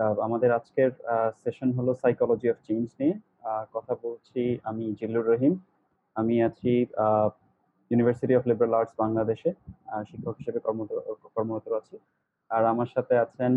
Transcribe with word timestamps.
আহ, 0.00 0.16
আমাদের 0.26 0.50
আজকের 0.52 0.90
সেশন 1.42 1.68
হলো 1.72 1.92
সাইকোলজি 1.94 2.46
অফ 2.50 2.58
চেঞ্জ 2.66 2.86
নিয়ে। 3.00 3.14
আহ, 3.42 3.64
কথা 3.74 3.92
বলছি 4.04 4.40
আমি 4.64 4.84
জিল্লুর 5.00 5.26
রহিম। 5.26 5.54
আমি 6.16 6.34
আছি 6.42 6.70
ইউনিভার্সিটি 7.90 8.34
অফ 8.36 8.44
লিবারাল 8.46 8.74
আর্টস 8.74 8.94
বাংলাদেশে 8.98 9.50
আহ, 9.86 10.02
শিক্ষক 10.10 10.34
হিসেবে 10.40 10.58
কর্মরত 11.34 11.66
আছি। 11.80 11.96
আর 12.50 12.62
আমার 12.64 12.88
সাথে 12.94 13.14
আছেন 13.24 13.52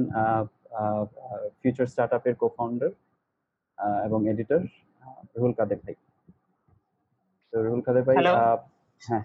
ফিউচার 1.60 1.88
স্টার্ট 1.88 2.12
আপের 2.14 2.36
কো 2.36 2.48
ফাউন্ডার 2.58 2.92
এবং 4.08 4.20
এডিটর 4.30 4.62
রুহুল 5.34 5.54
কাদের 5.54 5.80
ভাই। 5.84 5.96
তো 7.54 7.66
রুহুল 7.66 7.82
কাদের 7.82 8.04
ভাই 8.04 8.16
হ্যাঁ 9.02 9.24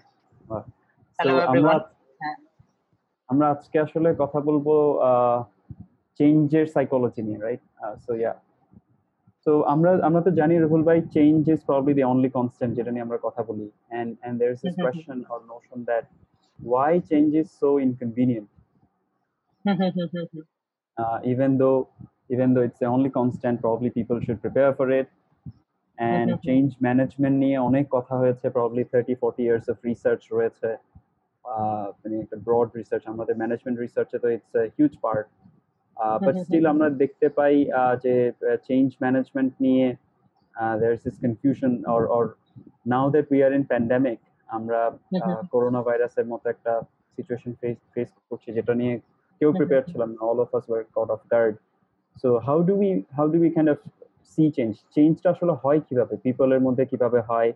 আমরা। 1.49 1.73
আমরা 3.29 3.45
আজকে 3.49 3.77
আসলে 3.79 4.09
কথা 4.19 4.39
বলব 4.39 4.67
চেঞ্জের 6.19 6.65
সাইকোলজি 6.75 7.21
নিয়ে 7.23 7.39
রাইট 7.39 7.61
সো 8.05 8.11
ইয়া 8.13 8.33
সো 9.45 9.51
আমরা 9.73 9.91
আমরা 10.07 10.21
তো 10.21 10.31
জানি 10.31 10.55
রুহুল 10.57 10.83
ভাই 10.83 10.97
change 11.15 11.41
is 11.49 11.59
probably 11.69 11.93
the 11.93 12.03
only 12.13 12.29
constant 12.29 12.73
যেটা 12.77 12.91
নিয়ে 12.91 13.05
আমরা 13.07 13.19
কথা 13.25 13.41
বলি 13.49 13.67
and 13.91 14.09
and 14.25 14.35
there 14.39 14.51
is 14.53 14.59
this 14.61 14.75
Mhm. 14.75 14.83
Question 14.85 15.19
or 15.33 15.39
notion 15.51 15.79
that 15.89 16.05
why 16.59 16.91
change 17.09 17.33
is 17.41 17.49
so 17.61 17.69
inconvenient 17.79 18.47
uh, 20.97 21.19
even 21.23 21.51
though 21.57 21.79
even 22.29 22.47
though 22.53 22.65
it's 22.67 22.79
the 22.79 22.89
only 22.95 23.11
constant 23.11 23.55
probably 23.61 23.89
people 23.89 24.17
should 24.19 24.39
prepare 24.41 24.71
for 24.73 24.87
it 24.91 25.07
and 25.97 26.27
Mhm. 26.27 26.39
change 26.47 26.71
management 26.81 27.35
নিয়ে 27.43 27.57
অনেক 27.69 27.85
কথা 27.91 28.13
হয়েছে 28.21 28.45
probably 28.49 28.83
30 28.85 29.13
40 29.15 29.41
years 29.43 29.65
of 29.69 29.77
research 29.83 30.23
রয়েছে 30.31 30.69
আহ, 31.45 31.87
মানে 32.01 32.15
একটা 32.19 32.37
broad 32.47 32.69
research 32.79 33.03
আমাদের 33.07 33.35
management 33.41 33.77
রিসার্চে 33.79 34.17
তো 34.23 34.27
it's 34.29 34.53
huge 34.77 34.93
part 35.05 35.27
but. 36.23 36.35
Still 36.43 36.65
আমরা 36.73 36.87
দেখতে 37.03 37.27
পাই 37.37 37.53
আহ, 37.81 37.93
যে 38.03 38.13
চেঞ্জ 38.67 38.87
ম্যানেজমেন্ট 39.03 39.51
নিয়ে 39.65 39.85
there 40.79 40.93
is 41.09 41.17
confusion 41.25 41.71
or 41.93 42.01
or 42.17 42.25
now 42.93 43.05
that 43.13 43.27
we 43.33 43.39
are 43.47 43.51
in 43.59 43.63
pandemic 43.71 44.19
আমরা. 44.49 44.79
করোনা 45.53 45.81
ভাইরাসের 45.87 46.25
মতো 46.31 46.45
একটা 46.55 46.73
সিচুয়েশন 47.15 47.51
ফেস 47.61 47.77
ফেস 47.93 48.09
করছি 48.29 48.49
যেটা 48.57 48.73
নিয়ে 48.81 48.93
কেউ. 49.41 49.49
প্রিপেয়ার 49.57 49.83
ছিলাম 49.91 50.09
না। 50.15 50.21
All 50.29 50.39
of 50.45 50.49
us 50.57 50.65
were 50.69 50.81
caught 50.97 51.09
off 51.15 51.21
guard 51.33 51.55
so 52.21 52.29
how 52.47 52.57
do 52.69 52.73
we 52.83 52.91
how 53.17 53.25
do 53.33 53.37
we 53.45 53.51
kind 53.55 53.69
of 53.73 53.79
see 54.33 54.43
change 54.57 54.73
চেঞ্জটা 54.95 55.27
আসলে 55.35 55.53
হয় 55.63 55.79
কীভাবে? 55.87 56.15
পিপলের 56.25 56.61
মধ্যে 56.65 56.83
কীভাবে 56.91 57.19
হয়? 57.29 57.51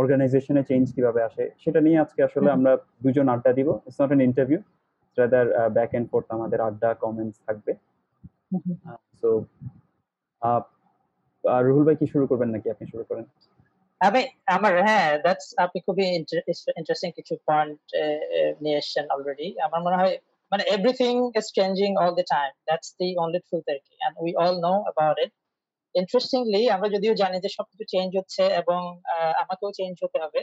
অর্গানাইজেশনে 0.00 0.62
চেঞ্জ 0.70 0.84
কীভাবে 0.96 1.20
আসে? 1.28 1.44
সেটা 1.62 1.80
নিয়ে 1.86 1.98
আজকে 2.04 2.20
আসলে 2.28 2.48
আমরা 2.56 2.72
দুজন 3.04 3.26
আড্ডা 3.34 3.52
দিব। 3.58 3.68
It's 3.86 3.98
not 4.02 4.10
an 4.16 4.20
interview 4.30 4.60
rather 5.18 5.46
back 5.76 5.90
and 5.96 6.06
forth 6.10 6.28
আমাদের 6.38 6.58
আড্ডা 6.68 6.90
কমেন্টস 7.04 7.36
থাকবে। 7.46 7.72
সো 9.20 9.28
রুহুল 11.66 11.84
ভাই 11.86 11.96
কি 12.00 12.06
শুরু 12.12 12.24
করবেন 12.30 12.48
নাকি 12.54 12.68
আপনি 12.74 12.84
শুরু 12.92 13.04
করেন? 13.10 13.24
আমি 14.00 14.20
আমার 14.56 14.72
হ্যাঁ 14.86 15.08
দ্যাটস 15.24 15.46
আপনি 15.64 15.78
খুবই 15.86 16.04
ইন্টারেস্টিং 16.80 17.08
কিছু 17.18 17.34
পয়েন্ট 17.48 17.80
নিয়ে 18.62 18.78
এসেছেন 18.80 19.04
অলরেডি 19.14 19.48
আমার 19.66 19.80
মনে 19.86 19.98
হয় 20.00 20.14
মানে 20.52 20.62
everything 20.76 21.14
is 21.38 21.46
changing 21.58 21.90
all 22.02 22.12
the 22.20 22.26
time 22.34 22.50
that's 22.68 22.88
the 22.98 23.08
only 23.22 23.40
truth 23.46 23.64
আর 23.72 23.78
কি 23.86 23.94
and 24.00 24.14
we 24.22 24.30
all 24.42 24.54
know 24.66 24.74
about 24.86 25.16
it 25.24 25.32
interestingly 25.94 26.62
আমরা 26.74 26.88
যদিও 26.94 27.14
জানি 27.22 27.36
যে 27.44 27.50
সবকিছু 27.56 27.84
চেঞ্জ 27.92 28.10
হচ্ছে 28.18 28.44
এবং 28.60 28.80
আমাকেও 29.42 29.70
চেঞ্জ 29.78 29.94
হতে 30.04 30.18
হবে। 30.24 30.40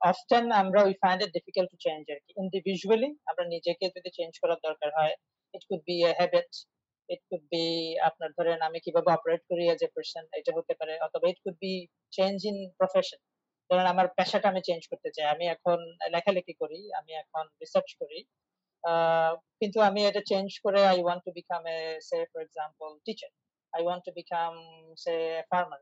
অফটেন 0.00 0.44
আমরা 0.62 0.80
we 0.86 0.94
find 1.02 1.20
it 1.24 1.30
difficult 1.38 1.68
to 1.72 1.78
change 1.86 2.02
আর 2.12 2.18
কি 2.24 2.32
ইন্ডিভিজুয়ালি 2.44 3.10
আমরা 3.30 3.44
নিজেকে 3.54 3.84
যদি 3.96 4.10
চেঞ্জ 4.18 4.32
করার 4.42 4.60
দরকার 4.66 4.90
হয় 4.98 5.14
it 5.54 5.62
could 5.68 5.82
be 5.88 5.96
a 6.08 6.12
habit 6.20 6.50
it 7.08 7.22
could 7.28 7.44
be 7.52 7.64
আপনার 8.08 8.30
ধরেন 8.38 8.58
আমি 8.68 8.78
কীভাবে 8.84 9.10
অপারেট 9.16 9.42
করি 9.50 9.64
এজ 9.72 9.80
এ 9.86 9.88
পার্সন 9.94 10.24
এটা 10.38 10.52
হতে 10.58 10.74
পারে, 10.80 10.94
অথবা 11.06 11.26
it 11.32 11.38
could 11.44 11.58
be 11.64 11.72
change 12.16 12.36
in 12.50 12.56
profession 12.80 13.20
ধরেন 13.70 13.86
আমার 13.94 14.06
পেশাটা 14.18 14.46
আমি 14.52 14.60
চেঞ্জ 14.68 14.82
করতে 14.90 15.10
চাই, 15.16 15.26
আমি 15.34 15.44
এখন 15.54 15.78
লেখালেখি 16.14 16.54
করি, 16.62 16.80
আমি 16.98 17.12
এখন 17.22 17.44
রিসার্চ 17.62 17.90
করি 18.00 18.18
কিন্তু 19.60 19.78
আমি 19.88 20.00
এটা 20.10 20.22
চেঞ্জ 20.30 20.48
করে 20.64 20.80
I 20.92 20.98
want 21.04 21.22
to 21.26 21.30
become 21.38 21.62
a 21.74 21.78
say 22.08 22.18
for 22.30 22.40
example 22.46 22.88
teacher 23.06 23.30
I 23.72 23.80
want 23.86 24.02
to 24.06 24.12
become 24.20 24.52
say 25.02 25.14
farmer 25.50 25.80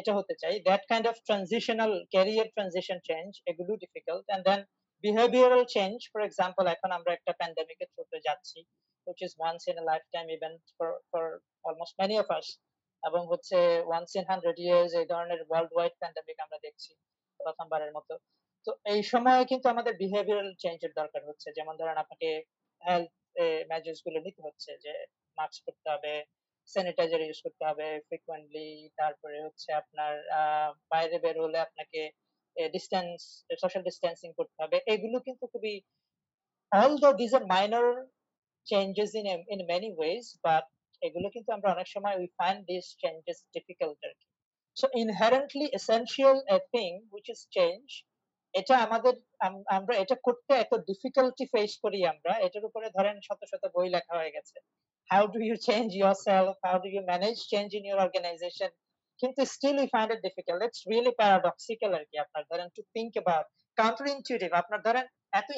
এটা 0.00 0.12
হতে 0.18 0.34
চাই। 0.42 0.54
That 0.68 0.82
kind 0.90 1.06
of 1.10 1.16
transitional 1.26 1.92
career 2.14 2.48
transition 2.54 2.98
change 3.08 3.30
এগুলো 3.50 3.72
difficult 3.84 4.24
and 4.30 4.44
then 4.48 4.60
behavioural 5.04 5.62
change 5.76 5.96
for 6.12 6.20
example 6.28 6.64
এখন 6.74 6.90
আমরা 6.98 7.10
একটা 7.14 7.32
প্যান্ডেমিকের 7.40 7.88
থ্রুতে 7.94 8.18
যাচ্ছি, 8.26 8.58
which 9.06 9.22
is 9.26 9.32
once 9.48 9.62
in 9.70 9.76
a 9.82 9.84
lifetime 9.90 10.28
event 10.36 10.60
for 10.76 10.90
for 11.10 11.24
almost 11.68 11.92
many 12.02 12.16
of 12.22 12.28
us, 12.38 12.46
এবং 13.02 13.22
হচ্ছে 13.32 13.58
once 13.96 14.12
in 14.18 14.24
hundred 14.32 14.56
years, 14.66 14.90
এই 15.00 15.06
ধরনের 15.12 15.40
ওয়ার্ল্ড 15.48 15.72
ওয়াইড 15.74 15.94
প্যান্ডেমিক 16.00 16.36
আমরা 16.44 16.58
দেখছি 16.66 16.90
প্রথমবারের 17.40 17.92
মতো। 17.96 18.14
তো 18.66 18.70
এই 18.92 19.02
সময় 19.12 19.42
কিন্তু 19.50 19.66
আমাদের 19.74 19.92
বিহেভিয়ারাল 20.02 20.50
চেঞ্জের 20.62 20.92
দরকার 21.00 21.22
হচ্ছে। 21.28 21.48
যেমন 21.58 21.74
ধরেন, 21.80 21.96
আপনাকে 22.04 22.28
হেলথ 22.82 23.12
মেজার্সগুলো 23.70 24.18
নিতে 24.26 24.40
হচ্ছে 24.46 24.70
যে 24.84 24.92
মাস্ক 25.38 25.58
পরতে 25.66 25.88
হবে 25.94 26.14
স্যানিটাইজার 26.72 27.20
ইউজ 27.26 27.38
করতে 27.46 27.62
হবে 27.68 27.86
ফ্রিকুয়েন্টলি 28.08 28.68
তারপরে 29.00 29.36
হচ্ছে 29.46 29.68
আপনার 29.80 30.12
বাইরে 30.92 31.16
বের 31.24 31.36
হলে 31.44 31.58
আপনাকে 31.66 32.00
ডিস্টেন্স 32.56 33.18
সোশ্যাল 33.62 33.82
ডিস্টেন্সিং 33.88 34.30
করতে 34.38 34.58
হবে। 34.62 34.76
এগুলো 34.94 35.16
কিন্তু 35.26 35.44
খুবই, 35.52 35.74
although 36.72 37.14
these 37.20 37.34
are 37.38 37.46
minor 37.56 37.86
changes 38.66 39.10
in 39.20 39.26
in 39.54 39.60
many 39.74 39.90
ways, 40.02 40.26
but 40.46 40.64
এগুলো 41.02 41.28
কিন্তু 41.34 41.50
আমরা 41.56 41.68
অনেক 41.74 41.88
সময়, 41.94 42.16
we 42.22 42.28
find 42.40 42.58
these 42.70 42.88
changes 43.02 43.38
difficult 43.56 43.98
আর 44.08 44.14
কি। 44.20 44.26
So, 44.76 44.86
inherently 45.02 45.66
essential 45.78 46.36
a 46.56 46.58
thing 46.74 46.92
which 47.14 47.28
is 47.34 47.40
change, 47.56 47.90
এটা 48.54 48.74
আমাদের 48.86 49.14
আমরা 49.78 49.94
এটা 50.02 50.16
করতে 50.26 50.52
এত 50.54 50.72
ডিফিকাল্টি 50.90 51.44
ফেস 51.54 51.72
করি 51.84 52.00
আমরা, 52.12 52.32
এটার 52.46 52.64
উপরে 52.68 52.86
ধরেন 52.96 53.16
শত 53.26 53.40
শত 53.50 53.62
বই 53.76 53.88
লেখা 53.96 54.14
হয়ে 54.20 54.34
গেছে। 54.36 54.56
How 55.12 55.22
do 55.34 55.40
you 55.48 55.56
change 55.68 55.92
yourself? 56.04 56.52
How 56.66 56.76
do 56.84 56.88
you 56.88 57.02
manage 57.12 57.40
change 57.52 57.72
in 57.78 57.84
your 57.90 58.00
organization? 58.06 58.70
কিন্তু 59.20 59.40
still 59.54 59.76
we 59.80 59.86
find 59.94 60.10
it 60.14 60.20
difficult? 60.26 60.58
It's 60.68 60.82
really 60.92 61.12
paradoxical 61.22 61.90
আর 61.98 62.04
কি 62.10 62.16
আপনার 62.24 62.42
ধরেন 62.50 62.68
to 62.76 62.82
think 62.94 63.12
about. 63.22 63.46
Counterintuitive, 63.80 64.54
আপনার 64.62 64.80
ধরেন 64.86 65.04
এত 65.40 65.48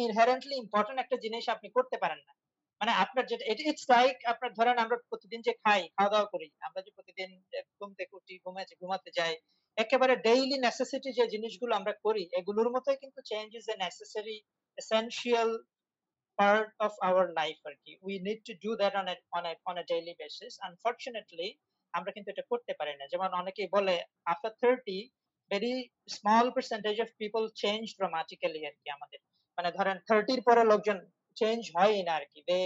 important 0.64 0.96
একটা 1.04 1.16
জিনিস 1.24 1.44
আপনি 1.54 1.68
করতে 1.76 1.96
পারেন 2.02 2.20
না। 2.28 2.32
মানে 2.80 2.92
আপনার 3.04 3.24
যেটা 3.30 3.44
ইটস 3.70 3.84
লাইক 3.94 4.16
আপনার 4.32 4.50
ধরেন 4.58 4.76
আমরা 4.84 4.96
প্রতিদিন 5.10 5.40
যে 5.46 5.52
খাই 5.64 5.80
খাওয়া 5.96 6.12
দাওয়া 6.12 6.28
করি, 6.34 6.48
আমরা 6.66 6.80
যে 6.86 6.90
প্রতিদিন 6.96 7.30
ঘুম 7.78 7.90
থেকে 7.98 8.12
উঠি 8.18 8.34
ঘুমাতে 8.44 8.74
ঘুমাতে 8.82 9.10
যাই, 9.18 9.34
একেবারে 9.82 10.14
ডেইলি 10.28 10.56
নেসেসিটি 10.66 11.10
যে 11.18 11.24
জিনিসগুলো 11.34 11.72
আমরা 11.80 11.94
করি, 12.06 12.24
এগুলোর 12.40 12.68
মতোই 12.74 12.98
কিন্তু 13.02 13.20
change 13.30 13.48
is 13.60 13.66
a 13.74 13.76
necessary 13.84 14.36
essential 14.78 15.50
part 16.40 16.70
of 16.86 16.92
our 17.08 17.24
life 17.40 17.60
আর 17.68 17.74
কি 17.82 17.92
we 18.06 18.14
need 18.26 18.40
to 18.48 18.54
do 18.66 18.72
that 18.80 18.94
on 19.00 19.06
a 19.12 19.16
on 19.36 19.44
a 19.50 19.52
on 19.70 19.76
a 19.82 19.84
daily 19.92 20.14
আমরা 21.94 22.10
কিন্তু 22.14 22.28
এটা 22.32 22.44
করতে 22.52 22.72
পারি 22.78 22.94
না। 23.00 23.04
যেমন 23.12 23.30
অনেকেই 23.40 23.68
বলে, 23.76 23.96
after 24.32 24.50
30 24.62 24.98
very 25.50 25.74
small 26.16 26.46
percentage 26.56 26.98
of 27.04 27.08
people 27.22 27.44
change 27.62 27.88
dramatically 27.98 28.62
আর 28.68 28.74
কি 28.80 28.88
আমাদের। 28.96 29.20
মানে 29.58 29.68
ধরেন 29.78 29.96
30 30.10 30.38
পরে 30.48 30.62
লোকজন 30.72 30.98
চেঞ্জ 31.40 31.60
হয় 31.76 31.96
না 32.08 32.12
আর 32.18 32.24
কি। 32.32 32.40
দে 32.50 32.60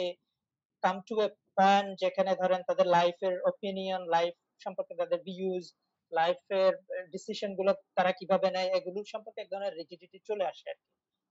কাম 0.85 0.97
টু 1.09 1.15
এ 1.27 1.29
পয়েন্ট 1.59 1.91
যেখানে 2.03 2.33
ধরেন, 2.43 2.61
তাদের 2.69 2.87
লাইফের 2.97 3.35
ওপিনিয়ন 3.51 4.03
লাইফ 4.17 4.35
সম্পর্কে 4.65 4.95
তাদের 5.01 5.21
ভিউজ 5.29 5.65
লাইফের 6.13 6.73
ডিসিশনগুলো 7.15 7.73
তারা 7.97 8.13
কীভাবে 8.19 8.49
নেয়, 8.57 8.71
এগুলো 8.79 8.99
সম্পর্কে 9.15 9.41
এক 9.43 9.49
ধরনের 9.53 9.77
রিজিডিটি 9.81 10.19
চলে 10.29 10.45
আসে 10.53 10.65
আর 10.73 10.79
কি। 10.81 10.89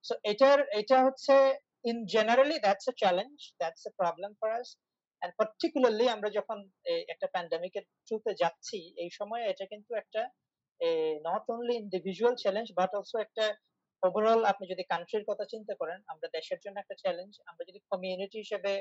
সো 0.08 0.13
এটার, 0.31 0.59
এটা 0.79 0.97
হচ্ছে 1.08 1.35
in 1.90 1.97
generally 2.14 2.58
that's 2.66 2.86
a 2.92 2.94
challenge 3.02 3.38
that's 3.59 3.84
a 3.90 3.92
problem 4.00 4.31
for 4.40 4.50
us 4.59 4.69
and 5.22 5.34
particularly 5.40 6.06
আমরা 6.16 6.30
যখন 6.38 6.58
একটা 7.14 7.28
প্যান্ডেমিকের 7.34 7.85
থ্রুতে 8.05 8.32
যাচ্ছি, 8.41 8.79
এই 9.03 9.09
সময় 9.20 9.44
এটা 9.52 9.66
কিন্তু 9.73 9.91
একটা 10.02 10.22
not 11.28 11.44
only 11.53 11.76
individual 11.84 12.34
challenge 12.44 12.67
but 12.79 12.91
also 12.97 13.17
একটা 13.26 13.46
ওভারঅল 14.03 14.41
আপনি 14.52 14.66
যদি 14.72 14.84
কান্ট্রির 14.91 15.28
কথা 15.29 15.46
চিন্তা 15.53 15.73
করেন, 15.82 16.00
আমরা 16.11 16.28
দেশের 16.38 16.59
জন্য 16.64 16.78
একটা 16.82 16.96
চ্যালেঞ্জ 17.03 17.34
আমরা 17.50 17.64
যদি 17.70 17.79
কমিউনিটি 17.91 18.38
হিসেবে 18.44 18.72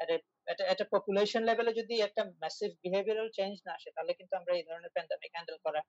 একটা 0.00 0.64
একটা 0.72 0.86
পপুলেশন 0.94 1.42
লেভেলে 1.48 1.72
যদি 1.80 1.94
একটা 2.06 2.22
ম্যাসিভ 2.42 2.70
বিহেভিয়ারাল 2.84 3.28
চেঞ্জ 3.38 3.54
না 3.66 3.72
আসে, 3.78 3.88
তাহলে 3.96 4.12
কিন্তু 4.18 4.34
আমরা 4.40 4.52
এই 4.58 4.64
ধরনের 4.68 4.94
প্যান্ডেমিক 4.96 5.30
হ্যান্ডেল 5.34 5.58
করা 5.66 5.80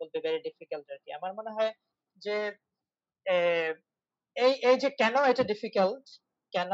বলতে 0.00 0.16
ভেরি 0.24 0.40
ডিফিকাল্ট 0.48 0.86
আর 0.94 0.98
কি। 1.04 1.10
আমার 1.18 1.32
মনে 1.38 1.50
হয় 1.56 1.72
যে 2.16 2.36
এই 4.36 4.52
এই 4.70 4.76
যে 4.82 4.88
কেন 5.00 5.14
এটা 5.30 5.44
ডিফিকাল্ট 5.52 6.04
কেন 6.52 6.72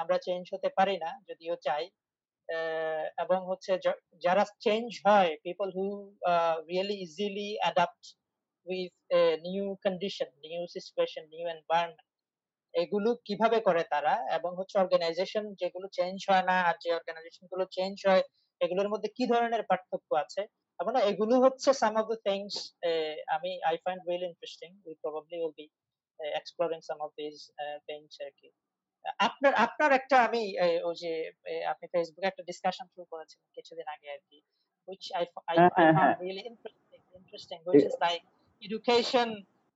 আমরা 0.00 0.16
চেঞ্জ 0.26 0.44
হতে 0.54 0.68
পারি 0.78 0.96
না, 1.04 1.10
যদিও 1.28 1.54
চাই 1.66 1.84
এবং 3.24 3.38
হচ্ছে 3.50 3.72
যারা 4.24 4.42
চেঞ্জ 4.66 4.88
হয় 5.06 5.30
people 5.46 5.68
who 5.76 5.84
really 6.70 6.96
easily 7.06 7.50
adapt 7.62 8.04
with 8.66 8.92
new 9.46 9.64
condition 9.84 10.28
new 10.44 10.60
situation 10.74 11.24
new 11.34 11.44
environment 11.54 12.08
এগুলো 12.74 13.10
কীভাবে 13.26 13.58
করে 13.68 13.82
তারা? 13.92 14.14
এবং 14.36 14.50
হচ্ছে 14.58 14.76
অর্গানাইজেশন 14.84 15.44
যেগুলো 15.60 15.86
চেঞ্জ 15.98 16.16
হয় 16.30 16.44
না, 16.50 16.56
আর 16.68 16.76
যে 16.84 16.90
অর্গানাইজেশনগুলো 16.98 17.64
চেঞ্জ 17.76 17.96
হয়, 18.08 18.22
এগুলোর 18.60 18.88
মধ্যে 18.92 19.08
কি 19.16 19.24
ধরনের 19.32 19.62
পার্থক্য 19.70 20.10
আছে? 20.24 20.42
এবং 20.80 20.92
এগুলো 21.10 21.34
হচ্ছে 21.44 21.70
সাম 21.82 21.94
অফ 22.00 22.06
দ্য 22.12 22.18
থিংস 22.28 22.54
আমি 23.36 23.50
I 23.68 23.76
find 23.84 24.00
really 24.08 24.26
interesting 24.30 24.70
we 24.86 24.94
probably 25.02 25.36
will 25.42 25.54
be 25.58 25.66
Exploring 26.19 26.79
some 26.89 26.97
of 27.05 27.11
this 27.21 27.35
things 27.87 28.13
আর 28.27 28.33
কি 28.39 28.49
আপনার 29.19 29.53
আপনার 29.65 29.91
একটা 29.99 30.15
আমি 30.27 30.43
আহ, 30.63 30.77
ওই 30.89 30.95
যে 31.03 31.11
আহ, 31.49 31.61
আপনি 31.73 31.85
ফেসবুকে 31.93 32.27
একটা 32.31 32.43
ডিসকাশন 32.49 32.85
শুরু 32.93 33.05
করেছিলেন 33.13 33.47
কিছুদিন 33.57 33.87
আগে 33.95 34.09
আর 34.15 34.21
কি 34.29 34.39
which 34.87 35.05
I, 35.15 35.23
f- 35.23 35.45
I, 35.47 35.55
হ্যাঁ, 35.57 35.71
I 35.73 35.73
হ্যাঁ, 35.77 35.93
found 35.95 35.97
হ্যাঁ। 35.99 36.15
really 36.19 36.43
interesting, 36.51 37.01
interesting, 37.19 37.59
which 37.67 37.83
A- 37.83 37.87
is 37.89 37.95
like 38.07 38.23
education 38.61 39.27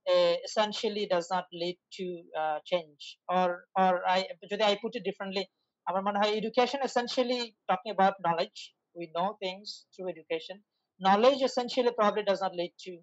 uh, 0.05 0.35
essentially 0.47 1.05
does 1.05 1.27
not 1.29 1.45
lead 1.53 1.77
to 1.97 2.05
uh, 2.41 2.57
change, 2.71 3.01
or 3.29 3.47
or 3.75 3.91
I 4.07 4.19
যদি 4.51 4.63
I 4.63 4.75
put 4.83 4.93
it 4.95 5.03
differently, 5.09 5.45
আমার 5.87 6.01
মনে 6.07 6.19
হয় 6.21 6.33
education 6.41 6.79
essentially 6.89 7.41
talking 7.69 7.91
about 7.97 8.15
knowledge. 8.25 8.59
We 8.95 9.05
know 9.15 9.29
things 9.45 9.67
through 9.93 10.09
education. 10.15 10.57
Knowledge 11.01 11.41
essentially 11.49 11.93
probably 12.01 12.23
does 12.23 12.41
not 12.45 12.53
lead 12.55 12.73
to 12.85 12.93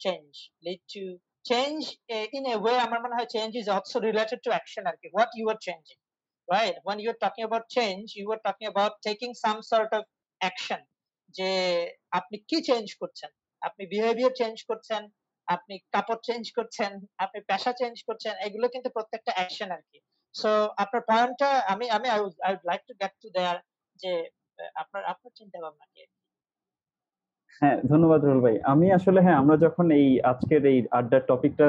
change. 0.00 0.34
Lead 0.66 0.80
to 0.96 1.02
uh, 1.45 2.27
in 2.33 2.45
a 2.47 2.57
way. 2.57 2.77
আমার 2.85 2.99
মনে 3.05 3.15
হয় 3.17 3.29
change 3.35 3.55
is 3.55 3.67
also 3.67 3.95
related 4.09 4.39
to 4.45 4.49
action. 4.59 4.83
আর 4.89 4.95
কি, 5.01 5.07
what 5.17 5.29
you 5.39 5.45
are 5.53 5.61
changing, 5.67 5.99
right? 6.47 6.75
When 6.87 6.97
you're 7.03 7.21
talking 7.25 7.45
about 7.49 7.63
change, 7.77 8.07
you 8.19 8.25
were 8.31 8.41
talking 8.47 8.67
about 8.73 8.93
taking 9.07 9.33
some 9.45 9.59
sort 9.71 9.91
of 9.97 10.03
action. 10.41 10.81
যে 11.35 11.51
আপনি 12.19 12.37
কি 12.49 12.57
change 12.69 12.87
করছেন 13.01 13.31
আপনি 13.61 13.83
behaviour 13.93 14.33
change 14.41 14.57
করছেন 14.69 15.01
আপনি 15.47 15.75
কাপড় 15.93 16.21
চেঞ্জ 16.27 16.45
করছেন 16.57 16.91
আপনি 17.25 17.39
পেশা 17.49 17.71
চেঞ্জ 17.81 17.95
করছেন 18.07 18.33
এগুলো 18.47 18.65
কিন্তু 18.73 18.89
প্রত্যেকটা 18.95 19.31
অ্যাকশন 19.37 19.69
আর 19.75 19.83
কি 19.89 19.99
সো 20.35 20.49
আপনার 20.83 21.01
পয়েন্টটা 21.09 21.49
আমি 21.73 21.85
আমি 21.97 22.07
I 22.13 22.19
would 22.53 22.63
like 22.69 22.81
to 22.89 22.93
get 23.01 23.13
to 23.23 23.27
there 23.37 23.57
যে 24.01 24.11
আপনার 24.81 25.03
আপনার 25.11 25.31
চিন্তা 25.39 25.57
ভাবনা 25.63 25.85
কি 25.93 26.01
হ্যাঁ 27.61 27.77
ধন্যবাদ 27.91 28.21
রুল 28.27 28.39
ভাই। 28.45 28.55
আমি 28.73 28.87
আসলে 28.97 29.19
হ্যাঁ 29.25 29.37
আমরা 29.41 29.55
যখন 29.65 29.85
এই 29.99 30.07
আজকের 30.31 30.61
এই 30.71 30.77
আড্ডার 30.99 31.21
টপিকটা 31.31 31.67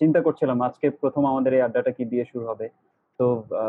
চিন্তা 0.00 0.20
করছিলাম, 0.26 0.58
আজকে 0.68 0.86
প্রথম 1.02 1.22
আমাদের 1.32 1.52
এই 1.56 1.62
আড্ডাটা 1.66 1.90
কি 1.96 2.04
দিয়ে 2.12 2.24
শুরু 2.32 2.44
হবে। 2.50 2.66
তো 3.20 3.26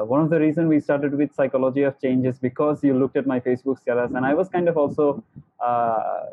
one 0.10 0.20
of 0.24 0.28
the 0.34 0.40
reason 0.44 0.66
we 0.72 0.78
started 0.86 1.14
with 1.20 1.32
psychology 1.40 1.82
of 1.90 1.94
changes 2.04 2.36
because 2.48 2.76
you 2.86 2.94
looked 3.02 3.18
at 3.20 3.26
my 3.32 3.40
Facebook 3.48 3.76
status 3.82 4.10
and 4.18 4.26
I 4.30 4.34
was 4.38 4.48
kind 4.54 4.68
of 4.72 4.76
also 4.84 5.06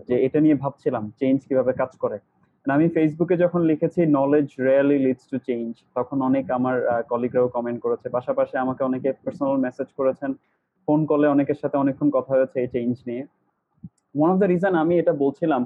যে 0.08 0.14
এটা 0.26 0.38
নিয়ে 0.44 0.56
ভাবছিলাম 0.62 1.04
চেঞ্জ 1.20 1.38
কীভাবে 1.48 1.72
কাজ 1.80 1.92
করে। 2.04 2.18
And 2.66 2.70
আমি 2.76 2.86
ফেসবুকে 2.96 3.36
যখন 3.44 3.60
লিখেছি 3.70 4.00
knowledge 4.18 4.46
really 4.66 4.98
leads 5.06 5.24
to 5.32 5.36
change 5.48 5.70
তখন 5.96 6.18
অনেক 6.28 6.44
আমার 6.58 6.74
কলিগরাও 7.10 7.48
কমেন্ট 7.56 7.78
করেছে। 7.84 8.06
পাশাপাশি 8.16 8.54
আমাকে 8.64 8.82
অনেকে 8.88 9.08
পার্সোনাল 9.24 9.56
মেসেজ 9.66 9.88
করেছেন। 9.98 10.30
ফোন 10.88 11.00
কলে 11.10 11.26
অনেকের 11.34 11.58
সাথে 11.62 11.76
অনেকক্ষণ 11.82 12.08
কথা 12.16 12.32
হয়েছে 12.36 12.56
এই 12.64 12.68
চেঞ্জ 12.74 12.94
নিয়ে। 13.08 13.24
ওয়ান 14.14 14.28
অফ 14.32 14.36
দ্য 14.42 14.48
রিজন 14.52 14.74
আমি 14.82 14.94
এটা 15.02 15.12
বলছিলাম 15.24 15.62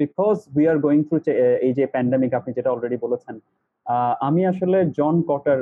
because 0.00 0.36
we 0.56 0.64
are 0.70 0.78
going 0.84 1.00
through 1.06 1.16
এই 1.66 1.72
যে 1.78 1.84
প্যান্ডামিক 1.94 2.30
আপনি 2.38 2.50
যেটা 2.56 2.70
অলরেডি 2.74 2.96
বলেছেন 3.06 3.34
আমি 4.28 4.42
আসলে 4.52 4.78
জন 4.98 5.14
কটার 5.30 5.58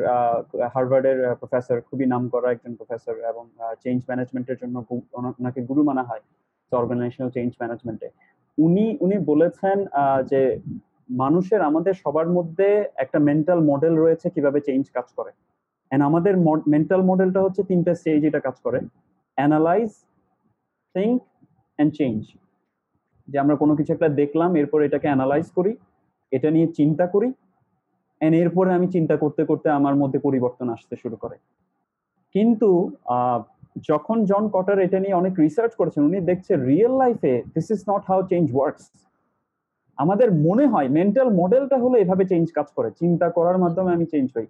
হার্ভার্ডের 0.74 1.18
প্রফেসর 1.40 1.76
খুবই 1.88 2.06
নাম 2.14 2.22
করা 2.32 2.48
একজন 2.50 2.72
প্রফেসর 2.80 3.14
এবং 3.30 3.44
চেঞ্জ 3.84 4.00
ম্যানেজমেন্টের 4.08 4.56
জন্য 4.62 4.76
ওনাকে 5.38 5.60
গুরু 5.68 5.82
মানা 5.90 6.02
হয় 6.10 6.22
অর্গানাইজেশনাল 6.72 7.30
চেঞ্জ 7.36 7.50
ম্যানেজমেন্টে 7.60 8.08
উনি 8.58 8.86
উনি 9.04 9.16
বলেছেন 9.30 9.78
যে 10.30 10.40
মানুষের 11.22 11.60
আমাদের 11.68 11.94
সবার 12.02 12.28
মধ্যে 12.36 12.68
একটা 13.04 13.18
মেন্টাল 13.28 13.58
মডেল 13.70 13.94
রয়েছে 13.96 14.26
কীভাবে 14.34 14.58
চেঞ্জ 14.68 14.84
কাজ 14.96 15.08
করে। 15.18 15.32
এন্ড 15.90 16.02
আমাদের 16.08 16.34
মেন্টাল 16.74 17.00
মডেলটা 17.10 17.40
হচ্ছে 17.44 17.62
তিনটা 17.70 17.92
স্টেজ 18.00 18.22
এটা 18.28 18.40
কাজ 18.46 18.56
করে। 18.66 18.78
অ্যানালাইজ 19.38 19.90
থিঙ্ক 20.94 21.18
অ্যান্ড 21.78 21.92
চেঞ্জ 21.98 22.20
যে 23.28 23.36
আমরা 23.42 23.56
কোনো 23.62 23.72
কিছু 23.78 23.90
একটা 23.92 24.08
দেখলাম, 24.20 24.50
এরপর 24.60 24.78
এটাকে 24.86 25.06
অ্যানালাইজ 25.10 25.46
করি, 25.58 25.72
এটা 26.32 26.48
নিয়ে 26.54 26.68
চিন্তা 26.78 27.04
করি 27.14 27.28
অ্যান্ড 28.20 28.34
এরপরে 28.42 28.70
আমি 28.78 28.86
চিন্তা 28.96 29.14
করতে 29.22 29.42
করতে 29.50 29.68
আমার 29.78 29.94
মধ্যে 30.02 30.18
পরিবর্তন 30.26 30.66
আসতে 30.76 30.94
শুরু 31.02 31.16
করে। 31.22 31.36
কিন্তু 32.34 32.70
যখন 33.90 34.16
জন 34.30 34.44
কটার 34.54 34.78
এটা 34.86 34.98
নিয়ে 35.04 35.18
অনেক 35.20 35.34
রিসার্চ 35.44 35.72
করেছেন, 35.80 36.02
উনি 36.08 36.18
দেখছে 36.30 36.52
রিয়েল 36.68 36.94
লাইফে 37.02 37.34
this 37.54 37.66
is 37.74 37.80
not 37.90 38.02
how 38.10 38.18
change 38.32 38.46
works 38.56 38.86
আমাদের 39.98 40.28
মনে 40.46 40.64
হয় 40.72 40.88
মেন্টাল 40.98 41.28
মডেলটা 41.40 41.76
হলো 41.84 41.96
এভাবে 42.02 42.24
চেঞ্জ 42.32 42.46
কাজ 42.56 42.68
করে। 42.76 42.88
চিন্তা 43.00 43.26
করার 43.36 43.58
মাধ্যমে 43.64 43.90
আমি 43.96 44.06
চেঞ্জ 44.12 44.28
হই। 44.36 44.48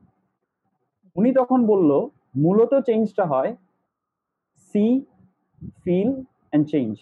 উনি 1.17 1.31
তখন 1.41 1.61
বলল, 1.73 1.91
মূলত 2.45 2.73
চেঞ্জটা 2.89 3.25
হয় 3.33 3.51
see 4.69 4.85
feel 5.85 6.11
and 6.51 6.65
change 6.73 6.93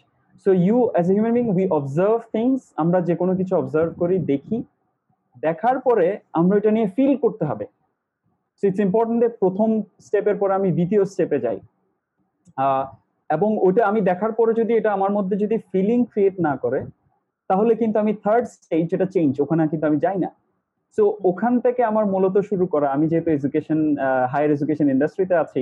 so 0.42 0.50
you 0.66 0.78
as 0.92 1.06
a 1.10 1.12
human 1.16 1.34
being 1.38 1.46
we 1.56 1.66
observe 1.78 2.20
things 2.34 2.60
আমরা 2.82 2.98
যে 3.08 3.14
কোনো 3.20 3.32
কিছু 3.40 3.52
অবজার্ভ 3.60 3.90
করি, 4.00 4.16
দেখি। 4.32 4.56
দেখার 5.46 5.76
পরে 5.86 6.06
আমরা 6.40 6.54
এটা 6.60 6.70
নিয়ে 6.76 6.88
ফিল 6.96 7.12
করতে 7.24 7.44
হবে। 7.50 7.66
সো 8.58 8.62
ইটস 8.68 8.80
ইম্পর্টেন্ট 8.86 9.22
প্রথম 9.42 9.68
স্টেপের 10.06 10.36
পরে 10.40 10.52
আমি 10.58 10.68
দ্বিতীয় 10.78 11.02
স্টেপে 11.12 11.38
যাই। 11.44 11.58
এবং 13.30 13.50
ওটা 13.66 13.82
আমি 13.90 14.00
দেখার 14.10 14.32
পরে 14.38 14.52
যদি 14.60 14.72
এটা 14.78 14.90
আমার 14.96 15.12
মধ্যে 15.16 15.34
যদি 15.42 15.56
ফিলিং 15.70 15.98
ক্রিয়েট 16.12 16.36
না 16.46 16.52
করে, 16.64 16.80
তাহলে 17.50 17.72
কিন্তু 17.80 17.96
আমি 18.02 18.12
থার্ড 18.24 18.44
স্টেজ 18.56 18.86
এটা 18.96 19.06
চেঞ্জ 19.14 19.32
ওখানে 19.44 19.62
কিন্তু 19.72 19.84
আমি 19.90 19.98
যাই 20.04 20.18
না। 20.24 20.30
সো 20.96 21.02
ওখান 21.30 21.54
থেকে 21.64 21.80
আমার 21.90 22.04
মূলত 22.14 22.36
শুরু 22.50 22.64
করা, 22.74 22.86
আমি 22.96 23.06
যেহেতু 23.10 23.28
এডুকেশন 23.36 23.80
হায়ার 24.32 24.50
এডুকেশন 24.56 24.86
ইন্ডাস্ট্রিতে 24.94 25.34
আছি 25.44 25.60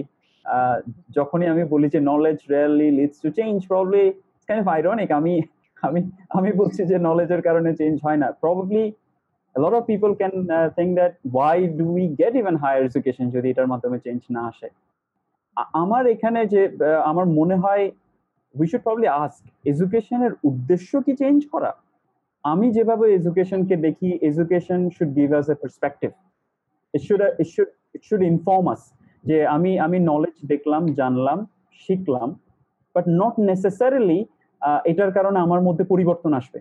যখনই 1.17 1.49
আমি 1.53 1.63
বলি 1.73 1.89
যে 1.95 2.01
knowledge 2.11 2.39
really 2.53 2.89
leads 2.99 3.19
to 3.25 3.29
change 3.39 3.57
probably 3.71 4.05
kind 4.49 4.63
of 4.65 4.69
ironic 4.77 5.11
আমি 5.19 5.35
আমি 5.83 6.01
আমি 6.39 6.51
বলছি 6.61 6.81
যে 6.91 6.97
নলেজের 7.09 7.43
কারণে 7.47 7.71
চেঞ্জ 7.81 7.97
হয় 8.07 8.19
না। 8.23 8.29
Probably 8.43 8.85
of 9.55 9.87
people 9.87 10.15
can 10.15 10.35
uh, 10.51 10.69
think 10.77 10.97
that 10.97 11.13
why 11.37 11.67
do 11.67 11.85
we 11.85 12.05
get 12.21 12.33
even 12.37 12.55
higher 12.65 12.83
education 12.91 13.27
যদি 13.35 13.47
এটার 13.53 13.69
মাধ্যমে 13.73 13.99
চেঞ্জ 14.07 14.21
না 14.37 14.43
আসে? 14.51 14.69
আমার 15.83 16.03
এখানে 16.15 16.41
যে 16.53 16.63
আমার 17.11 17.27
মনে 17.39 17.57
হয় 17.65 17.85
উই 18.55 18.67
শুড 18.71 18.83
প্রবলি 18.87 19.09
আস্ক 19.25 19.43
এডুকেশনের 19.73 20.33
উদ্দেশ্য 20.49 20.91
কি 21.07 21.13
চেঞ্জ 21.23 21.39
করা? 21.53 21.71
আমি 22.45 22.67
যেভাবে 22.77 23.07
এডুকেশনকে 23.19 23.77
দেখি 23.87 24.09
education 24.29 24.81
should 24.97 25.11
give 25.19 25.29
us 25.41 25.47
a 25.55 25.57
perspective 25.63 26.11
it 26.95 27.03
should 27.09 27.21
it 27.43 27.49
should 27.55 27.71
it 27.97 28.03
should 28.09 28.23
inform 28.33 28.65
us 28.75 28.83
যে 29.29 29.37
আমি 29.57 29.71
আমি 29.87 29.99
নলেজ 30.11 30.37
দেখলাম 30.53 30.83
জানলাম 31.01 31.39
শিখলাম 31.83 32.29
বাট 32.95 33.05
নট 33.21 33.35
নেসেসারিলি 33.49 34.21
এটার 34.91 35.11
কারণে 35.17 35.39
আমার 35.47 35.61
মধ্যে 35.67 35.85
পরিবর্তন 35.93 36.33
আসবে। 36.41 36.59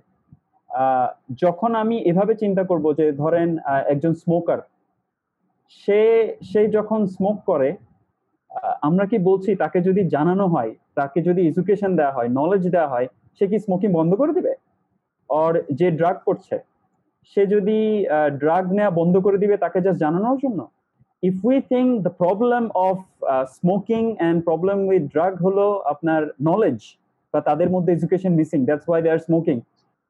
যখন 1.43 1.71
আমি 1.83 1.95
এভাবে 2.11 2.33
চিন্তা 2.43 2.63
করব 2.69 2.85
যে 2.99 3.05
ধরেন 3.21 3.49
একজন 3.93 4.13
স্মোকার 4.23 4.59
সে 5.81 6.01
সে 6.49 6.61
যখন 6.77 6.99
স্মোক 7.15 7.37
করে 7.49 7.69
আমরা 8.87 9.05
কি 9.11 9.17
বলছি 9.29 9.51
তাকে 9.63 9.79
যদি 9.87 10.01
জানানো 10.15 10.45
হয়, 10.53 10.71
তাকে 10.99 11.19
যদি 11.27 11.41
এডুকেশন 11.49 11.91
দেওয়া 11.99 12.15
হয় 12.17 12.29
নলেজ 12.39 12.63
দেওয়া 12.75 12.91
হয়, 12.93 13.07
সে 13.37 13.45
কি 13.51 13.57
স্মোকিং 13.65 13.89
বন্ধ 13.99 14.11
করে 14.21 14.31
দিবে? 14.37 14.53
আর 15.29 15.53
যে 15.79 15.87
ড্রাগ 15.99 16.17
করছে, 16.27 16.55
সে 17.31 17.41
যদি 17.53 17.79
ড্রাগ 18.41 18.65
নেওয়া 18.77 18.91
বন্ধ 18.99 19.15
করে 19.25 19.37
দিবে 19.43 19.55
তাকে 19.63 19.79
জাস্ট 19.85 19.99
জানানোর 20.05 20.37
জন্য? 20.43 20.59
If 21.23 21.37
we 21.47 21.57
think 21.71 21.89
the 22.05 22.11
problem 22.21 22.63
of 22.87 22.97
smoking 23.57 24.03
and 24.19 24.37
problem 24.47 24.77
with 24.89 25.03
drug 25.13 25.33
হলো 25.45 25.65
আপনার 25.93 26.21
নলেজ 26.49 26.79
বা 27.33 27.39
তাদের 27.41 27.69
মধ্যে 27.69 27.91
education 27.93 28.31
missing 28.39 28.59
that's 28.65 28.85
why 28.89 29.01
they 29.03 29.09
are 29.11 29.17
smoking 29.17 29.57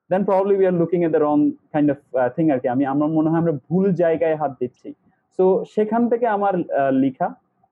then 0.09 0.21
probably 0.23 0.53
we 0.55 0.65
are 0.65 0.75
looking 0.81 0.99
at 1.03 1.11
the 1.11 1.21
wrong 1.27 1.37
kind 1.73 1.89
of 1.91 1.99
thing 2.35 2.45
আর 2.53 2.59
কি। 2.59 2.67
আমি 2.75 2.83
আমার 2.85 3.09
মনে 3.09 3.29
হয় 3.29 3.39
আমরা 3.39 3.55
ভুল 3.67 3.85
জায়গায় 3.93 4.35
হাত 4.35 4.51
দিচ্ছি। 4.59 4.89
সো 5.39 5.45
সেখান 5.75 6.01
থেকে 6.09 6.25
আমার 6.27 6.53
আহ, 6.59 6.91
লিখা 7.03 7.27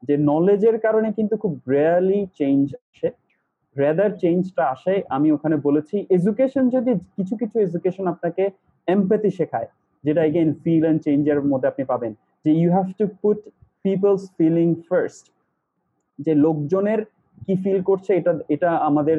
যে 0.07 0.15
নলেজের 0.31 0.77
কারণে 0.79 1.09
কিন্তু 1.13 1.35
খুব 1.37 1.53
রেয়ারলি 1.69 2.21
চেঞ্জ 2.39 2.63
আসে। 2.91 3.09
রেদার 3.75 4.11
চেঞ্জটা 4.17 4.63
আসে 4.65 4.93
আমি 5.09 5.27
ওখানে 5.31 5.55
বলেছি 5.67 5.95
এডুকেশন 6.09 6.63
যদি 6.69 6.91
কিছু 7.17 7.33
কিছু 7.35 7.55
এডুকেশন 7.59 8.05
আপনাকে 8.07 8.43
এমপ্যাথি 8.87 9.29
শেখায় 9.29 9.69
যেটা 10.03 10.21
এগেইন 10.25 10.49
ফিল 10.63 10.83
অ্যান্ড 10.83 11.01
চেঞ্জের 11.01 11.39
মধ্যে 11.51 11.67
আপনি 11.67 11.83
পাবেন। 11.91 12.11
যে 12.45 12.51
you 12.51 12.69
have 12.71 12.87
to 12.99 13.05
put 13.21 13.39
people's 13.85 14.23
feeling 14.37 14.67
first 14.89 15.25
যে 16.19 16.33
লোকজনের 16.35 17.01
কি 17.43 17.53
ফিল 17.63 17.79
করছে 17.89 18.11
এটা 18.19 18.31
এটা 18.55 18.69
আমাদের 18.89 19.17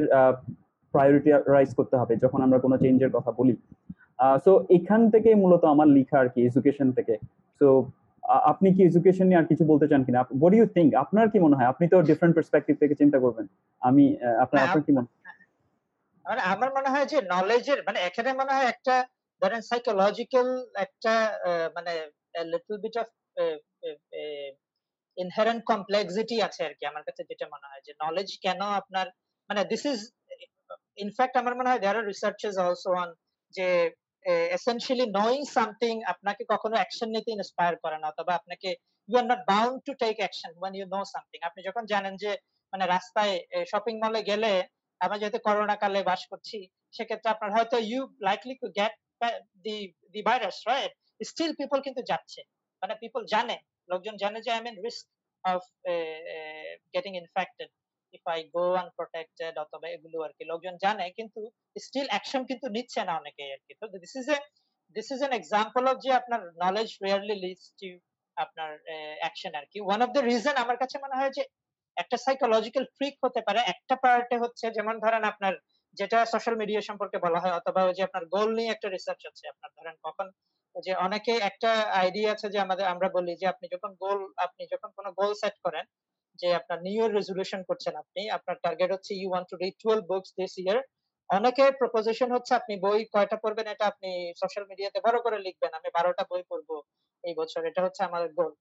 প্রায়োরিটাইজ 0.93 1.69
করতে 1.79 1.95
হবে 2.01 2.13
যখন 2.23 2.39
আমরা 2.45 2.59
কোনো 2.65 2.75
চেঞ্জের 2.83 3.11
কথা 3.15 3.31
বলি। 3.39 3.55
সো 4.45 4.51
এখান 4.77 5.01
থেকে 5.13 5.29
মূলত 5.43 5.63
আমার 5.73 5.87
লেখা 5.97 6.17
আর 6.21 6.27
কি 6.33 6.39
এডুকেশন 6.49 6.87
থেকে। 6.97 7.15
সো 7.61 7.67
আপনি 8.51 8.67
কি 8.75 8.81
এডুকেশন 8.89 9.25
নিয়ে 9.27 9.39
আর 9.41 9.49
কিছু 9.51 9.63
বলতে 9.71 9.85
চান 9.91 10.01
কিনা? 10.07 10.19
হোয়াট 10.41 10.53
ইউ 10.57 10.65
থিঙ্ক 10.75 10.89
আপনার 11.03 11.25
কি 11.31 11.37
মনে 11.45 11.55
হয়? 11.57 11.69
আপনি 11.73 11.85
তো 11.93 11.97
ডিফারেন্ট 12.09 12.33
পার্সপেক্টিভ 12.37 12.75
থেকে 12.81 12.95
চিন্তা 13.01 13.17
করবেন। 13.23 13.45
আমি 13.81 14.03
আপনার 14.43 14.61
আপনার 14.65 14.83
কি 14.85 14.91
মনে 14.97 15.09
মানে 16.25 16.41
আমার 16.53 16.69
মনে 16.77 16.89
হয় 16.93 17.07
যে 17.11 17.17
নলেজের 17.33 17.79
মানে 17.87 17.99
এখানে 18.07 18.29
মনে 18.39 18.53
হয় 18.55 18.67
একটা, 18.73 18.95
ধরেন 19.41 19.61
সাইকোলজিক্যাল 19.69 20.47
একটা 20.85 21.13
মানে 21.75 21.93
little 22.51 22.75
bit 22.83 22.95
of 23.01 23.07
inherent 25.17 25.61
complexity 25.71 26.37
আছে 26.47 26.61
আরকি 26.67 26.83
আমার 26.91 27.03
কাছে 27.07 27.21
যেটা 27.29 27.45
মনে 27.53 27.69
হয় 27.69 27.83
যে 27.87 27.93
নলেজ 28.03 28.29
কেন 28.45 28.61
আপনার 28.81 29.07
মানে 29.49 29.61
দিস 29.71 29.83
ইজ 29.91 29.99
ইনফ্যাক্ট 31.03 31.35
আমার 31.41 31.53
মনে 31.59 31.69
হয় 31.71 31.81
there 31.83 31.99
are 31.99 32.09
researches 32.13 32.55
also 32.65 32.89
on 33.01 33.09
যে 33.53 33.67
এসেনশিয়ালি 34.57 35.07
নোয়িং 35.17 35.41
সামথিং 35.55 35.93
আপনাকে 36.13 36.43
কখনো 36.53 36.75
অ্যাকশন 36.79 37.09
নিতে 37.15 37.29
ইন্সপায়ার 37.37 37.73
করে 37.83 37.97
না 38.01 38.07
অথবা 38.13 38.33
আপনাকে 38.39 38.69
you 39.09 39.15
are 39.21 39.25
not 39.31 39.41
bound 39.53 39.77
to 39.87 39.91
take 40.03 40.15
action 40.23 40.51
when 40.61 40.73
you 40.77 40.85
know 40.95 41.01
something 41.13 41.39
আপনি 41.49 41.59
যখন 41.67 41.83
জানেন 41.93 42.13
যে 42.23 42.31
মানে 42.73 42.85
রাস্তায় 42.95 43.33
শপিং 43.71 43.95
মলে 44.03 44.21
গেলে 44.31 44.53
আমরা 45.01 45.17
যেহেতু 45.21 45.39
করোনা 45.47 45.75
কালে 45.83 45.99
বাস 46.09 46.21
করছি, 46.31 46.57
সেক্ষেত্রে 46.95 47.29
আপনার 47.35 47.51
হয়তো 47.55 47.75
you 47.89 48.01
likely 48.27 48.55
to 48.61 48.67
get 48.79 48.93
the 49.65 49.77
the 50.13 50.21
virus 50.29 50.57
right 50.69 50.91
still 51.21 51.51
people 51.59 51.79
কিন্তু 51.85 52.01
যাচ্ছে। 52.11 52.41
মানে 52.81 52.93
পিপল 53.03 53.21
জানে। 53.33 53.57
লোকজন 53.91 54.15
জানে 54.23 54.39
যে 54.45 54.49
I 54.55 54.61
mean 54.67 54.77
risk 54.85 55.05
of 55.43 55.61
getting 56.95 57.13
infected 57.23 57.69
if 58.13 58.23
I 58.33 58.39
go 58.55 58.65
unprotected 58.83 59.53
অথবা 59.65 59.87
এগুলো 59.95 60.17
আর 60.25 60.31
কি 60.37 60.43
লোকজন 60.51 60.75
জানে, 60.85 61.05
কিন্তু 61.17 61.39
স্টিল 61.85 62.07
অ্যাকশন 62.13 62.41
কিন্তু 62.49 62.65
নিচ্ছে 62.75 63.01
না 63.07 63.13
অনেকে 63.21 63.43
আর 63.55 63.61
কি 63.65 63.73
তো 63.81 63.85
this 64.03 64.13
is 64.19 64.27
a 64.35 64.37
this 64.95 65.07
is 65.13 65.19
an 65.27 65.33
example 65.39 65.83
of 65.91 65.95
যে 66.05 66.11
আপনার 66.19 66.41
নলেজ 66.63 66.89
রিয়ারলি 67.05 67.35
লিডস 67.43 67.65
টু 67.79 67.89
আপনার 68.37 68.71
অ্যাকশন 69.23 69.53
আর 69.59 69.65
কি 69.71 69.77
ওয়ান 69.87 69.99
অফ 70.05 70.09
দ্য 70.15 70.21
রিজন 70.29 70.55
আমার 70.63 70.77
কাছে 70.81 70.95
মনে 71.05 71.17
হয় 71.19 71.33
যে 71.37 71.43
একটা 71.97 72.17
সাইকোলজিক্যাল 72.25 72.85
ট্রিক 72.95 73.15
হতে 73.25 73.41
পারে, 73.47 73.59
একটা 73.73 73.95
পার্টে 74.03 74.35
হচ্ছে 74.43 74.65
যেমন 74.77 74.95
ধরেন 75.05 75.23
আপনার 75.31 75.53
যেটা 75.97 76.17
সোশ্যাল 76.33 76.55
মিডিয়া 76.61 76.81
সম্পর্কে 76.89 77.17
বলা 77.25 77.39
হয়, 77.43 77.55
অথবা 77.59 77.81
ওই 77.87 77.93
যে 77.97 78.01
আপনার 78.07 78.23
গোল 78.35 78.49
নিয়ে 78.57 78.73
একটা 78.73 78.87
রিসার্চ 78.95 79.21
আছে 79.31 79.43
আপনার 79.53 79.71
ধরেন 79.77 79.95
কখন 80.05 80.27
যে 80.85 80.91
অনেকে 81.05 81.33
একটা 81.49 81.71
আইডিয়া 82.01 82.29
আছে 82.33 82.47
যে 82.53 82.59
আমাদের, 82.65 82.85
আমরা 82.93 83.07
বলি 83.17 83.33
যে 83.41 83.45
আপনি 83.53 83.65
যখন 83.73 83.91
গোল 84.03 84.19
আপনি 84.45 84.63
যখন 84.73 84.89
কোনো 84.97 85.09
গোল 85.19 85.31
সেট 85.41 85.55
করেন, 85.65 85.85
যে 86.39 86.47
আপনার 86.59 86.79
নিউ 86.85 86.97
ইয়ার 86.99 87.15
রেজলিউশন 87.17 87.61
করছেন 87.69 87.93
আপনি, 88.03 88.21
আপনার 88.37 88.57
টার্গেট 88.65 88.89
হচ্ছে 88.95 89.11
you 89.19 89.27
want 89.31 89.47
to 89.51 89.55
read 89.63 89.75
12 89.83 90.01
books 90.11 90.29
this 90.39 90.53
year 90.63 90.79
অনেকের 91.29 91.71
প্রপোজিশন 91.81 92.29
হচ্ছে 92.35 92.53
আপনি 92.59 92.73
বই 92.85 92.99
কয়টা 93.13 93.37
পড়বেন 93.43 93.67
এটা 93.73 93.85
আপনি 93.91 94.09
সোশ্যাল 94.41 94.65
মিডিয়াতে 94.71 94.99
বড় 95.07 95.17
করে 95.25 95.37
লিখবেন, 95.45 95.71
আমি 95.79 95.89
12টা 95.97 96.23
বই 96.31 96.43
পড়ব 96.51 96.69
এই 97.23 97.33
বছর, 97.39 97.61
এটা 97.69 97.81
হচ্ছে 97.85 98.01
আমাদের 98.09 98.31
গোল 98.39 98.53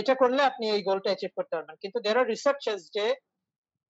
এটা 0.00 0.14
করলে 0.22 0.40
আপনি 0.50 0.64
এই 0.74 0.82
গোলটা 0.88 1.08
অ্যাচিভ 1.10 1.32
করতে 1.38 1.54
পারবেন, 1.56 1.76
কিন্তু 1.82 1.98
দেয়ার 2.04 2.20
আর 2.20 2.26
রিসার্চেস 2.34 2.80
যে 2.96 3.06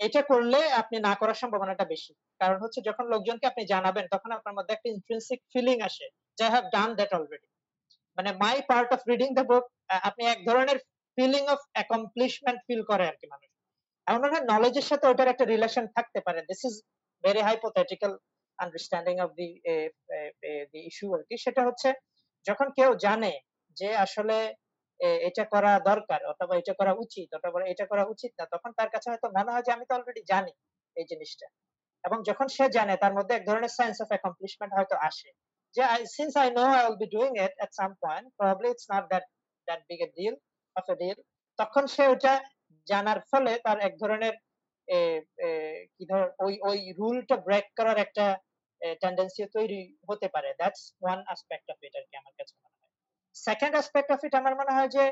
এটা 0.00 0.20
করলে 0.30 0.60
আপনি 0.80 0.96
না 1.06 1.12
করার 1.20 1.40
সম্ভাবনাটা 1.42 1.84
বেশি, 1.92 2.12
কারণ 2.40 2.58
হচ্ছে 2.62 2.80
যখন 2.88 3.04
লোকজনকে 3.14 3.46
আপনি 3.50 3.62
জানাবেন, 3.72 4.04
তখন 4.14 4.30
আপনার 4.38 4.56
মধ্যে 4.56 4.74
একটা 4.74 4.88
ইন্ট্রিনসিক 4.94 5.40
ফিলিং 5.52 5.76
আসে 5.88 6.06
যে 6.38 6.42
I 6.46 6.52
have 6.54 6.64
done 6.76 6.90
that 6.98 7.10
already 7.18 7.48
মানে 8.18 8.30
my 8.42 8.56
part 8.70 8.90
of 8.96 9.00
reading 9.12 9.28
the 9.38 9.44
book 9.50 9.64
আপনি 10.08 10.22
এক 10.32 10.40
ধরনের 10.48 10.78
ফিলিং 11.18 11.44
অফ 11.54 11.60
অ্যাকমপ্লিশমেন্ট 11.76 12.58
ফিল 12.66 12.82
করে 12.90 13.04
আর 13.10 13.16
কি 13.20 13.26
মানুষ। 13.32 13.50
এমন 14.06 14.20
মনে 14.22 14.32
হয় 14.34 14.46
নলেজের 14.52 14.86
সাথে 14.90 15.04
ওটার 15.10 15.32
একটা 15.32 15.46
রিলেশন 15.54 15.84
থাকতে 15.96 16.18
পারে। 16.26 16.40
This 16.50 16.60
is 16.68 16.74
very 17.24 17.42
hypothetical 17.48 18.12
understanding 18.58 19.14
of 19.24 19.30
the 19.38 19.48
the 20.72 20.80
issue 20.90 21.06
আর 21.16 21.22
কি। 21.28 21.34
সেটা 21.44 21.62
হচ্ছে, 21.68 21.88
যখন 22.46 22.66
কেউ 22.78 22.90
জানে 23.06 23.32
যে 23.76 23.88
আসলে 24.04 24.36
এটা 25.28 25.44
করা 25.54 25.72
দরকার 25.90 26.20
অথবা 26.32 26.54
এটা 26.60 26.74
করা 26.80 26.92
উচিত, 27.04 27.28
অথবা 27.38 27.58
এটা 27.72 27.84
করা 27.92 28.04
উচিত 28.12 28.32
না, 28.38 28.44
তখন 28.54 28.70
তার 28.78 28.90
কাছে 28.94 29.08
হয়তো 29.10 29.28
মনে 29.36 29.52
হয় 29.54 29.64
যে 29.66 29.70
আমি 29.76 29.84
তো 29.88 29.92
অলরেডি 29.96 30.22
জানি 30.32 30.52
এই 30.96 31.06
জিনিসটা। 31.10 31.46
এবং 32.04 32.18
যখন 32.28 32.46
সে 32.56 32.64
জানে, 32.76 32.94
তার 33.02 33.12
মধ্যে 33.18 33.34
এক 33.36 33.44
ধরনের 33.48 33.72
সেন্স 33.78 33.96
অফ 34.04 34.08
অ্যাকমপ্লিশমেন্ট 34.14 34.72
হয়তো 34.78 34.96
আসে। 35.08 35.30
Since 36.16 36.32
I 36.42 36.48
know 36.58 36.64
I 36.76 36.82
will 36.86 36.98
be 37.02 37.08
doing 37.16 37.30
it 37.44 37.54
at 37.64 37.72
some 37.80 37.90
point 38.04 38.26
probably 38.38 38.68
it's 38.72 38.86
not 38.94 39.04
that 39.12 39.24
that 39.68 39.80
big 39.88 40.00
a 40.06 40.08
deal 40.18 40.34
of 40.76 40.84
a 40.94 40.96
deal 41.02 41.18
তখন 41.58 41.84
সে 41.94 42.04
ওটা 42.14 42.34
জানার 42.86 43.20
ফলে 43.30 43.52
তার 43.66 43.78
এক 43.88 43.94
ধরনের 44.02 44.34
কি 45.94 46.04
ধর, 46.10 46.22
ওই 46.44 46.54
ওই 46.68 46.78
রুলটা 46.98 47.36
ব্রেক 47.46 47.66
করার 47.78 47.98
একটা 48.06 48.26
টেন্ডেন্সি 49.02 49.42
তৈরি 49.56 49.80
হতে 50.08 50.26
পারে। 50.34 50.48
That's 50.60 50.82
one 51.02 51.18
aspect 51.26 51.66
of 51.72 51.78
it 51.86 51.92
আর 51.98 52.04
কি 52.08 52.14
আমার 52.20 52.34
কাছে 52.38 52.54
মনে 52.62 52.76
হয়। 52.80 52.92
সেকেন্ড 53.36 53.74
অ্যাসপেক্ট 53.76 54.10
অফ 54.14 54.20
ইট 54.26 54.34
আমার 54.40 54.54
মনে 54.60 54.72
হয় 54.76 54.90
যে 54.96 55.04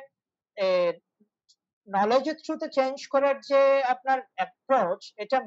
নলেজের 1.88 2.37
থ্রুতে 2.44 2.68
চেঞ্জ 2.78 2.97
করার 3.12 3.37
যে 3.50 3.61
আপনার 3.94 4.18
অ্যাপ্রোচ 4.37 5.02
এটা 5.25 5.38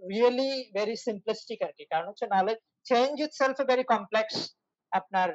রিয়েলি 0.00 0.50
ভেরি 0.76 0.96
সিম্পলিস্টিক 1.06 1.58
আর 1.66 1.72
কি। 1.78 1.84
কারণ 1.92 2.06
হচ্ছে 2.10 2.26
knowledge 2.36 2.58
change 2.90 3.14
a 3.24 3.64
very 3.70 3.84
complex 3.94 4.36
আপনার 4.92 5.28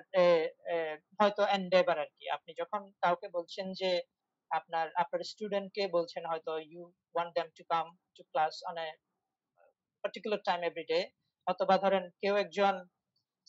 হয়তো 1.19 1.43
এন্ডেভার 1.57 1.97
আর 2.03 2.09
কি। 2.17 2.25
আপনি 2.37 2.51
যখন 2.61 2.81
কাউকে 3.03 3.27
বলছেন 3.37 3.67
যে 3.81 3.91
আপনার 4.51 4.87
আপনার 5.01 5.21
স্টুডেন্টকে 5.31 5.83
বলছেন 5.97 6.23
হয়তো 6.31 6.51
you 6.71 6.83
want 7.13 7.31
them 7.37 7.47
to 7.57 7.63
come 7.73 7.85
to 8.15 8.21
class 8.31 8.53
on 8.69 8.75
a 8.85 8.87
particular 10.03 10.41
time 10.47 10.59
every 10.69 11.01
অথবা 11.47 11.75
ধরেন 11.83 12.03
কেউ 12.21 12.33
একজন 12.43 12.75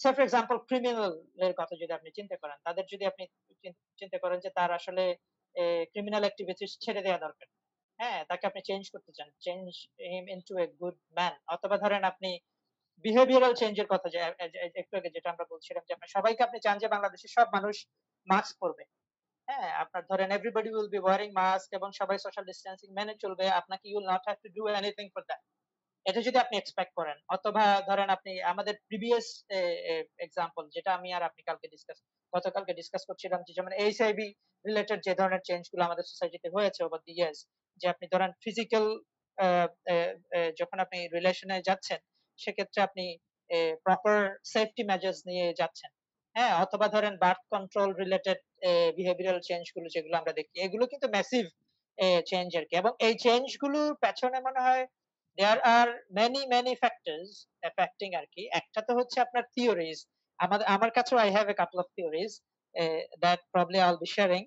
সে 0.00 0.08
ফর 0.14 0.22
এক্সাম্পল 0.26 0.56
ক্রিমিনাল 0.68 1.12
এর 1.46 1.54
কথা 1.60 1.74
যদি 1.82 1.92
আপনি 1.98 2.10
চিন্তা 2.18 2.36
করেন, 2.42 2.58
তাদের 2.66 2.84
যদি 2.92 3.04
আপনি 3.10 3.24
চিন্তা 4.00 4.18
করেন 4.24 4.38
যে 4.44 4.50
তার 4.58 4.70
আসলে 4.78 5.04
ক্রিমিনাল 5.92 6.22
অ্যাক্টিভিটিস 6.26 6.72
ছেড়ে 6.84 7.04
দেওয়া 7.06 7.20
দরকার। 7.26 7.48
হ্যাঁ 8.00 8.20
তাকে 8.30 8.44
আপনি 8.50 8.60
চেঞ্জ 8.68 8.84
করতে 8.94 9.10
চান। 9.16 9.28
Change 9.44 9.66
him 10.10 10.24
into 10.34 10.52
a 10.62 10.66
good 10.80 10.96
man 11.16 11.34
অথবা 11.54 11.76
ধরেন 11.84 12.02
আপনি 12.12 12.30
বিহেভিয়ারাল 13.04 13.52
চেঞ্জের 13.60 13.88
কথা 13.92 14.08
যে 14.14 14.18
একটু 14.82 14.94
আগে 14.98 15.10
যেটা 15.16 15.28
আমরা 15.34 15.46
বলছিলাম 15.52 15.82
যে 15.86 15.92
আপনি 15.96 16.06
সবাইকে 16.16 16.42
আপনি 16.46 16.58
চান 16.66 16.76
যে, 16.82 16.86
বাংলাদেশের 16.94 17.32
সব 17.36 17.46
মানুষ 17.56 17.76
মাস্ক 18.28 18.52
পরবে। 18.62 18.84
হ্যাঁ 19.48 19.70
আপনার 19.82 20.02
ধরেন 20.10 20.28
everybody 20.36 20.70
will 20.74 20.90
be 20.94 21.00
wearing 21.04 21.28
mask 21.40 21.68
এবং 21.78 21.88
সবাই 22.00 22.18
সোশ্যাল 22.24 22.44
ডিস্টেন্সিং 22.50 22.88
মেনে 22.98 23.14
চলবে। 23.22 23.44
আপনাকে 23.60 23.84
you 23.88 23.96
will 23.98 24.08
not 24.12 24.22
have 24.28 24.38
to 24.44 24.48
do 24.56 24.62
anything 24.80 25.06
for 25.14 25.22
that 25.28 25.42
এটা 26.06 26.20
যদি 26.28 26.38
আপনি 26.44 26.54
এক্সপেক্ট 26.58 26.92
করেন, 26.98 27.16
অথবা 27.36 27.64
ধরেন 27.88 28.08
আপনি 28.16 28.32
আমাদের 28.52 28.74
প্রিভিয়াস 28.88 29.26
এক্সাম্পল 30.26 30.62
যেটা 30.74 30.90
আমি 30.98 31.08
আর 31.16 31.22
আপনি 31.28 31.40
কালকে 31.48 31.66
ডিসকাস 31.74 31.98
গতকালকে 32.32 32.72
ডিসকাস 32.80 33.02
করছিলাম 33.08 33.40
যে, 33.46 33.52
যেমন 33.58 33.72
এইচআইভি 33.84 34.26
রিলেটেড 34.64 35.00
যে 35.06 35.12
ধরনের 35.20 35.42
চেঞ্জগুলো 35.48 35.82
আমাদের 35.88 36.04
সোসাইটিতে 36.10 36.48
হয়েছে 36.56 36.80
ওভার 36.86 37.00
দি 37.06 37.12
ইয়ার্স 37.18 37.40
যে 37.80 37.86
আপনি 37.92 38.06
ধরেন 38.14 38.30
ফিজিক্যাল 38.44 38.86
যখন 40.60 40.78
আপনি 40.84 40.98
রিলেশনে 41.16 41.56
যাচ্ছেন, 41.68 42.00
সেক্ষেত্রে 42.38 42.80
আপনি 42.88 43.04
প্রপার 43.86 44.16
সেফটি 44.52 44.82
মেজার্স 44.90 45.18
নিয়ে 45.30 45.46
যাচ্ছেন। 45.60 45.90
হ্যাঁ 46.36 46.52
অথবা 46.64 46.86
ধরেন 46.94 47.14
বার্থ 47.24 47.42
কন্ট্রোল 47.54 47.90
রিলেটেড 48.02 48.38
বিহেভিয়ারাল 48.98 49.40
চেঞ্জগুলো 49.48 49.86
যেগুলো 49.94 50.14
আমরা 50.20 50.32
দেখি, 50.38 50.54
এগুলো 50.66 50.84
কিন্তু 50.92 51.06
ম্যাসিভ 51.16 51.44
চেঞ্জ 52.30 52.50
আর 52.58 52.64
কি। 52.68 52.74
এবং 52.82 52.92
এই 53.06 53.14
চেঞ্জগুলোর 53.24 53.90
পেছনে 54.04 54.38
মনে 54.46 54.60
হয় 54.66 54.84
there 55.38 55.58
are 55.76 55.88
many 56.18 56.42
many 56.52 56.74
factors 56.82 57.30
affecting 57.70 58.08
আর 58.20 58.26
কি। 58.34 58.42
একটা 58.60 58.80
তো 58.88 58.92
হচ্ছে 58.98 59.18
আপনার 59.26 59.44
থিওরিজ 59.54 59.98
আমাদের 60.38 60.66
আমার 60.74 60.90
কাছেও 60.96 61.18
I 61.24 61.30
have 61.36 61.46
a 61.52 61.54
couple 61.60 61.78
of 61.82 61.88
theories 61.96 62.30
that 63.22 63.40
probably 63.54 63.78
I 63.80 63.88
will 63.90 64.00
be 64.04 64.08
sharing 64.16 64.42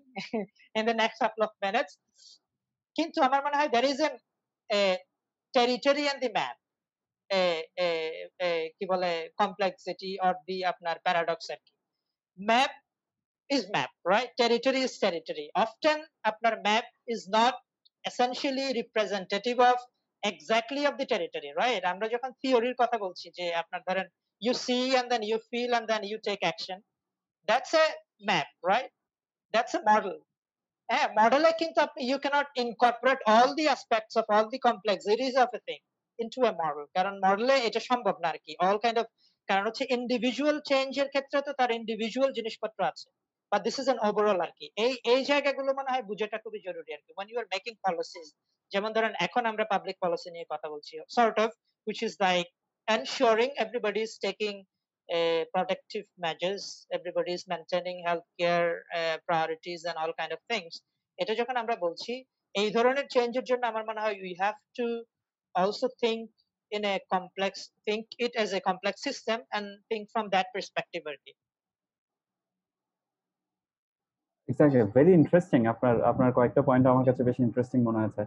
in 0.78 0.84
the 0.90 0.96
next 1.02 1.20
couple 1.24 1.42
of 1.48 1.52
minutes 1.66 1.94
কিন্তু 2.97 3.19
আমার 3.29 3.41
মনে 3.47 3.59
হয় 3.59 3.71
there 3.75 3.87
is 3.93 3.99
an 4.09 4.15
territory 5.55 6.05
and 6.07 6.21
the 6.25 6.31
map 6.39 6.57
কি 8.77 8.85
বলে 8.93 9.11
কমপ্লেক্সিটি 9.41 10.11
অর 10.27 10.35
দি 10.49 10.57
আপনার 10.73 10.97
প্যারাডক্স 11.07 11.47
আর 11.55 11.61
কি 11.67 11.73
map 12.39 12.73
is 13.51 13.65
map 13.75 13.91
right 14.05 14.31
territory 14.43 14.81
is 14.89 14.95
territory 15.05 15.47
often 15.65 15.99
আপনার 16.31 16.55
map 16.67 16.87
is 17.15 17.23
not 17.39 17.55
essentially 18.05 18.67
representative 18.81 19.59
of 19.71 19.77
exactly 20.23 20.83
of 20.89 20.95
the 21.01 21.07
territory 21.13 21.51
right 21.63 21.83
আমরা 21.93 22.07
যখন 22.15 22.31
থিওরির 22.41 22.77
কথা 22.83 22.97
বলছি 23.05 23.27
যে 23.39 23.45
আপনার 23.63 23.81
ধরেন 23.89 24.07
you 24.43 24.53
see 24.67 24.85
and 24.99 25.07
then 25.13 25.23
you 25.31 25.39
feel 25.51 25.71
and 25.79 25.87
then 25.93 26.03
you 26.11 26.19
take 26.29 26.43
action 26.53 26.79
that's 27.49 27.73
a 27.85 27.87
map 28.29 28.49
right 28.73 28.91
that's 29.55 29.75
a 29.79 29.83
model 29.91 30.17
হ্যাঁ 30.90 31.08
মডেলে 31.20 31.52
কিন্তু 31.62 31.78
আপনি 31.88 32.02
you 32.12 32.18
cannot 32.24 32.48
incorporate 32.64 33.22
all 33.34 33.50
the 33.60 33.66
aspects 33.76 34.14
of 34.20 34.26
all 34.34 34.46
the 34.54 34.60
complexities 34.68 35.36
of 35.44 35.50
a 35.60 35.62
thing 35.68 35.82
into 36.20 36.40
a 36.52 36.54
model 36.62 36.86
কারণ 36.98 37.14
মডেলে 37.26 37.56
এটা 37.68 37.82
সম্ভব 37.92 38.16
না 38.24 38.28
আর 38.34 38.40
কি 38.46 38.52
all 38.66 38.78
kind 38.86 38.98
of 39.02 39.08
কারণ 39.50 39.64
হচ্ছে 39.68 39.84
ইন্ডিভিজুয়াল 39.98 40.58
চেঞ্জ 40.72 40.92
এর 41.02 41.10
ক্ষেত্রে 41.14 41.40
তো 41.48 41.52
তার 41.60 41.70
ইন্ডিভিজুয়াল 41.80 42.30
জিনিসপত্র 42.38 42.80
আছে 42.92 43.08
বা 43.52 43.58
দিস 43.66 43.76
ইজ 43.82 43.88
এন 43.94 44.00
ওভারঅল 44.08 44.40
আর 44.46 44.52
কি 44.58 44.66
এই 44.86 44.94
এই 45.14 45.22
জায়গাগুলো 45.32 45.70
মনে 45.80 45.92
হয় 45.94 46.04
বুঝাটা 46.10 46.38
খুবই 46.44 46.60
জরুরি 46.68 46.92
আর 46.96 47.02
কি 47.06 47.12
when 47.18 47.28
you 47.32 47.38
are 47.42 47.50
making 47.56 47.76
policies 47.88 48.28
যেমন 48.72 48.90
ধরেন 48.98 49.14
এখন 49.28 49.44
আমরা 49.52 49.66
পাবলিক 49.74 49.98
পলিসি 50.04 50.30
নিয়ে 50.36 50.48
কথা 50.54 50.68
বলছি 50.74 50.94
sort 51.18 51.38
of 51.44 51.50
which 51.88 52.02
is 52.08 52.14
like 52.28 52.50
ensuring 52.88 53.52
everybody 53.64 54.02
is 54.08 54.14
taking 54.28 54.56
uh, 55.09 55.43
protective 55.55 56.07
measures 56.19 56.63
everybody 56.91 57.33
is 57.33 57.45
maintaining 57.49 57.99
healthcare 58.09 58.69
uh, 58.99 59.17
priorities 59.29 59.85
and 59.85 59.97
all 59.97 60.13
kind 60.21 60.33
of 60.33 60.41
things 60.53 60.73
এটা 61.19 61.33
যখন 61.41 61.57
আমরা 61.63 61.77
বলছি 61.87 62.13
এই 62.55 62.69
ধরনের 62.77 63.07
চেঞ্জের 63.15 63.49
জন্য 63.51 63.63
আমার 63.73 63.85
মনে 63.91 64.03
হয় 64.05 64.17
we 64.27 64.33
have 64.45 64.59
to 64.79 64.87
also 65.55 65.87
think 66.03 66.23
in 66.73 66.83
a 66.85 66.97
complex 67.15 67.53
think 67.87 68.05
it 68.19 68.33
as 68.43 68.51
a 68.53 68.61
complex 68.61 68.95
system 69.09 69.39
and 69.55 69.67
think 69.89 70.05
from 70.15 70.27
that 70.35 70.47
perspective 70.57 71.05
আর 71.11 71.19
কি 71.25 71.33
এক্সাক্টলি 74.49 74.81
ভেরি 74.97 75.13
ইন্টারেস্টিং 75.21 75.61
আপনার 75.73 75.95
আপনার 76.11 76.31
কয়েকটা 76.37 76.63
পয়েন্ট 76.69 76.85
আমার 76.93 77.05
কাছে 77.09 77.23
বেশি 77.29 77.41
ইন্টারেস্টিং 77.49 77.79
মনে 77.89 77.99
হয়েছে 78.03 78.23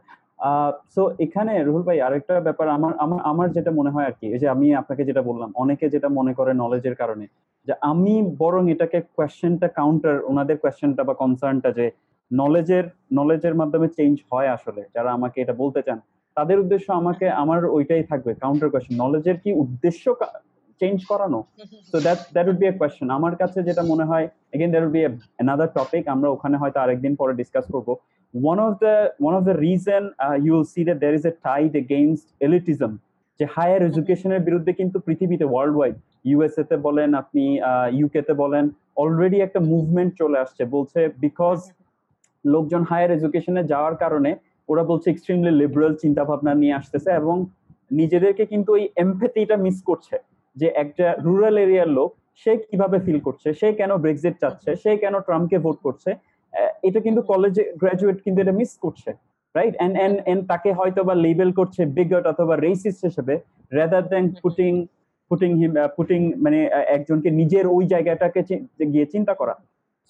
সো 0.94 1.02
এখানে 1.24 1.52
রুহুল 1.66 1.84
ভাই, 1.88 1.98
আরেকটা 2.06 2.34
ব্যাপার 2.46 2.66
আমার 2.76 2.92
আমার 3.04 3.20
আমার 3.30 3.48
যেটা 3.56 3.70
মনে 3.78 3.90
হয় 3.94 4.06
আর 4.08 4.14
কি 4.20 4.26
যে 4.42 4.46
আমি 4.54 4.66
আপনাকে 4.80 5.02
যেটা 5.08 5.22
বললাম, 5.28 5.50
অনেকে 5.62 5.86
যেটা 5.94 6.08
মনে 6.18 6.32
করে 6.38 6.52
নলেজের 6.62 6.96
কারণে, 7.00 7.24
যে 7.68 7.72
আমি 7.92 8.14
বরং 8.42 8.62
এটাকে 8.74 8.98
কোয়েশ্চেনটা 9.16 9.68
কাউন্টার 9.78 10.16
ওনাদের 10.30 10.56
কোয়েশ্চেনটা 10.62 11.02
বা 11.08 11.14
কনসার্নটা 11.22 11.70
যে 11.78 11.86
নলেজের 12.30 12.84
নলেজের 13.18 13.54
মাধ্যমে 13.60 13.88
চেঞ্জ 13.98 14.16
হয় 14.30 14.48
আসলে, 14.56 14.82
যারা 14.96 15.10
আমাকে 15.18 15.36
এটা 15.42 15.54
বলতে 15.62 15.80
চান, 15.86 15.98
তাদের 16.36 16.56
উদ্দেশ্য 16.62 16.86
আমাকে, 17.00 17.26
আমার 17.42 17.60
ওইটাই 17.76 18.04
থাকবে 18.10 18.30
কাউন্টার 18.42 18.68
কোয়েশ্চেন 18.72 18.96
নলেজের 19.04 19.36
কি 19.42 19.50
উদ্দেশ্য 19.62 20.04
চেঞ্জ 20.80 20.98
করানো? 21.10 21.40
So 21.90 21.96
that 22.06 22.20
that 22.34 22.46
would 22.50 22.58
be 22.62 22.66
a 22.70 22.72
question 22.80 23.08
আমার 23.18 23.34
কাছে 23.40 23.58
যেটা 23.68 23.82
মনে 23.92 24.04
হয় 24.10 24.26
again 24.54 24.70
that 24.72 24.84
would 24.86 24.94
be 24.96 25.02
another 25.36 25.70
topic 25.78 26.04
আমরা 26.14 26.28
ওখানে 26.34 26.56
হয়তো 26.62 26.78
আরেকদিন 26.84 27.12
পরে 27.20 27.32
ডিসকাস 27.40 27.66
করব 27.74 27.88
one 28.34 28.58
of 28.66 28.72
the 28.84 28.94
one 29.22 29.34
of 29.38 29.42
the 29.48 29.54
reason 29.66 30.02
you 30.44 30.50
will 30.54 30.66
see 30.74 30.80
that 30.88 30.98
there 31.02 31.14
is 31.20 31.24
a 31.32 31.34
tide 31.48 31.70
against 31.84 32.26
elitism 32.46 32.92
যে 33.40 33.44
হায়ার 33.56 33.80
এডুকেশনের 33.88 34.42
বিরুদ্ধে 34.46 34.72
কিন্তু 34.80 34.96
পৃথিবীতে 35.06 35.46
ওয়ার্ল্ড 35.48 35.74
ওয়াইড 35.78 35.96
ইউএসএ 36.30 36.64
তে 36.70 36.76
বলেন 36.86 37.08
আপনি 37.22 37.44
ইউকে 37.98 38.20
তে 38.28 38.34
বলেন 38.42 38.64
অলরেডি 39.02 39.38
একটা 39.42 39.60
মুভমেন্ট 39.72 40.10
চলে 40.20 40.36
আসছে। 40.44 40.62
বলছে 40.74 41.00
বিকজ 41.24 41.58
লোকজন 42.44 42.82
হায়ার 42.90 43.10
এডুকেশনে 43.16 43.62
যাওয়ার 43.72 43.94
কারণে 44.02 44.30
ওরা 44.68 44.82
বলছে 44.90 45.06
এক্সট্রিমলি 45.10 45.52
লিবারেল 45.60 45.94
চিন্তা 46.02 46.22
ভাবনা 46.24 46.52
নিয়ে 46.54 46.78
আসতেছে 46.80 47.10
এবং 47.20 47.36
নিজেদেরকে 47.90 48.44
কিন্তু 48.52 48.70
ওই 48.72 48.84
এমপ্যাথিটা 49.04 49.56
মিস 49.64 49.78
করছে 49.88 50.16
যে 50.56 50.68
একটা 50.82 51.06
রুরাল 51.26 51.56
এরিয়ার 51.64 51.90
লোক 51.98 52.10
সে 52.42 52.52
কীভাবে 52.68 52.98
ফিল 53.04 53.20
করছে 53.26 53.48
সে 53.60 53.68
কেন 53.72 53.90
ব্রেক্সিট 54.04 54.34
চাচ্ছে 54.42 54.70
সে 54.82 54.90
কেন 55.02 55.14
ট্রাম্পকে 55.26 55.58
ভোট 55.64 55.78
করছে 55.86 56.10
এটা 56.88 57.00
কিন্তু 57.06 57.20
কলেজে 57.30 57.62
গ্রাজুয়েট 57.82 58.18
কিন্তু 58.24 58.38
এটা 58.44 58.54
মিস 58.60 58.72
করছে 58.84 59.10
রাইট 59.54 59.74
এন্ড 59.84 59.94
এন্ড 60.04 60.16
এন্ড 60.30 60.42
তাকে 60.52 60.70
হয়তো 60.78 61.00
বা 61.08 61.14
লেবেল 61.26 61.50
করছে 61.58 61.80
বিগট 61.96 62.24
অথবা 62.32 62.54
রেসিস্ট 62.66 63.00
হিসেবে 63.08 63.34
rather 63.72 64.04
than 64.12 64.24
putting 64.42 64.72
putting 65.30 65.50
him 65.60 65.72
putting 65.96 66.20
মানে 66.44 66.58
একজনকে 66.96 67.28
নিজের 67.40 67.64
ওই 67.76 67.84
জায়গাটাকে 67.92 68.40
গিয়ে 68.92 69.06
চিন্তা 69.14 69.34
করা। 69.40 69.54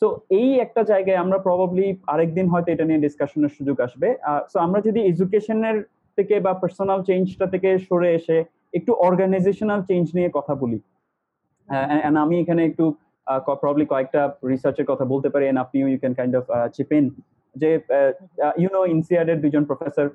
সো 0.03 0.07
এই 0.41 0.49
একটা 0.65 0.83
জায়গায় 0.91 1.19
আমরা 1.25 1.39
প্রবাবলি 1.47 1.87
আরেকদিন 2.13 2.47
হয়তো 2.53 2.69
এটা 2.75 2.85
নিয়ে 2.89 3.05
ডিসকাশনের 3.07 3.53
সুযোগ 3.59 3.77
আসবে। 3.87 4.09
সো 4.51 4.57
আমরা 4.67 4.81
যদি 4.89 5.01
এডুকেশনের 5.11 5.77
থেকে 6.19 6.35
বা 6.47 6.53
পার্সোনাল 6.63 7.01
চেঞ্জটা 7.09 7.47
থেকে 7.55 7.69
সরে 7.89 8.09
এসে 8.19 8.37
একটু 8.79 8.93
অর্গানাইজেশনাল 9.09 9.81
চেঞ্জ 9.89 10.07
নিয়ে 10.17 10.31
কথা 10.37 10.55
বলি। 10.63 10.79
আমি 12.25 12.37
এখানে 12.43 12.63
একটু 12.71 12.85
প্রবলি 13.63 13.87
কয়েকটা 13.93 14.23
রিসার্চের 14.53 14.87
কথা 14.91 15.05
বলতে 15.13 15.29
পারি 15.33 15.45
এন্ড 15.47 15.61
আপনিও 15.65 15.87
you 15.91 15.99
can 16.03 16.15
kind 16.19 16.35
of 16.41 16.45
chip 16.77 16.91
in 16.99 17.05
যে 17.57 17.71
ইউ 18.61 18.69
নো 18.77 18.83
ইনসিআর 18.95 19.27
এর 19.33 19.39
দুজন 19.45 19.65
professor 19.71 20.07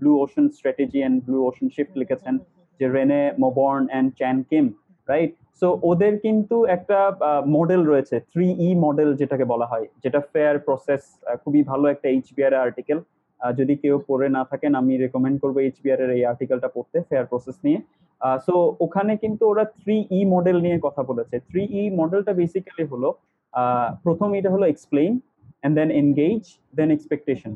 blue 0.00 0.12
ocean 0.24 0.44
strategy 0.56 0.98
and 1.06 1.16
blue 1.26 1.38
ocean 1.48 1.66
shift 1.76 1.94
লিখেছেন, 2.02 2.34
যে 2.80 2.86
Renee 2.96 3.22
Mauborgne 3.44 3.82
and 3.98 4.08
Chan 4.20 4.36
Kim 4.50 4.66
right 5.08 5.32
so 5.60 5.68
ওদের 5.90 6.14
কিন্তু 6.24 6.56
একটা 6.76 6.98
মডেল 7.56 7.80
রয়েছে 7.90 8.16
থ্রি 8.32 8.46
ই 8.66 8.68
মডেল 8.86 9.08
যেটাকে 9.20 9.44
বলা 9.52 9.66
হয়, 9.72 9.86
যেটা 10.04 10.20
ফেয়ার 10.32 10.56
প্রসেস 10.66 11.02
খুবই 11.42 11.62
ভালো 11.70 11.84
একটা 11.94 12.06
এইচবিআর 12.14 12.54
আর্টিকেল 12.64 12.98
যদি 13.58 13.74
কেউ 13.82 13.94
পড়ে 14.08 14.28
না 14.36 14.42
থাকেন, 14.50 14.72
আমি 14.80 14.92
রেকমেন্ড 15.04 15.36
করব 15.42 15.56
এইচবিআর 15.66 16.00
এর 16.04 16.10
এই 16.16 16.22
আর্টিকেলটা 16.32 16.68
পড়তে 16.76 16.96
ফেয়ার 17.08 17.26
প্রসেস 17.32 17.56
নিয়ে। 17.66 17.80
সো 18.46 18.54
ওখানে 18.84 19.12
কিন্তু 19.22 19.42
ওরা 19.52 19.64
থ্রি 19.78 19.96
ই 20.18 20.20
মডেল 20.34 20.56
নিয়ে 20.64 20.78
কথা 20.86 21.02
বলেছে। 21.10 21.36
থ্রি 21.48 21.62
ই 21.80 21.84
মডেলটা 22.00 22.32
বেসিক্যালি 22.40 22.84
হলো 22.92 23.08
প্রথম 24.04 24.28
এটা 24.38 24.50
হলো 24.54 24.64
explain 24.68 25.12
and 25.60 25.74
then 25.78 25.90
engage 26.02 26.42
then 26.78 26.88
expectation 26.96 27.52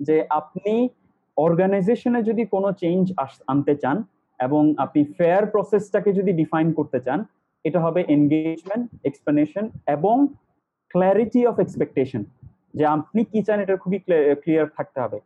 যে 0.00 0.16
আপনি 0.40 0.74
অর্গানাইজেশনে 1.36 2.20
যদি 2.28 2.42
কোনো 2.54 2.68
চেঞ্জ 2.82 3.04
আনতে 3.52 3.74
চান, 3.82 3.96
এবং 4.40 4.62
আপনি 4.84 5.00
ফেয়ার 5.16 5.44
প্রসেসটাকে 5.54 6.10
যদি 6.18 6.32
ডিফাইন 6.40 6.68
করতে 6.78 6.98
চান, 7.06 7.18
এটা 7.64 7.78
হবে 7.84 8.00
এনগেজমেন্ট 8.16 8.84
এক্সপ্লেনেশন 9.08 9.64
এবং 9.96 10.16
ক্ল্যারিটি 10.94 11.40
অফ 11.50 11.56
এক্সপেকটেশন 11.64 12.22
যে 12.78 12.84
আপনি 12.96 13.20
কি 13.30 13.40
চান, 13.46 13.58
এটা 13.64 13.74
খুবই 13.82 13.98
ক্লিয়ার 14.42 14.66
থাকতে 14.76 14.98
হবে। 15.04 15.18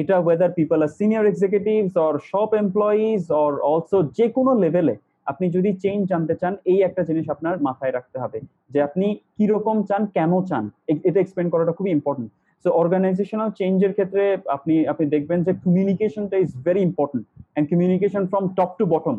এটা 0.00 0.16
whether 0.18 0.50
people 0.58 0.78
are 0.82 0.90
senior 0.98 1.24
executives 1.30 1.94
or 2.04 2.14
shop 2.30 2.50
employees 2.62 3.22
or 3.42 3.52
also 3.70 3.98
যে 4.18 4.26
কোনো 4.36 4.52
লেভেলে 4.62 4.94
আপনি 5.26 5.46
যদি 5.56 5.70
চেঞ্জ 5.82 6.00
জানতে 6.12 6.34
চান 6.40 6.52
এই 6.72 6.78
একটা 6.88 7.02
জিনিস 7.08 7.26
আপনার 7.34 7.54
মাথায় 7.66 7.94
রাখতে 7.96 8.16
হবে 8.22 8.38
যে 8.72 8.78
আপনি 8.88 9.06
কীরকম 9.36 9.76
চান 9.88 10.02
কেন 10.16 10.32
চান। 10.50 10.64
এটা 11.08 11.18
এক্সপ্লেন 11.20 11.48
করাটা 11.52 11.72
খুবই 11.78 11.92
ইম্পর্টেন্ট 11.98 12.30
সো 12.64 12.68
অর্গানাইজেশনাল 12.82 13.50
চেঞ্জের 13.58 13.92
ক্ষেত্রে 13.96 14.22
আপনি 14.56 14.74
আপনি 14.92 15.04
দেখবেন 15.14 15.38
যে 15.46 15.52
কমিউনিকেশনটা 15.64 16.36
is 16.44 16.50
very 16.66 16.82
important 16.88 17.24
and 17.28 17.66
communication 17.72 18.22
from 18.30 18.44
top 18.58 18.70
to 18.78 18.84
bottom 18.92 19.16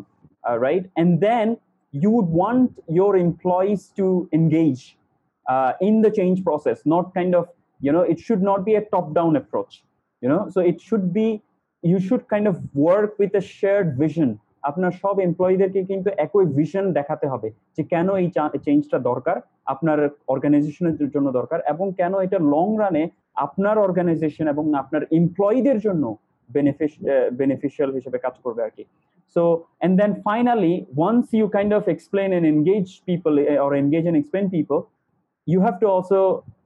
right 0.64 0.84
and 0.94 1.12
then 1.26 1.48
you 1.94 2.10
would 2.10 2.30
want 2.42 2.70
your 2.88 3.12
employees 3.16 3.82
to 3.98 4.28
engage 4.32 4.96
uh, 5.46 5.72
in 5.80 5.94
the 6.04 6.10
change 6.10 6.38
process 6.44 6.78
not 6.84 7.04
kind 7.14 7.34
of 7.34 7.44
you 7.80 7.92
know 7.94 8.02
it 8.02 8.18
should 8.20 8.42
not 8.50 8.64
be 8.64 8.74
a 8.74 8.84
top 8.94 9.06
down 9.18 9.32
approach 9.36 9.72
you 10.22 10.28
know? 10.32 10.42
So 10.54 10.60
it 10.70 10.80
should 10.80 11.06
be, 11.12 11.28
you 11.82 11.98
should 12.06 12.22
kind 12.28 12.46
of 12.46 12.56
work 12.74 13.18
with 13.18 13.32
a 13.34 13.44
shared 13.56 13.90
vision. 14.04 14.30
আপনার 14.70 14.92
সব 15.02 15.14
এমপ্লয়ীদেরকে 15.26 15.80
কিন্তু 15.90 16.08
একই 16.24 16.46
vision 16.56 16.84
দেখাতে 16.98 17.26
হবে 17.32 17.48
যে 17.76 17.82
কেন 17.92 18.08
এই 18.22 18.28
চেঞ্জটা 18.66 18.98
দরকার, 19.10 19.36
আপনার 19.72 19.98
অর্গানাইজেশনের 20.34 20.96
জন্য 21.14 21.28
দরকার 21.38 21.58
এবং 21.72 21.86
কেন 22.00 22.12
এটা 22.26 22.38
লং 22.54 22.66
রানে 22.82 23.02
আপনার 23.46 23.76
অর্গানাইজেশন 23.86 24.46
এবং 24.54 24.64
আপনার 24.82 25.02
এমপ্লয়ীদের 25.18 25.78
জন্য 25.86 26.04
বেনিফিশিয়াল 27.40 27.90
হিসেবে 27.98 28.18
কাজ 28.24 28.34
করবে 28.44 28.60
আর 28.66 28.72
কি। 28.76 28.84
So 29.36 29.42
and 29.80 29.94
then 30.00 30.12
finally 30.26 30.74
once 30.98 31.26
you 31.38 31.46
kind 31.56 31.72
of 31.78 31.84
explain 31.94 32.28
an 32.38 32.44
engage 32.54 32.86
people 33.08 33.32
or 33.64 33.70
engage 33.82 34.04
an 34.10 34.16
explain 34.20 34.46
people 34.56 34.78
you 35.46 35.58
have 35.64 35.76
to 35.82 35.86
also 35.94 36.20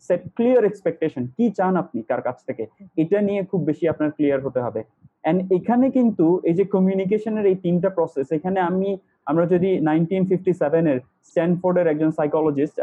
set 0.06 0.22
clear 0.37 0.62
expectation. 0.70 1.22
কি 1.37 1.46
চান 1.58 1.72
আপনি 1.82 1.98
কার 2.10 2.22
কাছ 2.26 2.37
থেকে? 2.48 2.64
এটা 3.02 3.18
নিয়ে 3.28 3.42
খুব 3.50 3.60
বেশি 3.70 3.84
আপনার 3.92 4.10
ক্লিয়ার 4.16 4.40
হতে 4.46 4.60
হবে। 4.66 4.80
এন্ড 5.28 5.38
এখানে 5.58 5.87
কিন্তু 5.96 6.26
এই 6.48 6.54
যে 6.58 6.64
কমিউনিকেশনের 6.74 7.46
এই 7.50 7.56
তিনটা 7.64 7.90
প্রসেস 7.98 8.26
এখানে 8.38 8.58
আমি 8.70 8.88
আমরা 9.30 9.44
যদি 9.54 9.70
নাইনটিন 9.88 10.22
ফিফটি 10.30 10.52
সেভেনের 10.62 10.98
স্ট্যানফোর্ডের 11.30 11.87
একজন 11.92 12.10
সাইকোলজিস্ট 12.18 12.76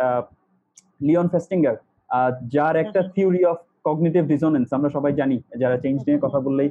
লিওন 1.08 1.28
ফেস্টিঙ্গার 1.34 1.76
যার 2.54 2.76
একটা 2.84 3.00
থিওরি 3.14 3.42
অফ 3.52 3.58
কগনিটিভ 3.88 4.24
ডিসোনেন্স 4.34 4.68
আমরা 4.78 4.90
সবাই 4.96 5.14
জানি 5.22 5.38
যারা 5.62 5.78
চেঞ্জ 5.84 5.98
নিয়ে 6.08 6.24
কথা 6.26 6.40
বললেই 6.46 6.70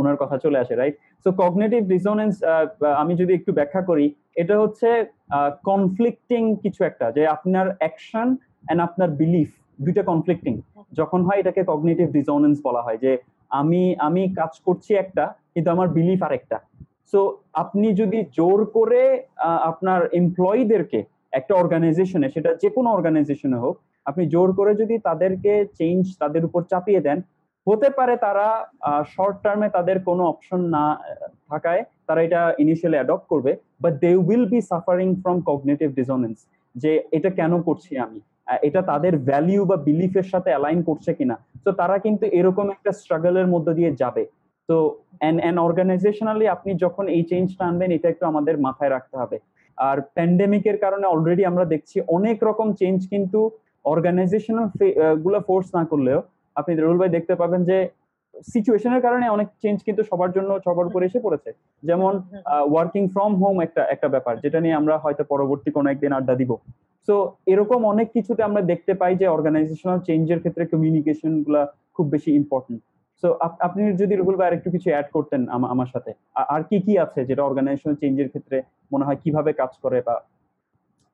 ওনার 0.00 0.16
কথা 0.22 0.36
চলে 0.44 0.58
আসে 0.62 0.74
রাইট 0.74 0.96
সো 1.26 1.28
কগনেটিভ 1.42 1.80
ডিসোনেন্স 1.94 2.34
আমি 3.02 3.12
যদি 3.20 3.32
একটু 3.38 3.50
ব্যাখ্যা 3.58 3.82
করি 3.90 4.06
এটা 4.42 4.54
হচ্ছে 4.62 4.88
কনফ্লিক্টিং 5.70 6.42
কিছু 6.64 6.80
একটা 6.90 7.06
যে 7.16 7.22
আপনার 7.36 7.66
অ্যাকশন 7.80 8.28
অ্যান্ড 8.64 8.80
আপনার 8.88 9.10
বিলিফ 9.20 9.50
দুইটা 9.84 10.02
কনফ্লিক্টিং 10.10 10.54
যখন 10.98 11.20
হয় 11.26 11.40
এটাকে 11.42 11.62
কগনেটিভ 11.70 12.06
ডিসোনেন্স 12.18 12.56
বলা 12.66 12.82
হয় 12.86 12.98
যে 13.04 13.12
আমি 13.60 13.82
আমি 14.06 14.22
কাজ 14.40 14.52
করছি 14.66 14.90
একটা, 15.02 15.24
কিন্তু 15.54 15.68
আমার 15.74 15.88
বিলিফ 15.96 16.20
আরেকটা। 16.26 16.58
সো 17.12 17.20
আপনি 17.62 17.86
যদি 18.00 18.18
জোর 18.38 18.60
করে 18.76 19.02
আপনার 19.70 20.00
এমপ্লয়ীদেরকে 20.20 21.00
একটা 21.38 21.52
অর্গানাইজেশনে 21.62 22.28
সেটা 22.34 22.50
যে 22.62 22.68
কোনো 22.76 22.88
অর্গানাইজেশনে 22.96 23.58
হোক, 23.64 23.74
আপনি 24.06 24.22
জোর 24.34 24.48
করে 24.58 24.72
যদি 24.82 24.94
তাদেরকে 25.08 25.52
চেঞ্জ 25.78 26.02
তাদের 26.22 26.42
উপর 26.48 26.60
চাপিয়ে 26.72 27.04
দেন, 27.06 27.18
হতে 27.66 27.88
পারে 27.98 28.14
তারা 28.26 28.46
শর্ট 29.14 29.36
টার্মে 29.44 29.68
তাদের 29.76 29.96
কোনো 30.08 30.22
অপশন 30.32 30.60
না 30.76 30.84
থাকায় 31.50 31.82
তারা 32.06 32.20
এটা 32.26 32.40
ইনিশিয়ালি 32.64 32.98
অ্যাডপ্ট 32.98 33.26
করবে 33.32 33.52
but 33.82 33.92
they 34.02 34.10
will 34.26 34.44
be 34.52 34.60
suffering 34.72 35.08
from 35.22 35.36
cognitive 35.50 35.88
dissonance 36.00 36.36
যে 36.74 36.92
এটা 37.16 37.30
কেন 37.38 37.52
করছি 37.68 37.92
আমি? 38.06 38.20
এটা 38.68 38.80
তাদের 38.90 39.14
ভ্যালিউ 39.28 39.62
বা 39.70 39.76
বিলিফের 39.86 40.26
সাথে 40.32 40.50
অ্যালাইন 40.52 40.80
করছে 40.88 41.10
কিনা। 41.18 41.36
তো 41.64 41.70
তারা 41.80 41.96
কিন্তু 42.04 42.24
এরকম 42.38 42.66
একটা 42.76 42.90
স্ট্রাগলের 43.00 43.48
মধ্যে 43.54 43.72
দিয়ে 43.78 43.92
যাবে। 44.02 44.24
তো 44.68 44.76
অর্গানাইজেশনালি 45.68 46.46
আপনি 46.54 46.70
যখন 46.84 47.04
এই 47.16 47.22
চেঞ্জটা 47.30 47.64
আনবেন, 47.70 47.90
এটা 47.96 48.08
একটু 48.12 48.24
আমাদের 48.32 48.54
মাথায় 48.66 48.92
রাখতে 48.96 49.16
হবে। 49.22 49.36
আর 49.78 49.96
প্যান্ডেমিকের 50.16 50.76
কারণে 50.84 51.06
অলরেডি 51.14 51.42
আমরা 51.50 51.64
দেখছি 51.74 51.96
অনেক 52.16 52.38
রকম 52.48 52.68
চেঞ্জ 52.80 52.98
কিন্তু 53.12 53.40
অর্গানাইজেশনালগুলো 53.92 55.38
ফোর্স 55.48 55.68
না 55.76 55.82
করলেও 55.92 56.18
আপনি 56.56 56.72
রুল 56.74 56.96
ভাই 57.00 57.10
দেখতে 57.16 57.34
পাবেন 57.40 57.60
যে 57.70 57.78
সিচুয়েশনের 58.54 59.04
কারণে 59.06 59.26
অনেক 59.36 59.48
চেঞ্জ 59.62 59.78
কিন্তু 59.86 60.02
সবার 60.10 60.30
জন্য 60.36 60.50
সবার 60.66 60.88
উপরে 60.90 61.04
এসে 61.08 61.20
পড়েছে। 61.26 61.50
যেমন 61.88 62.12
ওয়ার্কিং 62.72 63.04
ফ্রম 63.14 63.32
হোম 63.40 63.56
একটা 63.66 63.82
একটা 63.94 64.08
ব্যাপার, 64.14 64.34
যেটা 64.44 64.58
নিয়ে 64.64 64.78
আমরা 64.80 64.94
হয়তো 65.04 65.22
পরবর্তী 65.32 65.70
কোনো 65.76 65.88
একদিন 65.90 66.12
আড্ডা 66.18 66.34
দিব। 66.40 66.50
সো 67.08 67.14
এরকম 67.46 67.80
অনেক 67.84 68.08
কিছুতে 68.16 68.42
আমরা 68.42 68.62
দেখতে 68.72 68.92
পাই 68.94 69.12
যে 69.20 69.26
অর্গানাইজেশনাল 69.26 69.98
চেঞ্জের 70.08 70.40
ক্ষেত্রে 70.40 70.64
কমিউনিকেশনগুলা 70.72 71.62
খুব 71.96 72.06
বেশি 72.14 72.30
ইম্পর্টেন্ট 72.40 72.80
সো 73.22 73.28
আপনি 73.66 73.80
যদি 74.02 74.14
রুহুল 74.14 74.36
ভাই 74.38 74.48
আরেকটু 74.48 74.68
কিছু 74.70 74.88
অ্যাড 74.90 75.08
করতেন 75.16 75.40
আমার 75.72 75.88
সাথে। 75.94 76.10
আর 76.54 76.62
কি 76.70 76.76
কি 76.86 76.92
আছে 77.04 77.20
যেটা 77.28 77.42
অর্গানাইজেশনাল 77.44 77.96
চেঞ্জের 78.02 78.28
ক্ষেত্রে 78.32 78.56
মনে 78.92 79.06
হয় 79.06 79.18
কীভাবে 79.24 79.50
কাজ 79.60 79.72
করে 79.84 79.98
বা 80.08 80.14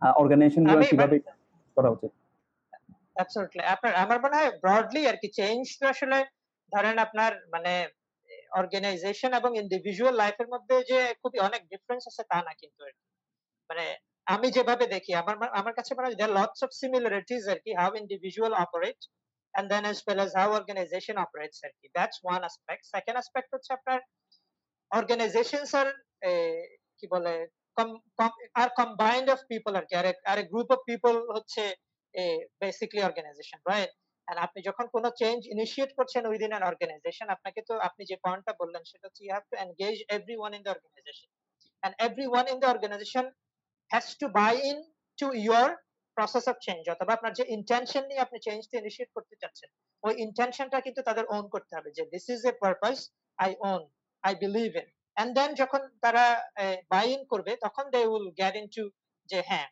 অর্গানাইজেশনগুলো 0.03 0.85
কীভাবে 0.93 1.17
করা 1.77 1.89
উচিত? 1.95 2.13
অ্যাবসোলিউটলি। 3.17 3.63
আপনার 3.75 3.93
আমার 4.05 4.19
মনে 4.25 4.37
হয় 4.39 4.51
ব্রডলি 4.63 5.03
আর 5.11 5.17
কি 5.23 5.29
চেঞ্জ 5.39 5.65
তো 5.81 5.85
আসলে 5.95 6.19
ধরেন 6.73 6.97
আপনার 7.07 7.33
মানে 7.55 7.73
অর্গানাইজেশন 8.61 9.31
এবং 9.41 9.51
ইন্ডিভিজুয়াল 9.63 10.15
লাইফ 10.23 10.37
এর 10.43 10.49
মধ্যে 10.55 10.77
যে 10.91 10.99
খুবই 11.21 11.39
অনেক 11.49 11.63
ডিফারেন্স 11.73 12.03
আছে 12.11 12.23
তা 12.31 12.39
না 12.47 12.53
কিন্তু 12.61 12.83
মানে 13.71 13.85
আমি 14.35 14.49
যেভাবে 14.57 14.85
দেখি 14.95 15.13
আমার 15.23 15.37
মা 15.41 15.47
আমার 15.61 15.75
কাছে 15.79 15.93
মনে 15.97 16.07
হয় 16.07 16.19
there 16.21 16.31
are 16.31 16.39
lots 16.41 16.61
of 16.65 16.71
similarities 16.83 17.45
আরকি 17.53 17.71
how 17.81 17.91
individual 18.03 18.53
operate 18.65 19.03
and 19.55 19.67
then 19.73 19.83
as 19.93 19.99
well 20.07 20.21
as 20.25 20.31
how 20.39 20.49
organization 20.61 21.17
operates 21.25 21.59
আরকি। 21.67 21.87
That's 21.99 22.19
one 22.35 22.43
aspect. 22.49 22.83
Second 22.95 23.17
aspect 23.23 23.49
হচ্ছে 23.55 23.71
আপনার 23.79 23.99
organizations 24.91 25.71
are 25.81 25.91
এ 26.31 26.33
কি 26.99 27.07
বলে 27.15 27.35
কম 27.77 27.89
কম 28.19 28.33
are 28.61 28.73
combined 28.83 29.29
of 29.35 29.41
people 29.53 29.75
আরকি। 29.81 29.95
আর 30.01 30.07
এক 30.13 30.19
আর 30.31 30.39
a 30.45 30.47
group 30.53 30.69
of 30.75 30.81
people 30.91 31.17
হচ্ছে 31.37 31.63
a 32.15 32.25
basically 32.63 33.03
organization, 33.09 33.61
right? 33.71 33.93
And 34.27 34.39
আপনি 34.47 34.59
যখন 34.69 34.87
কোন 34.95 35.05
চেঞ্জ 35.23 35.39
ইনিশিয়েট 35.55 35.91
করছেন 35.99 36.23
within 36.33 36.53
an 36.59 36.65
organization 36.73 37.27
আপনাকে 37.37 37.61
তো 37.69 37.75
আপনি 37.89 38.03
যে 38.11 38.17
পয়েন্টটা 38.25 38.53
বললেন 38.61 38.83
সেটা 38.91 39.05
হচ্ছে 39.07 39.23
you 39.27 39.33
have 39.37 39.49
to 39.53 39.57
engage 39.65 40.01
everyone 40.17 40.53
in 40.59 40.63
the 40.67 40.73
organization. 40.77 41.29
And 41.83 41.93
everyone 42.07 42.47
in 42.53 42.59
the 42.63 42.69
organization 42.75 43.25
has 43.91 44.07
to 44.23 44.27
buy 44.41 44.55
in 44.71 44.79
to 45.19 45.27
your 45.49 45.69
process 46.17 46.45
of 46.51 46.57
change 46.67 46.87
অথবা 46.95 47.13
আপনার 47.17 47.33
যে 47.39 47.45
ইনটেনশন 47.57 48.03
নিয়ে 48.11 48.25
আপনি 48.27 48.39
চেঞ্জটা 48.47 48.77
ইনিশিয়েট 48.83 49.11
করতে 49.17 49.35
চাচ্ছেন, 49.43 49.69
ওই 50.03 50.13
ইনটেনশনটা 50.25 50.79
কিন্তু 50.87 51.01
তাদের 51.09 51.25
ওন 51.37 51.45
করতে 51.55 51.73
হবে 51.77 51.91
যে 51.97 52.03
this 52.13 52.27
is 52.35 52.41
a 52.53 52.55
purpose 52.65 53.01
I 53.39 53.51
own, 53.71 53.83
I 54.25 54.33
believe 54.45 54.75
in. 54.83 54.89
And 55.17 55.29
then 55.39 55.51
যখন 55.61 55.83
তারা 56.05 56.25
বাই 56.93 57.07
ইন 57.17 57.23
করবে 57.33 57.53
তখন 57.65 57.85
they 57.95 58.05
will 58.13 58.29
get 58.43 58.55
into 58.63 58.83
যে 59.29 59.39
হ্যাঁ, 59.51 59.69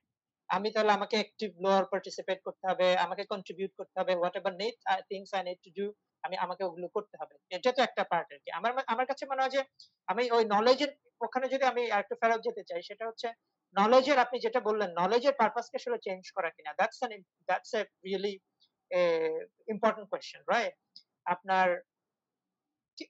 আমি 0.50 0.68
তাহলে 0.74 0.92
আমাকে 0.98 1.16
অ্যাক্টিভ 1.20 1.50
লোয়ার 1.64 1.85
পার্টিসিপেট 1.92 2.38
করতে 2.46 2.64
হবে, 2.70 2.87
আমাকে 3.05 3.22
কন্ট্রিবিউট 3.33 3.72
করতে 3.81 3.96
হবে, 4.00 4.12
whatever 4.22 4.52
need 4.62 4.76
I 4.92 4.96
things 5.11 5.29
I 5.38 5.42
need 5.48 5.61
to 5.66 5.70
do 5.81 5.87
আমি 6.24 6.37
আমাকে 6.44 6.62
ওগুলো 6.68 6.87
করতে 6.96 7.14
হবে। 7.20 7.35
এটা 7.57 7.70
তো 7.76 7.81
একটা 7.88 8.02
পার্ট 8.12 8.29
আরকি। 8.35 8.50
আমার 8.59 8.70
আমার 8.92 9.07
কাছে 9.11 9.24
মনে 9.31 9.42
হয় 9.42 9.55
যে 9.57 9.62
আমি 10.12 10.24
ওই 10.37 10.42
নলেজ 10.55 10.79
এর 10.85 10.90
ওখানে 11.26 11.46
যদি 11.55 11.64
আমি 11.72 11.83
আরেকটু 11.94 12.14
ফেরত 12.22 12.40
যেতে 12.46 12.62
চাই 12.68 12.81
সেটা 12.88 13.05
হচ্ছে 13.09 13.29
নলেজ 13.74 14.05
এর 14.12 14.18
আপনি 14.24 14.37
যেটা 14.46 14.61
বললেন 14.68 14.90
নলেজ 15.02 15.22
এর 15.29 15.35
পারপাস 15.42 15.66
কে 15.70 15.76
আসলে 15.81 15.98
চেঞ্জ 16.07 16.22
করা 16.37 16.50
কিনা। 16.57 16.70
Im 17.16 17.22
that's 17.48 17.70
a 17.81 17.83
really 18.07 18.35
a 18.90 19.02
important 19.74 20.07
question, 20.12 20.40
right? 20.55 20.74
আপনার 21.35 21.68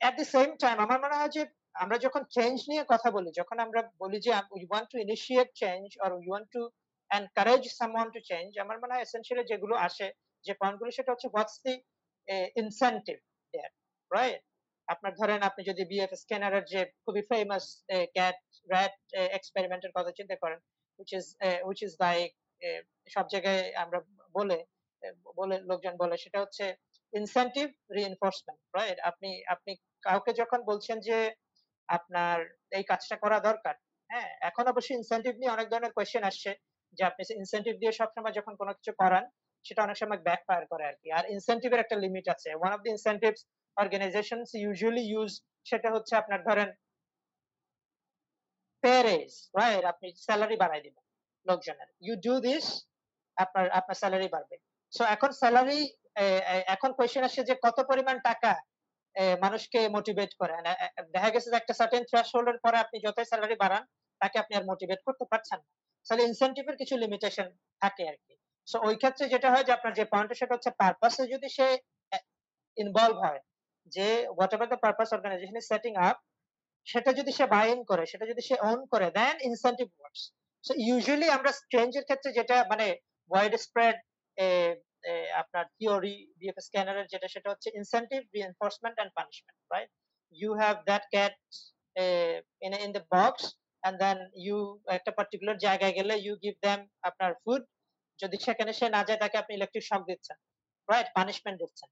at 0.09 0.15
the 0.21 0.29
same 0.37 0.53
time 0.63 0.79
আমার 0.87 0.99
মনে 1.05 1.17
হয় 1.21 1.33
যে 1.37 1.43
আমরা 1.83 1.97
যখন 2.07 2.23
চেঞ্জ 2.37 2.57
নিয়ে 2.71 2.85
কথা 2.93 3.09
বলি, 3.17 3.31
যখন 3.41 3.57
আমরা 3.67 3.81
বলি 4.03 4.19
যে 4.27 4.31
we 4.57 4.63
want 4.75 4.87
to 4.93 4.99
initiate 5.07 5.51
change 5.63 5.91
or 6.03 6.11
we 6.21 6.27
want 6.35 6.47
to 6.57 6.63
encourage 7.11 7.67
someone 7.81 8.09
to 8.17 8.21
change 8.31 8.53
আমার 8.65 8.77
মনে 8.83 8.95
হয় 8.95 9.05
essentially 9.07 9.45
যেগুলো 9.51 9.75
আসে 9.87 10.07
যে 10.47 10.53
পয়েন্টগুলো 10.61 10.91
সেটা 10.99 11.11
হচ্ছে 11.13 11.29
the 11.65 11.75
A 12.29 12.37
incentive 12.63 13.23
there, 13.55 13.73
right? 14.11 14.41
আপনার 14.89 15.13
ধরেন 15.21 15.41
আপনি 15.49 15.63
যদি 15.71 15.83
বিএফ 15.91 16.13
স্ক্যানারের 16.23 16.65
যে 16.73 16.81
খুবই 17.05 17.23
ফেমাস 17.31 17.65
ক্যাট 18.17 18.39
র‍্যাট 18.73 18.97
এ 19.21 19.23
এক্সপেরিমেন্ট 19.39 19.83
এর 19.87 19.93
কথা 19.97 20.13
চিন্তা 20.19 20.37
করেন 20.43 20.61
which 20.99 21.13
is 21.19 21.27
A 21.41 21.51
which 21.69 21.83
is 21.87 21.93
like 22.05 22.35
এ 22.63 22.71
সব 23.15 23.27
জায়গায় 23.33 23.63
আমরা 23.83 23.99
বলে 24.37 24.59
বলে 25.39 25.57
লোকজন 25.71 25.95
বলে 26.03 26.15
সেটা 26.25 26.39
হচ্ছে 26.45 26.65
ইনসেনটিভ 27.13 27.67
রিইনফোর্সমেন্ট, 27.99 28.61
রাইট? 28.79 28.99
আপনি 29.11 29.31
আপনি 29.55 29.73
কাউকে 30.07 30.31
যখন 30.41 30.61
বলছেন 30.71 30.97
যে 31.09 31.19
আপনার 31.89 32.39
এই 32.79 32.85
কাজটা 32.91 33.17
করা 33.25 33.39
দরকার, 33.49 33.75
হ্যাঁ? 34.11 34.31
এখন 34.49 34.65
অবশ্যই 34.73 34.97
ইনসেনটিভ 35.01 35.33
নিয়ে 35.41 35.55
অনেক 35.57 35.67
ধরনের 35.73 35.95
কোয়েশ্চেন 35.97 36.23
আসছে 36.31 36.51
যে 36.99 37.03
আপনি 37.11 37.23
ইনসেনটিভ 37.41 37.75
দিয়ে 37.83 37.93
সবসময় 38.01 38.35
যখন 38.39 38.55
কোনো 38.61 38.73
কিছু 38.79 38.93
করান 39.03 39.25
সেটা 39.65 39.81
অনেক 39.87 39.97
সময় 40.03 40.21
ব্যাকফায়ার 40.27 40.65
করে 40.73 40.85
আর 40.91 40.97
কি 41.01 41.09
আর 41.19 41.25
ইনসেনটিভ 41.35 41.71
এর 41.75 41.83
একটা 41.85 41.97
লিমিট 42.05 42.27
আছে। 42.35 42.51
One 42.65 42.73
of 42.77 42.81
the 42.85 42.91
incentives 42.97 43.41
organizations 43.83 44.49
usually 44.71 45.05
use 45.21 45.35
সেটা 45.71 45.89
হচ্ছে 45.95 46.15
আপনার 46.23 46.41
ধরেন 46.49 46.69
পে 48.83 48.95
রেইজ, 49.09 49.33
রাইট? 49.59 49.85
আপনি 49.93 50.07
সেলারি 50.27 50.57
বাড়ায় 50.63 50.83
দিবেন 50.87 51.05
লোকজনের। 51.47 51.89
You 52.07 52.15
do 52.27 52.35
this 52.47 52.65
আপনার 53.37 53.67
আপনার 53.79 53.97
সেলারি 54.03 54.29
বাড়বে। 54.35 54.57
সো 54.93 55.03
এখন 55.15 55.31
এ 56.25 56.27
এখন 56.75 56.91
কোয়েশ্চেন 56.99 57.23
আসছে 57.29 57.43
যে 57.51 57.55
কত 57.67 57.79
পরিমাণ 57.91 58.17
টাকা 58.29 58.53
মানুষকে 59.45 59.81
মোটিভেট 59.97 60.31
করে। 60.41 60.55
দেখা 61.15 61.31
গেছে 61.35 61.49
যে 61.53 61.57
একটা 61.61 61.75
সার্টেন 61.81 62.05
থ্রেশহোল্ড 62.11 62.49
এর 62.53 62.59
পরে 62.65 62.77
আপনি 62.85 62.97
যতই 63.07 63.27
সেলারি 63.33 63.57
বাড়ান 63.63 63.83
তাকে 64.21 64.37
আপনি 64.43 64.53
আর 64.59 64.65
মোটিভেট 64.71 65.01
করতে 65.07 65.25
পারছেন 65.33 65.59
না। 65.63 65.69
তাহলে 66.07 66.23
ইনসেনটিভ 66.29 66.65
এর 66.71 66.77
কিছু 66.83 66.95
লিমিটেশন 67.05 67.47
থাকে 67.83 68.03
আরকি। 68.11 68.35
সো 68.69 68.77
ওই 68.89 68.97
ক্ষেত্রে 69.01 69.25
যেটা 69.35 69.49
হয় 69.53 69.65
যে 69.69 69.73
আপনার 69.77 69.93
যে 69.99 70.05
পয়েন্টটা 70.13 70.37
সেটা 70.41 70.55
হচ্ছে 70.57 70.71
পারপাস 70.81 71.15
যদি 71.35 71.49
সে 71.57 71.67
ইনভলভ 72.77 73.17
হয় 73.25 73.41
যে 73.95 74.09
whatever 74.39 74.67
the 74.73 74.81
purpose 74.87 75.11
organization 75.17 75.57
is 75.61 75.67
setting 75.73 75.97
up 76.09 76.17
সেটা 76.87 77.11
যদি 77.19 77.33
সে 77.39 77.45
বাই 77.55 77.69
করে, 77.91 78.05
সেটা 78.13 78.25
যদি 78.31 78.43
সে 78.49 78.55
ওন 78.71 78.81
করে 78.93 79.07
then 79.19 79.35
incentive 79.49 79.93
works. 80.01 80.23
So 80.67 80.73
usually 80.89 81.29
আমরা 81.37 81.51
চেঞ্জ 81.75 81.91
এর 81.99 82.05
ক্ষেত্রে 82.09 82.31
যেটা 82.39 82.57
মানে 82.73 82.87
ওয়াইড 83.31 83.53
স্প্রেড 83.67 83.97
আপনার 85.41 85.65
থিওরি 85.77 86.17
বিএফ 86.41 86.57
স্ক্যানার 86.67 86.97
এর 87.01 87.07
যেটা 87.13 87.29
সেটা 87.35 87.49
হচ্ছে 87.53 87.69
incentive, 87.81 88.25
reinforcement 88.37 88.97
and 89.03 89.11
punishment, 89.19 89.59
right? 89.75 89.91
You 90.33 90.51
have 90.63 90.79
that 90.91 91.05
cat 91.15 91.35
a 92.05 92.07
in 92.67 92.71
a 92.77 92.79
in 92.87 92.91
the 92.97 93.05
box 93.15 93.35
and 93.87 93.95
then 94.03 94.19
you 94.47 94.57
একটা 94.97 95.11
পার্টিকুলার 95.19 95.59
জায়গায় 95.67 95.95
গেলে 95.99 96.15
you 96.27 96.35
give 96.45 96.59
them 96.67 96.81
আপনার 97.09 97.33
ফুড। 97.43 97.63
যদি 98.23 98.37
সেখানে 98.47 98.73
সে 98.79 98.87
না 98.97 99.01
যায় 99.09 99.21
তাকে 99.23 99.37
আপনি 99.43 99.53
ইলেকট্রিক 99.59 99.85
শক 99.91 100.03
দিচ্ছেন, 100.11 100.37
রাইট? 100.89 101.09
পানিশমেন্ট 101.19 101.57
দিচ্ছেন, 101.63 101.89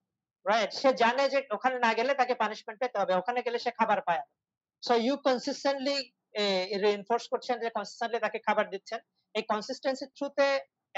রাইট? 0.51 0.71
সে 0.81 0.91
জানে 1.03 1.25
যে 1.33 1.39
ওখানে 1.57 1.77
না 1.87 1.91
গেলে 1.99 2.13
তাকে 2.21 2.35
পানিশমেন্ট 2.43 2.79
পেতে 2.83 2.97
হবে। 3.01 3.13
ওখানে 3.21 3.41
গেলে 3.47 3.59
সে 3.65 3.71
খাবার 3.79 4.01
পায়। 4.09 4.23
সো 4.87 4.93
ইউ 5.07 5.15
কনসিস্টেন্টলি 5.29 5.97
রিইনফোর্স 6.85 7.25
করছেন 7.33 7.57
যে 7.65 7.69
কনসিস্টেন্টলি 7.77 8.21
তাকে 8.27 8.39
খাবার 8.47 8.67
দিচ্ছেন। 8.73 9.01
এই 9.39 9.45
কনসিস্টেন্সির 9.53 10.11
থ্রুতে 10.17 10.47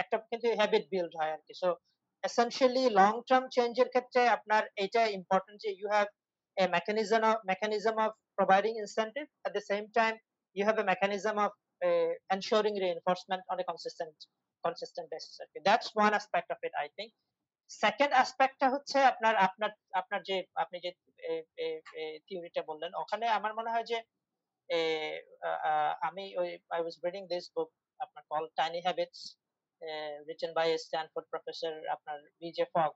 একটা 0.02 0.16
কিন্তু 0.30 0.46
হ্যাবিট 0.60 0.84
বিল্ড 0.92 1.12
হয় 1.18 1.32
আরকি। 1.36 1.54
সো 1.62 1.68
essentially 2.28 2.84
লং 3.00 3.12
টার্ম 3.28 3.44
চেঞ্জ 3.56 3.72
এর 3.82 3.88
ক্ষেত্রে 3.94 4.20
আপনার 4.36 4.62
এইটা 4.82 5.02
ইম্পোর্টেন্ট 5.18 5.58
যে 5.64 5.70
you 5.80 5.88
have 5.96 6.10
a 6.56 6.66
mechanism 6.76 7.22
of 7.30 7.36
mechanism 7.52 7.94
of 8.04 8.10
providing 8.38 8.74
incentive 8.84 9.28
at 9.46 9.52
the 9.58 9.64
same 9.70 9.86
time 9.98 10.16
you 10.56 10.64
have 10.68 10.78
a 10.84 10.86
mechanism 10.92 11.34
of 11.44 11.52
A 11.86 11.90
ensuring 12.36 12.76
reinforcement 12.84 13.42
on 13.50 13.56
a 13.62 13.64
consistent 13.70 14.16
consistent 14.66 15.06
basis 15.12 15.34
আরকি। 15.42 15.58
That's 15.68 15.88
one 16.04 16.12
aspect 16.20 16.48
of 16.54 16.58
it 16.66 16.74
I 16.84 16.86
think. 16.96 17.10
Second 17.70 18.12
aspect 18.14 18.56
টা 18.62 18.66
হচ্ছে 18.74 18.98
আপনার 19.12 19.34
আপনার 19.46 19.70
আপনার 20.00 20.20
যে, 20.28 20.36
আপনি 20.62 20.76
যে 20.84 20.90
থিওরিটা 22.26 22.62
বললেন, 22.70 22.90
ওখানে 23.02 23.26
আমার 23.38 23.52
মনে 23.58 23.72
হয় 23.74 23.86
যে 23.90 23.98
আমি 26.08 26.24
ওই, 26.40 26.48
I 26.78 26.80
was 26.86 26.94
reading 27.04 27.24
this 27.32 27.46
book, 27.56 27.70
আপনার 28.04 28.24
Habits, 28.86 29.20
A, 29.82 29.88
written 30.26 30.50
by 30.58 30.66
a 30.76 30.78
Stanford 30.86 31.26
professor, 31.32 31.72
আপনার 31.94 32.18
BJ 32.40 32.66
Fogg 32.74 32.90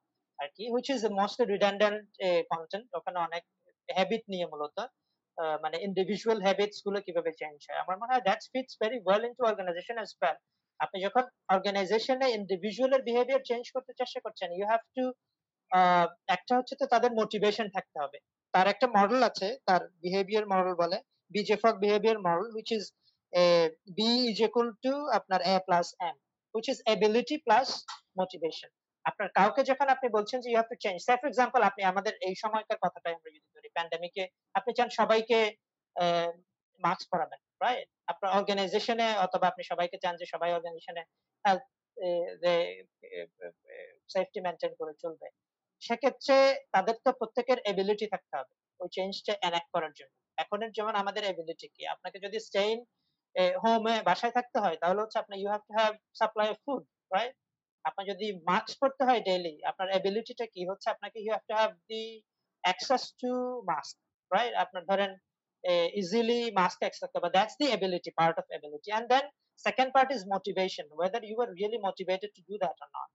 which 0.75 0.91
is 0.95 1.01
a 1.11 1.13
mostly 1.21 1.45
redundant, 1.55 1.99
a 2.27 2.29
content 2.53 2.87
ওখানে 2.99 3.19
অনেক 3.29 3.43
হ্যাবিট 3.89 4.23
নিয়ে 4.33 4.47
মূলত 4.53 4.79
মানে 5.65 5.77
ইন্ডিভিজুয়াল 5.89 6.39
হ্যাবিটসগুলো 6.47 6.99
কীভাবে 7.07 7.31
চেঞ্জ 7.41 7.59
হয়। 7.67 7.81
আমার 7.85 7.97
মনে 8.01 8.13
হয় 8.13 8.25
that 8.29 8.41
fits 8.53 8.75
very 8.85 8.99
well 9.09 9.23
into 9.29 9.43
organization 9.53 9.97
as 10.05 10.11
well. 10.23 10.39
আপনি 10.85 10.99
যখন 11.07 11.25
অর্গানাইজেশন 11.55 12.19
এ 12.27 12.29
ইন্ডিভিজুয়াল 12.39 12.91
এর 12.97 13.03
বিহেভিয়ার 13.09 13.47
চেঞ্জ 13.49 13.65
করতে 13.75 13.93
চেষ্টা 14.01 14.21
করছেন 14.25 14.49
have 14.73 14.87
to 14.97 15.05
আ 15.71 15.81
একটা 16.37 16.53
হচ্ছে 16.59 16.75
তো 16.81 16.85
তাদের 16.95 17.11
মোটিভেশন 17.21 17.67
থাকতে 17.77 17.97
হবে। 18.03 18.19
তার 18.55 18.67
একটা 18.73 18.87
মডেল 18.97 19.21
আছে 19.31 19.49
তার 19.69 19.83
বিহেভিয়ার 20.05 20.47
মডেল 20.53 20.75
বলে 20.83 20.99
BJ 21.31 21.57
Fogg 21.63 21.75
behaviour 21.85 22.19
model 22.29 22.49
which 22.57 22.73
is 22.79 22.85
a 23.33 23.45
B 23.97 23.99
is 24.31 24.39
equal 24.47 24.69
to 24.85 24.93
আপনার 25.19 25.41
A 25.53 25.55
plus 25.67 25.87
M 26.15 26.17
which 26.55 26.69
is 26.73 26.79
ability 26.95 27.37
plus 27.47 27.69
motivation. 28.21 28.71
আপনার 29.05 29.29
কাউকে 29.39 29.63
যখন 29.71 29.87
আপনি 29.95 30.07
বলছেন 30.17 30.39
যে 30.45 30.49
have 30.59 30.71
to 30.73 30.79
change 30.85 31.01
say 31.07 31.17
for 31.23 31.29
example 31.33 31.63
আপনি 31.71 31.83
আমাদের 31.91 32.15
এই 32.29 32.35
সময়কার 32.43 32.79
কথাটাই 32.85 33.15
আমরা 33.17 33.31
যদি 33.37 33.49
ধরি 33.55 33.69
প্যান্ডেমিক 33.77 34.15
আপনি 34.59 34.71
চান 34.79 34.89
সবাইকে 35.01 35.39
মাস্ক 36.81 37.05
পরাবেন, 37.13 37.41
রাইট? 37.65 37.89
আপনার 38.11 38.31
অর্গানাইজেশন 38.39 38.99
অথবা 39.27 39.47
আপনি 39.53 39.63
সবাইকে 39.71 39.97
চান 40.03 40.15
যে 40.21 40.27
সবাই 40.33 40.51
অর্গানাইজেশন 40.57 40.97
হেলথ 41.45 41.65
সেফটি 44.13 44.39
মেইনটেইন 44.47 44.73
করে 44.81 44.93
চলবে। 45.03 45.27
সেক্ষেত্রে 45.83 46.37
তাদের 46.75 46.97
তো 47.05 47.11
প্রত্যেকের 47.21 47.59
এবিলিটি 47.71 48.07
থাকতে 48.13 48.35
হবে 48.39 48.55
ওই 48.81 48.89
চেঞ্জটা 48.97 49.33
এনাক্ট 49.49 49.69
করার 49.75 49.93
জন্য। 49.99 50.15
এখনের 50.43 50.71
যেমন 50.77 50.95
আমাদের 51.03 51.23
এবিলিটি 51.33 51.67
কি? 51.75 51.83
আপনাকে 51.95 52.19
যদি 52.25 52.39
স্টে 52.47 52.63
ইন 52.73 52.81
এ 53.35 53.45
এ 53.93 54.03
বাসায় 54.09 54.35
থাকতে 54.39 54.59
হয় 54.65 54.77
তাহলে 54.83 55.01
হচ্ছে 55.03 55.19
আপনার 55.23 55.39
you 55.43 55.49
have 55.55 55.65
to 55.69 55.75
have 55.81 55.95
supply 56.21 56.47
of 56.53 56.59
food, 56.67 56.83
right? 57.15 57.35
আপনার 57.89 58.05
যদি 58.13 58.27
মাস্ক 58.49 58.73
পড়তে 58.81 59.03
হয় 59.09 59.23
ডেইলি 59.29 59.55
আপনার 59.71 59.89
এবিলিটিটা 59.99 60.47
কি? 60.55 60.63
হচ্ছে 60.71 60.89
আপনাকে 60.95 61.19
you 61.25 61.31
have 61.37 61.47
to 61.51 61.55
have 61.61 61.75
the 61.91 62.05
access 62.65 63.05
to 63.21 63.31
mask, 63.71 63.95
right? 64.31 64.55
আপনার 64.65 64.83
ধরেন 64.91 65.11
ইজিলি 66.01 66.41
মাস্ক 66.61 66.79
অ্যাক্সেস 66.83 67.01
করতে 67.03 67.29
That's 67.37 67.57
the 67.63 67.69
ability, 67.79 68.11
part 68.21 68.37
of 68.41 68.45
ability. 68.59 68.91
And 68.93 69.07
then 69.13 69.25
second 69.65 69.91
part 69.93 70.09
is 70.17 70.21
motivation, 70.27 70.85
whether 70.93 71.21
you 71.23 71.37
are 71.45 71.51
really 71.61 71.81
motivated 71.89 72.31
to 72.37 72.43
do 72.51 72.55
that 72.63 72.77
or 72.85 72.91
not, 72.99 73.11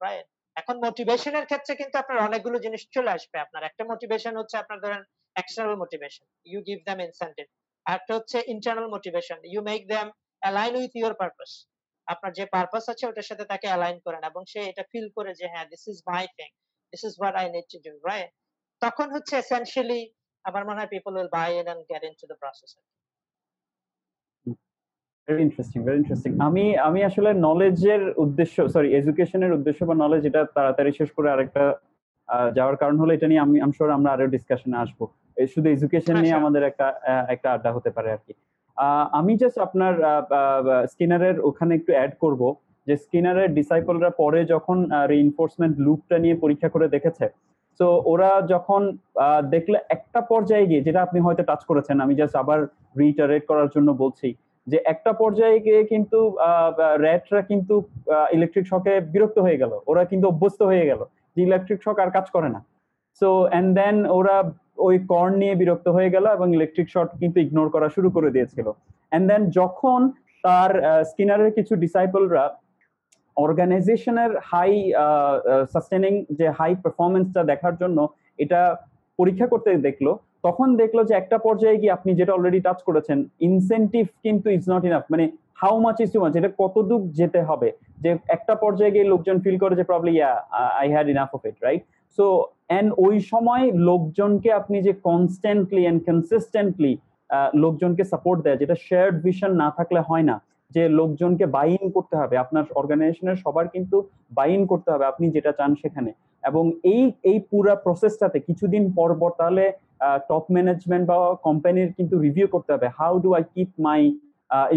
right? 0.00 0.26
এখন 0.56 0.76
মোটিভেশনের 0.86 1.44
ক্ষেত্রে 1.50 1.72
কিন্তু 1.80 1.96
আপনার 2.02 2.18
অনেকগুলো 2.28 2.56
জিনিস 2.64 2.82
চলে 2.96 3.10
আসবে। 3.16 3.36
আপনার 3.44 3.62
একটা 3.70 3.82
মোটিভেশন 3.92 4.32
হচ্ছে 4.40 4.56
আপনার 4.62 4.78
ধরেন 4.84 5.02
external 5.36 5.76
motivation 5.82 6.26
you 6.50 6.58
give 6.68 6.78
them 6.88 6.98
incentive 7.08 7.46
আরেকটা 7.86 8.12
হচ্ছে 8.18 8.38
internal 8.54 8.88
motivation 8.96 9.38
you 9.52 9.60
make 9.70 9.80
them 9.92 10.06
align 10.42 10.72
with 10.80 10.92
your 11.00 11.14
purpose 11.20 11.50
আপনার 12.08 12.32
যে 12.38 12.44
পারপাস 12.54 12.84
আছে 12.92 13.04
ওটার 13.10 13.28
সাথে 13.30 13.44
তাকে 13.52 13.66
অ্যালাইন 13.70 13.96
করেন 14.06 14.22
এবং 14.30 14.42
সে 14.52 14.60
এটা 14.70 14.84
ফিল 14.90 15.06
করে 15.16 15.30
যে 15.40 15.46
হ্যাঁ 15.52 15.66
this 15.72 15.82
is 15.92 15.98
my 16.10 16.24
thing 16.38 16.50
this 16.92 17.02
is 17.08 17.12
what 17.20 17.34
I 17.40 17.46
need 17.54 17.66
to 17.72 17.78
do 17.86 17.92
right 18.10 18.30
তখন 18.82 19.06
হচ্ছে 19.14 19.34
এসেনশিয়ালি 19.42 20.00
আমার 20.44 20.62
মনে 20.68 20.78
হয় 20.80 20.90
people 20.94 21.12
will 21.16 21.30
buy 21.32 21.48
in 21.52 21.66
and 21.72 21.82
get 21.90 22.02
into 22.08 22.24
the 22.26 22.36
process 22.42 22.70
very 25.28 25.42
interesting 25.42 25.78
very 25.86 25.98
interesting 25.98 26.30
আমি 26.48 26.64
আমি 26.88 27.00
আসলে 27.04 27.30
নলেজের 27.48 28.02
উদ্দেশ্য 28.16 28.56
সরি 28.68 28.88
এডুকেশনের 28.92 29.52
উদ্দেশ্য 29.52 29.80
বা 29.84 29.94
নলেজ 29.94 30.22
এটা 30.26 30.40
তাড়াতাড়ি 30.56 30.90
শেষ 30.92 31.08
করে 31.12 31.28
আরেকটা 31.30 31.64
যাওয়ার 32.52 32.76
কারণ 32.76 32.96
হলো 32.98 33.12
এটা 33.12 33.26
নিয়ে 33.28 33.44
আমি 33.46 33.56
আমি 33.60 33.72
শিওর 33.72 33.96
আমরা 33.98 34.10
আরও 34.12 34.32
ডিসকাশনে 34.36 34.76
আসব। 34.76 35.00
শুধু 35.36 35.66
এডুকেশন 35.68 36.14
নিয়ে 36.14 36.34
আচ্ছা। 36.34 36.42
আমাদের 36.42 36.62
একটা 36.62 36.86
একটা 37.28 37.48
আড্ডা 37.50 37.70
হতে 37.72 37.90
পারে 37.90 38.08
আর 38.12 38.20
কি। 38.26 38.32
আহ, 38.76 39.04
আমি 39.12 39.32
জাস্ট 39.36 39.58
আপনার 39.58 39.94
স্কিনারের 40.92 41.36
ওখানে 41.40 41.72
একটু 41.74 41.90
অ্যাড 41.92 42.12
করব। 42.20 42.42
যে 42.86 42.94
স্কিনারের 42.96 43.48
ডিসাইপলরা 43.54 44.10
পরে 44.22 44.40
যখন 44.44 44.78
রিইনফোর্সমেন্ট 45.08 45.74
লুপটা 45.78 46.16
নিয়ে 46.18 46.36
পরীক্ষা 46.36 46.68
করে 46.68 46.86
দেখেছে 46.88 47.26
তো 47.80 47.86
ওরা 48.12 48.30
যখন 48.52 48.80
দেখলে 49.54 49.78
একটা 49.96 50.20
পর্যায়ে 50.32 50.68
গিয়ে, 50.70 50.84
যেটা 50.86 51.00
আপনি 51.06 51.18
হয়তো 51.26 51.42
টাচ 51.48 51.62
করেছেন, 51.70 51.96
আমি 52.04 52.14
জাস্ট 52.20 52.36
আবার 52.42 52.58
রিটারেট 53.02 53.42
করার 53.50 53.68
জন্য 53.74 53.88
বলছি, 54.02 54.28
যে 54.66 54.78
একটা 54.92 55.12
পর্যায়ে 55.22 55.58
গিয়ে 55.66 55.80
কিন্তু 55.92 56.18
র্যাটরা 57.04 57.40
কিন্তু 57.50 57.74
ইলেকট্রিক 58.36 58.66
শকে 58.72 58.92
বিরক্ত 59.14 59.38
হয়ে 59.46 59.60
গেল। 59.62 59.72
ওরা 59.90 60.02
কিন্তু 60.10 60.26
অভ্যস্ত 60.32 60.60
হয়ে 60.70 60.88
গেল 60.90 61.00
যে 61.34 61.40
ইলেকট্রিক 61.48 61.80
শক 61.84 61.96
আর 62.04 62.10
কাজ 62.16 62.26
করে 62.36 62.48
না। 62.54 62.60
সো 63.20 63.28
অ্যান্ড 63.50 63.70
দেন 63.78 63.96
ওরা 64.18 64.36
ওই 64.86 64.96
কর্ন 65.12 65.32
নিয়ে 65.42 65.54
বিরক্ত 65.60 65.86
হয়ে 65.96 66.12
গেল 66.14 66.24
এবং 66.36 66.48
ইলেকট্রিক 66.56 66.88
শক 66.94 67.08
কিন্তু 67.22 67.36
ইগনোর 67.44 67.68
করা 67.74 67.88
শুরু 67.96 68.08
করে 68.16 68.28
দিয়েছিল। 68.34 68.66
এন্ড 69.14 69.24
দেন 69.30 69.42
যখন 69.58 70.00
তার 70.44 70.70
স্কিনারের 71.10 71.50
কিছু 71.56 71.72
ডিসাইপলরা 71.84 72.44
অর্গানাইজেশনের 73.36 74.32
হাই 74.50 74.70
সাস্টেনিং 75.72 76.12
যে 76.38 76.46
হাই 76.58 76.72
পারফরমেন্সটা 76.82 77.42
দেখার 77.50 77.74
জন্য 77.82 77.98
এটা 78.44 78.60
পরীক্ষা 79.18 79.46
করতে 79.52 79.70
দেখল, 79.88 80.06
তখন 80.46 80.68
দেখল 80.82 80.98
যে 81.08 81.14
একটা 81.18 81.36
পর্যায়ে 81.46 81.80
গিয়ে 81.80 81.96
আপনি 81.96 82.10
যেটা 82.20 82.34
অলরেডি 82.36 82.60
টাচ 82.66 82.78
করেছেন 82.88 83.18
ইনসেন্টিভ 83.48 84.04
কিন্তু 84.24 84.46
ইজ 84.56 84.64
নট 84.72 84.82
ইনাফ 84.88 85.04
মানে 85.12 85.24
how 85.62 85.74
much 85.84 85.96
is 86.04 86.10
too 86.14 86.18
much 86.22 86.32
এটা 86.38 86.50
কতদূর 86.62 87.02
যেতে 87.18 87.40
হবে? 87.48 87.68
যে 88.02 88.10
একটা 88.36 88.54
পর্যায়ে 88.64 88.94
গিয়ে 88.94 89.10
লোকজন 89.12 89.36
ফিল 89.44 89.56
করে 89.62 89.74
যে 89.80 89.84
probably 89.90 90.12
yeah 90.18 90.30
I 90.80 90.86
had 90.94 91.06
enough 91.14 91.30
of 91.36 91.42
it 91.50 91.56
right 91.66 91.82
so 92.18 92.24
and 92.78 92.88
ওই 93.06 93.16
সময় 93.32 93.64
লোকজনকে 93.90 94.50
আপনি 94.60 94.76
যে 94.86 94.92
কনস্ট্যান্টলি 95.08 95.82
এন্ড 95.90 96.00
কনসিস্টেন্টলি 96.08 96.92
লোকজনকে 97.64 98.04
সাপোর্ট 98.12 98.38
দেয়, 98.44 98.58
যেটা 98.62 98.76
শেয়ার্ড 98.86 99.14
ভিশন 99.26 99.52
না 99.62 99.68
থাকলে 99.78 100.00
হয় 100.08 100.26
না 100.30 100.36
যে 100.74 100.82
লোকজনকে 100.98 101.46
বাইন 101.56 101.84
করতে 101.96 102.14
হবে, 102.20 102.34
আপনার 102.44 102.64
অর্গানাইজেশনের 102.80 103.38
সবার 103.44 103.66
কিন্তু 103.74 103.96
বাইন 104.38 104.60
করতে 104.70 104.88
হবে, 104.92 105.04
আপনি 105.12 105.24
যেটা 105.36 105.52
চান 105.58 105.70
সেখানে। 105.82 106.10
এবং 106.44 106.64
এই 106.92 107.02
এই 107.30 107.38
পুরা 107.50 107.74
প্রসেসটাতে 107.86 108.38
কিছুদিন 108.48 108.84
পর 108.98 109.10
পর 109.20 109.30
তাহলে 109.40 109.64
টপ 110.30 110.44
ম্যানেজমেন্ট 110.54 111.04
বা 111.10 111.16
কোম্পানির 111.46 111.90
কিন্তু 111.98 112.14
রিভিউ 112.26 112.46
করতে 112.54 112.70
হবে 112.74 112.88
how 112.98 113.12
do 113.24 113.30
I 113.38 113.42
keep 113.54 113.70
my 113.86 114.00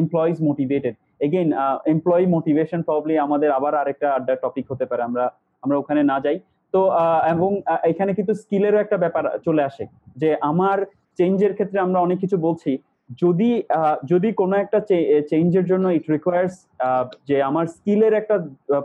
employees 0.01 0.37
motivated 0.49 0.95
again 1.25 1.49
employee 1.93 2.25
motivation 2.35 2.79
probably 2.89 3.15
আমাদের 3.25 3.49
আবার 3.57 3.73
আরেকটা 3.81 4.07
আড্ডা 4.17 4.35
টপিক 4.43 4.65
হতে 4.71 4.85
পারে, 4.89 5.01
আমরা 5.09 5.25
আমরা 5.63 5.77
ওখানে 5.81 6.01
না 6.11 6.17
যাই। 6.25 6.37
তো 6.73 6.81
এবং 7.33 7.51
এখানে 7.91 8.11
কিন্তু 8.17 8.33
স্কিলেরও 8.41 8.81
একটা 8.83 8.97
ব্যাপার 9.03 9.23
চলে 9.45 9.61
আসে, 9.69 9.83
যে 10.21 10.29
আমার 10.51 10.77
চেঞ্জের 11.19 11.53
ক্ষেত্রে 11.57 11.77
আমরা 11.85 11.99
অনেক 12.05 12.17
কিছু 12.23 12.37
বলছি 12.47 12.71
যদি 13.09 13.49
যদি 14.11 14.29
কোনো 14.41 14.55
একটা 14.63 14.79
চেঞ্জের 15.31 15.65
জন্য 15.71 15.85
ইট 15.97 16.05
রিকোয়ার্স 16.15 16.53
যে 17.27 17.35
আমার 17.49 17.65
স্কিলের 17.75 18.13
একটা 18.21 18.35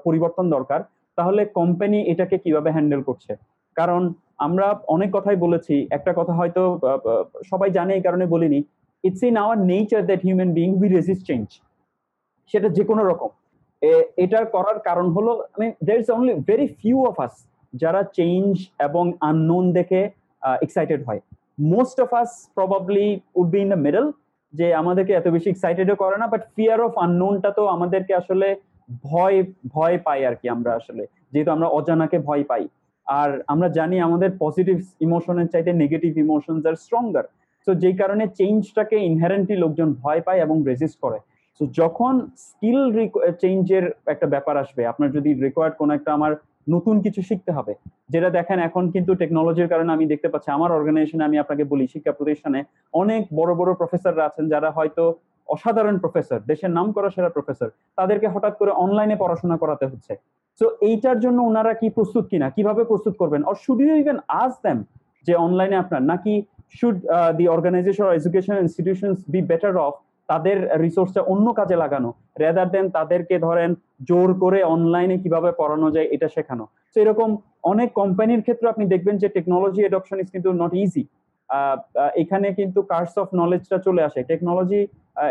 পরিবর্তন 0.07 0.47
দরকার, 0.57 0.81
তাহলে 1.19 1.43
কোম্পানি 1.59 1.99
এটাকে 2.13 2.37
কীভাবে 2.45 2.71
হ্যান্ডেল 2.75 3.03
করছে? 3.09 3.33
কারণ 3.77 4.03
আমরা 4.47 4.67
অনেক 4.95 5.11
কথাই 5.17 5.39
বলেছি, 5.45 5.75
একটা 5.97 6.13
কথা 6.19 6.35
হয়তো 6.41 6.63
সবাই 7.51 7.71
জানে 7.79 7.93
এই 7.95 8.05
কারণে 8.07 8.25
বলিনি 8.35 8.61
it's 9.05 9.23
in 9.29 9.35
our 9.43 9.59
nature 9.71 10.03
that 10.09 10.21
human 10.27 10.51
being 10.59 10.69
we 10.81 10.89
resist 10.97 11.23
change 11.29 11.47
সেটা 12.51 12.69
যে 12.77 12.85
কোনো 12.91 13.03
রকম 13.11 13.31
এটার 14.25 14.45
করার 14.55 14.79
কারণ 14.89 15.07
হলো 15.17 15.33
আমি 15.55 15.67
there 15.87 15.99
is 16.03 16.09
only 16.17 16.35
very 16.49 16.67
few 16.81 16.99
of 17.11 17.17
us 17.27 17.35
যারা 17.83 18.01
চেঞ্জ 18.19 18.53
এবং 18.87 19.05
আননোন 19.31 19.65
দেখে 19.79 20.01
এক্সাইটেড 20.65 21.01
হয়। 21.09 21.21
Most 21.61 21.97
of 22.05 22.11
us 22.23 22.31
probably 22.57 23.07
would 23.41 23.51
be 23.55 23.61
in 23.65 23.69
the 23.75 23.81
middle 23.87 24.07
যে 24.55 24.67
আমাদেরকে 24.75 25.13
এত 25.17 25.27
বেশি 25.29 25.49
এক্সাইটেডও 25.51 25.97
করে 26.03 26.17
না 26.23 26.27
বাট 26.33 26.43
ফিয়ার 26.57 26.79
অফ 26.87 26.93
আননোনটা 27.05 27.51
তো 27.59 27.63
আমাদেরকে 27.67 28.13
আসলে 28.15 28.47
ভয় 29.05 29.37
ভয় 29.75 29.97
পাই 30.07 30.21
আর 30.29 30.35
কি 30.41 30.47
আমরা 30.57 30.71
আসলে। 30.81 31.03
যেহেতু 31.33 31.51
আমরা 31.57 31.69
অজানাকে 31.79 32.19
ভয় 32.29 32.45
পাই। 32.51 32.65
আর 33.07 33.31
আমরা 33.53 33.69
জানি 33.79 33.97
আমাদের 34.01 34.31
পজিটিভ 34.45 34.77
ইমোশনের 35.07 35.49
চাইতে 35.53 35.71
নেগেটিভ 35.83 36.13
ইমোশনস 36.25 36.63
আর 36.67 36.77
স্ট্রঙ্গার 36.85 37.27
তো 37.67 37.71
যেই 37.83 37.97
কারণে 38.03 38.25
চেঞ্জটাকে 38.39 38.97
ইনহারেন্টলি 39.11 39.57
লোকজন 39.65 39.89
ভয় 40.03 40.21
পায় 40.27 40.41
এবং 40.47 40.57
রেজিস্ট 40.71 40.99
করে। 41.05 41.19
তো 41.61 41.63
যখন 41.81 42.15
স্কিল 42.49 42.81
চেঞ্জের 43.43 43.85
একটা 44.07 44.27
ব্যাপার 44.27 44.55
আসবে, 44.63 44.83
আপনার 44.87 45.11
যদি 45.17 45.31
রিকোয়ার্ড 45.47 45.75
কোনো 45.81 45.93
একটা 45.95 46.11
আমার 46.13 46.33
নতুন 46.75 46.97
কিছু 47.05 47.21
শিখতে 47.29 47.51
হবে। 47.57 47.73
যেটা 48.13 48.29
দেখেন 48.39 48.59
এখন 48.69 48.85
কিন্তু 48.95 49.13
টেকনোলজির 49.21 49.71
কারণে 49.73 49.91
আমি 49.97 50.05
দেখতে 50.13 50.29
পাচ্ছি, 50.33 50.49
আমার 50.57 50.71
অর্গানাইজেশনে 50.79 51.25
আমি 51.29 51.37
আপনাকে 51.43 51.65
বলি, 51.73 51.85
শিক্ষা 51.93 52.13
প্রতিষ্ঠানে 52.19 52.61
অনেক 53.03 53.23
বড় 53.39 53.53
বড় 53.61 53.71
প্রফেসররা 53.81 54.25
আছেন 54.29 54.45
যারা 54.53 54.69
হয়তো 54.79 55.05
অসাধারণ 55.49 55.97
প্রফেসর 56.03 56.39
দেশের 56.51 56.73
নাম 56.79 56.87
করা 56.97 57.09
সেরা 57.15 57.31
প্রফেসর 57.37 57.69
তাদেরকে 57.99 58.27
হঠাৎ 58.35 58.55
করে 58.61 58.73
অনলাইনে 58.85 59.17
পড়াশোনা 59.23 59.57
করাতে 59.63 59.85
হচ্ছে। 59.91 60.13
তো 60.61 60.67
এইটার 60.91 61.19
জন্য 61.25 61.39
ওনারা 61.51 61.73
কি 61.81 61.89
প্রস্তুত 61.97 62.25
কিনা, 62.33 62.47
কীভাবে 62.57 62.83
প্রস্তুত 62.91 63.15
করবেন? 63.21 63.41
Or 63.49 63.57
should 63.65 63.81
you 63.83 63.95
even 64.03 64.19
use 64.43 64.53
them 64.65 64.79
যে 65.27 65.35
অনলাইনে 65.47 65.77
আপনার? 65.83 66.03
নাকি 66.13 66.33
should 66.79 66.97
the 67.39 67.45
organization 67.57 68.07
education 68.19 68.57
institutions 68.65 69.19
be 69.33 69.41
better 69.51 69.75
off 69.87 69.95
তাদের 70.31 70.57
রিসোর্সটা 70.85 71.21
অন্য 71.33 71.47
কাজে 71.59 71.77
লাগানো 71.83 72.11
রেদার 72.43 72.69
দেন 72.75 72.87
তাদেরকে 72.97 73.35
ধরেন 73.47 73.71
জোর 74.09 74.31
করে 74.43 74.59
অনলাইনে 74.75 75.17
কীভাবে 75.23 75.51
পড়ানো 75.61 75.89
যায় 75.95 76.09
এটা 76.15 76.29
শেখানো। 76.37 76.65
তো 76.93 76.97
এরকম 77.05 77.29
অনেক 77.73 77.89
কোম্পানির 78.01 78.45
ক্ষেত্রে 78.47 78.67
আপনি 78.73 78.85
দেখবেন 78.95 79.17
যে 79.23 79.29
টেকনোলজি 79.37 79.81
এডপশন 79.85 80.17
ইজ 80.23 80.29
কিন্তু 80.35 80.49
নট 80.63 80.73
ইজি 80.85 81.05
এখানে 82.23 82.49
কিন্তু 82.59 82.81
কার্স 82.93 83.15
অফ 83.23 83.29
নলেজটা 83.41 83.77
চলে 83.87 84.03
আসে। 84.09 84.21
টেকনোলজি 84.31 84.81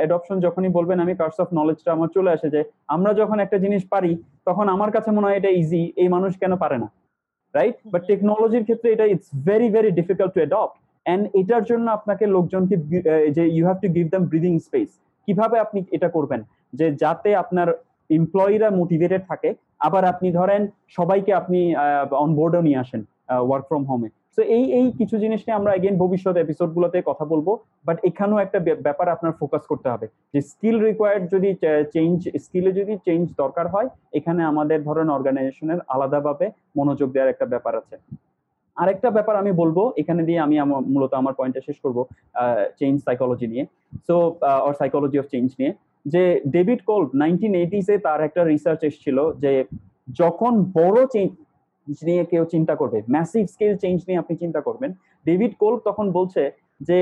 এডপশন 0.06 0.38
যখনই 0.46 0.72
বলবেন 0.78 0.98
আমি 1.04 1.14
কার্স 1.22 1.38
অফ 1.44 1.50
নলেজটা 1.60 1.90
আমার 1.98 2.10
চলে 2.18 2.30
আসে 2.36 2.48
যে 2.56 2.62
আমরা 2.96 3.12
যখন 3.22 3.38
একটা 3.42 3.58
জিনিস 3.66 3.84
পারি 3.94 4.12
তখন 4.48 4.66
আমার 4.76 4.90
কাছে 4.96 5.10
মনে 5.16 5.28
হয় 5.28 5.38
এটা 5.40 5.52
ইজি 5.62 5.84
এই 6.02 6.10
মানুষ 6.16 6.32
কেন 6.42 6.54
পারে 6.64 6.78
না? 6.84 6.88
রাইট 7.54 7.78
বাট 7.94 8.02
টেকনোলজির 8.10 8.66
ক্ষেত্রে 8.68 8.88
এটা 8.92 9.06
it's 9.14 9.28
very 9.48 9.68
very 9.76 9.90
difficult 10.00 10.32
to 10.36 10.40
adopt 10.44 10.76
এটার 11.40 11.64
জন্য 11.64 11.86
আপনাকে 11.92 12.26
লোকজনকে 12.36 12.76
যে 13.38 13.44
you 13.56 13.64
have 13.66 13.78
to 13.84 13.88
give 13.98 14.06
them 14.14 14.24
breathing 14.26 14.54
space 14.60 14.90
কীভাবে 15.28 15.56
আপনি 15.60 15.80
এটা 15.92 16.10
করবেন? 16.10 16.42
যে 16.74 16.86
যাতে 17.04 17.30
আপনার 17.36 17.68
এমপ্লয়িরা 18.10 18.68
মোটিভেটেড 18.80 19.22
থাকে, 19.28 19.50
আবার 19.88 20.04
আপনি 20.06 20.28
ধরেন 20.32 20.62
সবাইকে 20.98 21.32
আপনি 21.34 21.60
অনবোর্ডও 22.26 22.62
নিয়ে 22.62 22.82
আসেন 22.84 23.02
ওয়ার্ক 23.48 23.66
ফ্রম 23.70 23.84
হোমে 23.86 24.10
তো 24.38 24.42
এই 24.58 24.66
এই 24.80 24.88
কিছু 24.92 25.16
জিনিস 25.18 25.40
নিয়ে 25.46 25.58
আমরা 25.60 25.72
এগেন 25.74 25.96
ভবিষ্যৎ 25.98 26.36
এপিসোড 26.38 26.70
গুলোতে 26.74 26.98
কথা 27.02 27.26
বলব 27.26 27.48
বাট 27.86 27.98
এখানেও 28.04 28.38
একটা 28.38 28.60
ব্যাপ- 28.60 28.84
ব্যাপার 28.84 29.08
আপনার 29.10 29.34
ফোকাস 29.40 29.64
করতে 29.72 29.88
হবে। 29.90 30.06
যে 30.34 30.40
স্কিল 30.42 30.78
রিকোয়ার্ড 30.80 31.24
যদি 31.34 31.50
চেঞ্জ 31.94 32.18
স্কিলে 32.44 32.72
যদি 32.72 32.94
চেঞ্জ 33.08 33.26
দরকার 33.38 33.66
হয়, 33.68 33.88
এখানে 34.14 34.42
আমাদের 34.44 34.80
ধরেন 34.84 35.08
অর্গানাইজেশনের 35.10 35.80
আলাদাভাবে 35.88 36.46
মনোযোগ 36.78 37.08
দেওয়ার 37.12 37.32
একটা 37.34 37.46
ব্যাপার 37.46 37.74
আছে। 37.76 37.96
আরেকটা 38.82 39.10
ব্যাপার 39.18 39.36
আমি 39.42 39.52
বলব, 39.62 39.78
এখানে 40.02 40.22
দিয়ে 40.28 40.40
আমি 40.46 40.56
মূলত 40.94 41.12
আমার 41.22 41.34
পয়েন্টটা 41.40 41.62
শেষ 41.68 41.78
করব 41.84 41.98
চেঞ্জ 42.80 42.96
সাইকোলজি 43.08 43.48
নিয়ে। 43.54 43.64
So 44.08 44.16
or 44.68 44.74
psychology 44.82 45.18
of 45.22 45.28
change 45.34 45.50
নিয়ে। 45.60 45.72
যে 46.14 46.24
ডেভিড 46.56 46.80
কোল 46.90 47.04
নাইনটিন 47.24 47.54
এইটিসে 47.62 47.96
তার 48.08 48.20
একটা 48.28 48.42
রিসার্চ 48.52 48.80
এসেছিল 48.90 49.18
যে 49.44 49.52
যখন 50.22 50.52
বড় 50.80 51.00
চেঞ্জ 51.14 51.32
নিয়ে 52.08 52.24
কেউ 52.32 52.44
চিন্তা 52.54 52.74
করবে 52.82 53.00
ম্যাসিভ 53.16 53.44
স্কেল 53.54 53.74
চেঞ্জ 53.84 53.98
নিয়ে 54.08 54.22
আপনি 54.24 54.34
চিন্তা 54.44 54.62
করবেন 54.68 54.92
ডেভিড 55.26 55.54
কোল 55.62 55.76
তখন 55.88 56.06
বলছে 56.18 56.42
যে 56.90 57.00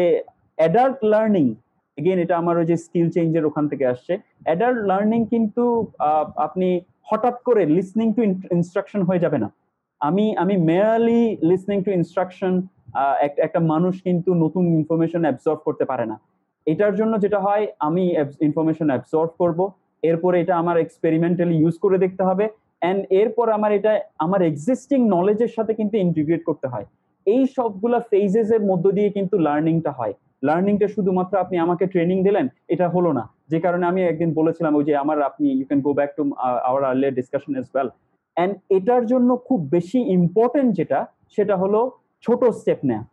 অ্যাডাল্ট 0.60 1.00
লার্নিং 1.14 1.46
এগেন 1.98 2.20
এটা 2.24 2.36
আমার 2.42 2.56
ওই 2.62 2.68
যে 2.72 2.76
স্কিল 2.86 3.08
চেঞ্জের 3.16 3.48
ওখান 3.50 3.66
থেকে 3.72 3.86
আসছে 3.94 4.14
অ্যাডাল্ট 4.48 4.80
লার্নিং 4.90 5.20
কিন্তু 5.34 5.64
আপনি 6.48 6.68
হঠাৎ 7.10 7.36
করে 7.48 7.62
লিসনিং 7.78 8.08
টু 8.16 8.22
ইনস্ট্রাকশন 8.58 9.02
হয়ে 9.10 9.24
যাবে 9.26 9.38
না। 9.44 9.50
আমি 10.02 10.26
আমি 10.44 10.56
মেয়ারলি 10.70 11.22
লিসনিং 11.50 11.78
টু 11.86 11.92
ইনস্ট্রাকশন 12.00 12.54
একটা 13.46 13.60
মানুষ 13.74 13.94
কিন্তু 14.08 14.30
নতুন 14.44 14.64
ইনফরমেশন 14.80 15.22
অ্যাবজর্ভ 15.26 15.60
করতে 15.68 15.86
পারে 15.92 16.06
না। 16.12 16.18
এটার 16.68 16.94
জন্য 17.00 17.14
যেটা 17.24 17.40
হয়, 17.46 17.64
আমি 17.88 18.04
ইনফরমেশন 18.48 18.88
অ্যাবজর্ভ 18.92 19.32
করব, 19.42 19.60
এরপরে 20.04 20.36
এটা 20.44 20.54
আমার 20.62 20.78
এক্সপেরিমেন্টালি 20.80 21.56
ইউজ 21.60 21.76
করে 21.84 21.98
দেখতে 22.04 22.24
হবে 22.30 22.46
অ্যান্ড 22.82 23.02
এরপর 23.22 23.48
আমার 23.58 23.72
এটা, 23.78 23.92
আমার 24.26 24.42
এক্সিস্টিং 24.50 25.00
নলেজের 25.16 25.52
সাথে 25.58 25.72
কিন্তু 25.80 25.96
ইন্টিগ্রেট 26.06 26.42
করতে 26.50 26.68
হয়। 26.74 26.86
এই 27.28 27.44
সবগুলা 27.58 28.00
ফেজেস 28.12 28.50
এর 28.56 28.64
মধ্য 28.70 28.86
দিয়ে 28.98 29.10
কিন্তু 29.18 29.36
লার্নিংটা 29.48 29.92
হয়। 30.00 30.14
লার্নিংটা 30.48 30.88
শুধুমাত্র 30.96 31.34
আপনি 31.44 31.56
আমাকে 31.66 31.86
ট্রেনিং 31.94 32.18
দিলেন, 32.28 32.46
এটা 32.74 32.88
হলো 32.96 33.12
না। 33.20 33.24
যে 33.52 33.60
কারণে 33.66 33.86
আমি 33.92 34.02
একদিন 34.04 34.30
বলেছিলাম, 34.40 34.74
ওই 34.80 34.84
যে 34.90 34.94
আমার 35.04 35.18
আপনি 35.30 35.46
you 35.58 35.66
can 35.70 35.82
go 35.88 35.92
back 36.00 36.12
to 36.18 36.24
our 36.68 36.82
earlier 36.90 37.18
discussion 37.20 37.54
as 37.62 37.68
well 37.74 37.90
and 38.38 38.54
এটার 38.78 39.04
জন্য 39.12 39.30
খুব 39.48 39.60
বেশি 39.76 40.00
ইম্পর্টেন্ট 40.18 40.70
যেটা, 40.80 41.00
সেটা 41.36 41.56
হলো 41.62 41.80
ছোট 42.26 42.42
স্টেপ 42.60 42.80
নেয়া। 42.90 43.04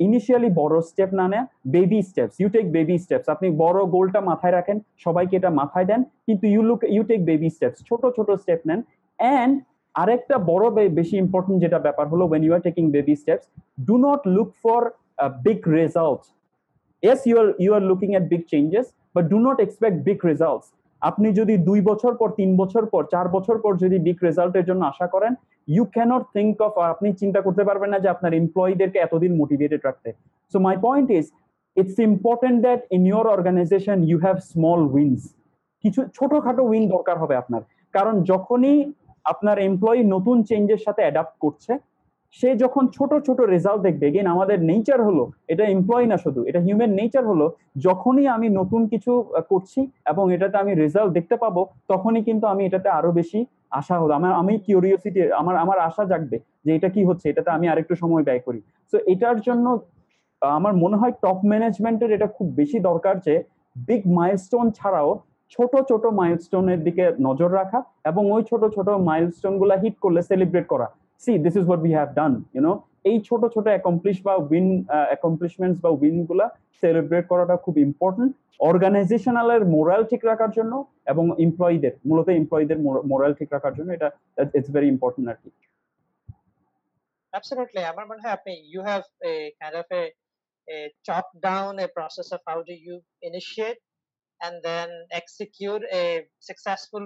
ইনিশিয়ালি 0.00 0.50
বড় 0.60 0.74
স্টেপ 0.90 1.10
না 1.18 1.26
নেয়া 1.32 1.44
baby 1.74 2.00
steps 2.10 2.34
you 2.40 2.48
take 2.54 2.64
baby 2.76 2.96
steps 3.04 3.26
আপনি 3.34 3.48
বড় 3.64 3.78
গোলটা 3.94 4.20
মাথায় 4.30 4.54
রাখেন, 4.58 4.76
সবাইকে 5.04 5.34
এটা 5.40 5.50
মাথায় 5.60 5.86
দেন, 5.90 6.00
কিন্তু 6.26 6.44
you 6.52 6.62
look 6.70 6.80
you 6.94 7.02
take 7.10 7.20
baby 7.30 7.48
steps 7.56 7.78
ছোট 7.88 8.02
ছোট 8.16 8.28
স্টেপ 8.42 8.60
নেন। 8.68 8.80
অ্যান্ড 9.18 9.54
আরেকটা 10.02 10.36
বড় 10.50 10.64
বেশি 10.98 11.16
ইম্পর্টেন্ট 11.24 11.58
যেটা 11.64 11.78
ব্যাপার 11.86 12.06
হলো 12.12 12.24
when 12.30 12.42
you 12.44 12.52
are 12.56 12.62
taking 12.68 12.84
baby 12.96 13.14
steps 13.22 13.46
do 13.88 13.94
not 14.06 14.20
look 14.36 14.48
for 14.62 14.80
big 15.46 15.60
result 15.80 16.22
yes, 17.02 17.20
you 17.28 17.36
are 17.42 17.50
you 17.64 17.72
are 17.76 17.84
looking 17.90 18.12
at 18.18 18.24
big 18.32 18.42
changes, 18.52 18.86
but 19.14 19.24
do 19.32 19.38
not 19.46 19.56
expect 19.64 19.96
big 20.08 20.20
results 20.30 20.66
আপনি 21.08 21.28
যদি 21.40 21.54
দুই 21.68 21.80
বছর 21.90 22.12
পর, 22.20 22.28
তিন 22.38 22.50
বছর 22.60 22.84
পর, 22.92 23.02
চার 23.14 23.26
বছর 23.36 23.56
পর 23.64 23.72
যদি 23.82 23.96
বিগ 24.06 24.18
রেজাল্টের 24.26 24.68
জন্য 24.68 24.82
আশা 24.92 25.06
করেন 25.14 25.32
ইউ 25.68 25.84
ক্যানট 25.94 26.24
থিঙ্ক 26.34 26.54
অফ 26.66 26.72
আপনি 26.92 27.08
চিন্তা 27.20 27.40
করতে 27.46 27.62
পারবেন 27.68 27.90
না 27.94 27.98
যে 28.04 28.08
আপনার 28.14 28.32
এমপ্লয়ীদেরকে 28.40 28.98
এতদিন 29.02 29.32
মোটিভেটেড 29.40 29.80
রাখতে। 29.84 30.08
So 30.52 30.56
my 30.66 30.76
point 30.86 31.08
is 31.18 31.26
it's 31.76 31.98
important 32.08 32.58
that 32.66 32.80
in 32.96 33.02
your 33.10 33.26
organization 33.36 33.98
you 34.10 34.18
have 34.24 34.36
small 34.52 34.80
wins 34.94 35.22
কিছু 35.84 36.00
ছোটখাটো 36.16 36.62
উইন 36.70 36.84
দরকার 36.94 37.16
হবে 37.22 37.34
আপনার। 37.42 37.62
কারণ 37.94 38.14
যখনই 38.32 38.76
আপনার 39.32 39.56
এমপ্লয়ি 39.68 40.00
নতুন 40.14 40.36
চেঞ্জের 40.48 40.80
সাথে 40.86 41.00
অ্যাডাপ্ট 41.04 41.34
করছে 41.44 41.72
সে 42.38 42.48
যখন 42.62 42.84
ছোট 42.96 43.10
ছোট 43.26 43.38
রেজাল্ট 43.54 43.80
দেখবে 43.86 44.06
গেন 44.14 44.26
আমাদের 44.34 44.58
নেচার 44.70 45.00
হলো, 45.08 45.24
এটা 45.52 45.64
এমপ্লয়ি 45.74 46.06
না 46.12 46.16
শুধু, 46.24 46.40
এটা 46.48 46.60
হিউম্যান 46.66 46.92
নেচার 47.00 47.24
হলো, 47.30 47.46
যখনই 47.86 48.26
আমি 48.36 48.46
নতুন 48.60 48.82
কিছু 48.92 49.12
করছি 49.50 49.80
এবং 50.12 50.24
এটাতে 50.34 50.56
আমি 50.62 50.72
রেজাল্ট 50.82 51.10
দেখতে 51.18 51.36
পাবো, 51.42 51.62
তখনই 51.92 52.22
কিন্তু 52.28 52.44
আমি 52.52 52.62
এটাতে 52.68 52.88
আরও 52.98 53.10
বেশি 53.20 53.40
আশা 53.80 53.96
হলো। 54.00 54.12
আমার, 54.18 54.32
আমি 54.40 54.52
কিউরিওসিটি 54.66 55.20
আমার 55.40 55.54
আমার 55.64 55.78
আশা 55.88 56.04
জাগবে 56.10 56.36
যে 56.64 56.70
এটা 56.76 56.88
কি 56.94 57.02
হচ্ছে, 57.08 57.26
এটাতে 57.32 57.50
আমি 57.56 57.66
আরেকটু 57.72 57.94
সময় 58.02 58.24
ব্যয় 58.28 58.42
করি। 58.46 58.60
তো 58.92 58.96
এটার 59.12 59.38
জন্য 59.46 59.66
আমার 60.42 60.74
মনে 60.82 60.96
হয় 61.00 61.14
টপ 61.24 61.38
ম্যানেজমেন্টের 61.50 62.10
এটা 62.16 62.28
খুব 62.36 62.46
বেশি 62.60 62.78
দরকার 62.88 63.14
যে 63.26 63.34
বিগ 63.88 64.02
মাইলস্টোন 64.18 64.66
ছাড়াও 64.78 65.10
ছোট 65.52 65.72
ছোট 65.90 66.04
মাইলস্টোনের 66.20 66.80
দিকে 66.86 67.04
নজর 67.26 67.50
রাখা 67.60 67.78
এবং 68.10 68.22
ওই 68.34 68.42
ছোট 68.50 68.62
ছোট 68.76 68.88
মাইলস্টোনগুলা 69.08 69.76
হিট 69.82 69.96
করলে 70.04 70.20
সেলিব্রেট 70.30 70.66
করা। 70.72 70.86
See 71.24 71.32
this 71.46 71.54
is 71.58 71.64
what 71.68 71.80
we 71.84 71.92
have 71.98 72.08
done 72.20 72.32
you know 72.54 72.72
এই 73.10 73.16
ছোট 73.28 73.42
ছোট 73.54 73.66
অ্যাকমপ্লিশ 73.74 74.16
বা 74.26 74.34
উইন 74.50 74.68
অ্যাকমপ্লিশমেন্টস 75.10 75.78
বা 75.84 75.90
উইনগুলা 76.00 76.46
সেলিব্রেট 76.82 77.24
করাটা 77.32 77.54
খুব 77.64 77.74
ইম্পর্টেন্ট 77.88 78.32
অর্গানাইজেশনালের 78.70 79.62
মোরাল 79.74 80.02
ঠিক 80.10 80.22
রাখার 80.30 80.50
জন্য 80.58 80.72
এবং 81.12 81.24
এমপ্লয়ীদের 81.46 81.94
মূলত 82.08 82.28
এমপ্লয়ীদের 82.40 82.78
মোরাল 83.10 83.32
ঠিক 83.40 83.50
রাখার 83.54 83.74
জন্য 83.78 83.88
এটা 83.96 84.08
ইটস 84.58 84.70
ভেরি 84.74 84.88
ইম্পর্টেন্ট 84.94 85.26
আর 85.32 85.38
কি। 85.42 85.50
Absolutely. 87.38 87.82
আমার 87.92 88.04
মনে 88.10 88.22
হয় 88.24 88.34
আপনি 88.38 88.52
you 88.72 88.80
have 88.90 89.04
a 89.32 89.34
kind 89.60 89.76
of 89.82 89.86
a, 90.00 90.04
a 90.74 90.78
chop 91.06 91.26
down 91.48 91.72
a 91.86 91.88
process 91.98 92.28
of 92.36 92.40
how 92.48 92.58
do 92.70 92.74
you 92.86 92.96
initiate 93.28 93.80
and 94.44 94.54
then 94.68 94.88
execute 95.20 95.82
a 96.02 96.04
successful 96.48 97.04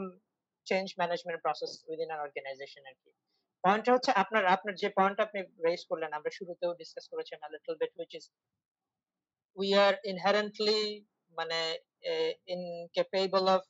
change 0.70 0.90
management 1.02 1.38
process 1.44 1.70
within 1.90 2.09
an 2.14 2.20
organization 2.26 2.83
পয়েন্টটা 3.64 3.90
হচ্ছে 3.94 4.11
আপনার 4.23 4.44
আপনার 4.55 4.75
যে 4.83 4.88
পয়েন্ট 4.99 5.18
আপনি 5.27 5.40
রেজ 5.66 5.81
করলেন, 5.90 6.11
আমরা 6.18 6.31
শুরুতেও 6.38 6.73
ডিসকাস 6.81 7.05
করেছিলাম 7.12 7.40
a 7.47 7.51
little 7.55 7.77
bit, 7.81 7.92
which 8.01 8.14
is 8.18 8.25
we 9.57 9.68
are 9.85 9.97
inherently 10.12 10.83
মানে 11.38 11.61
incapable 12.55 13.47
of 13.57 13.62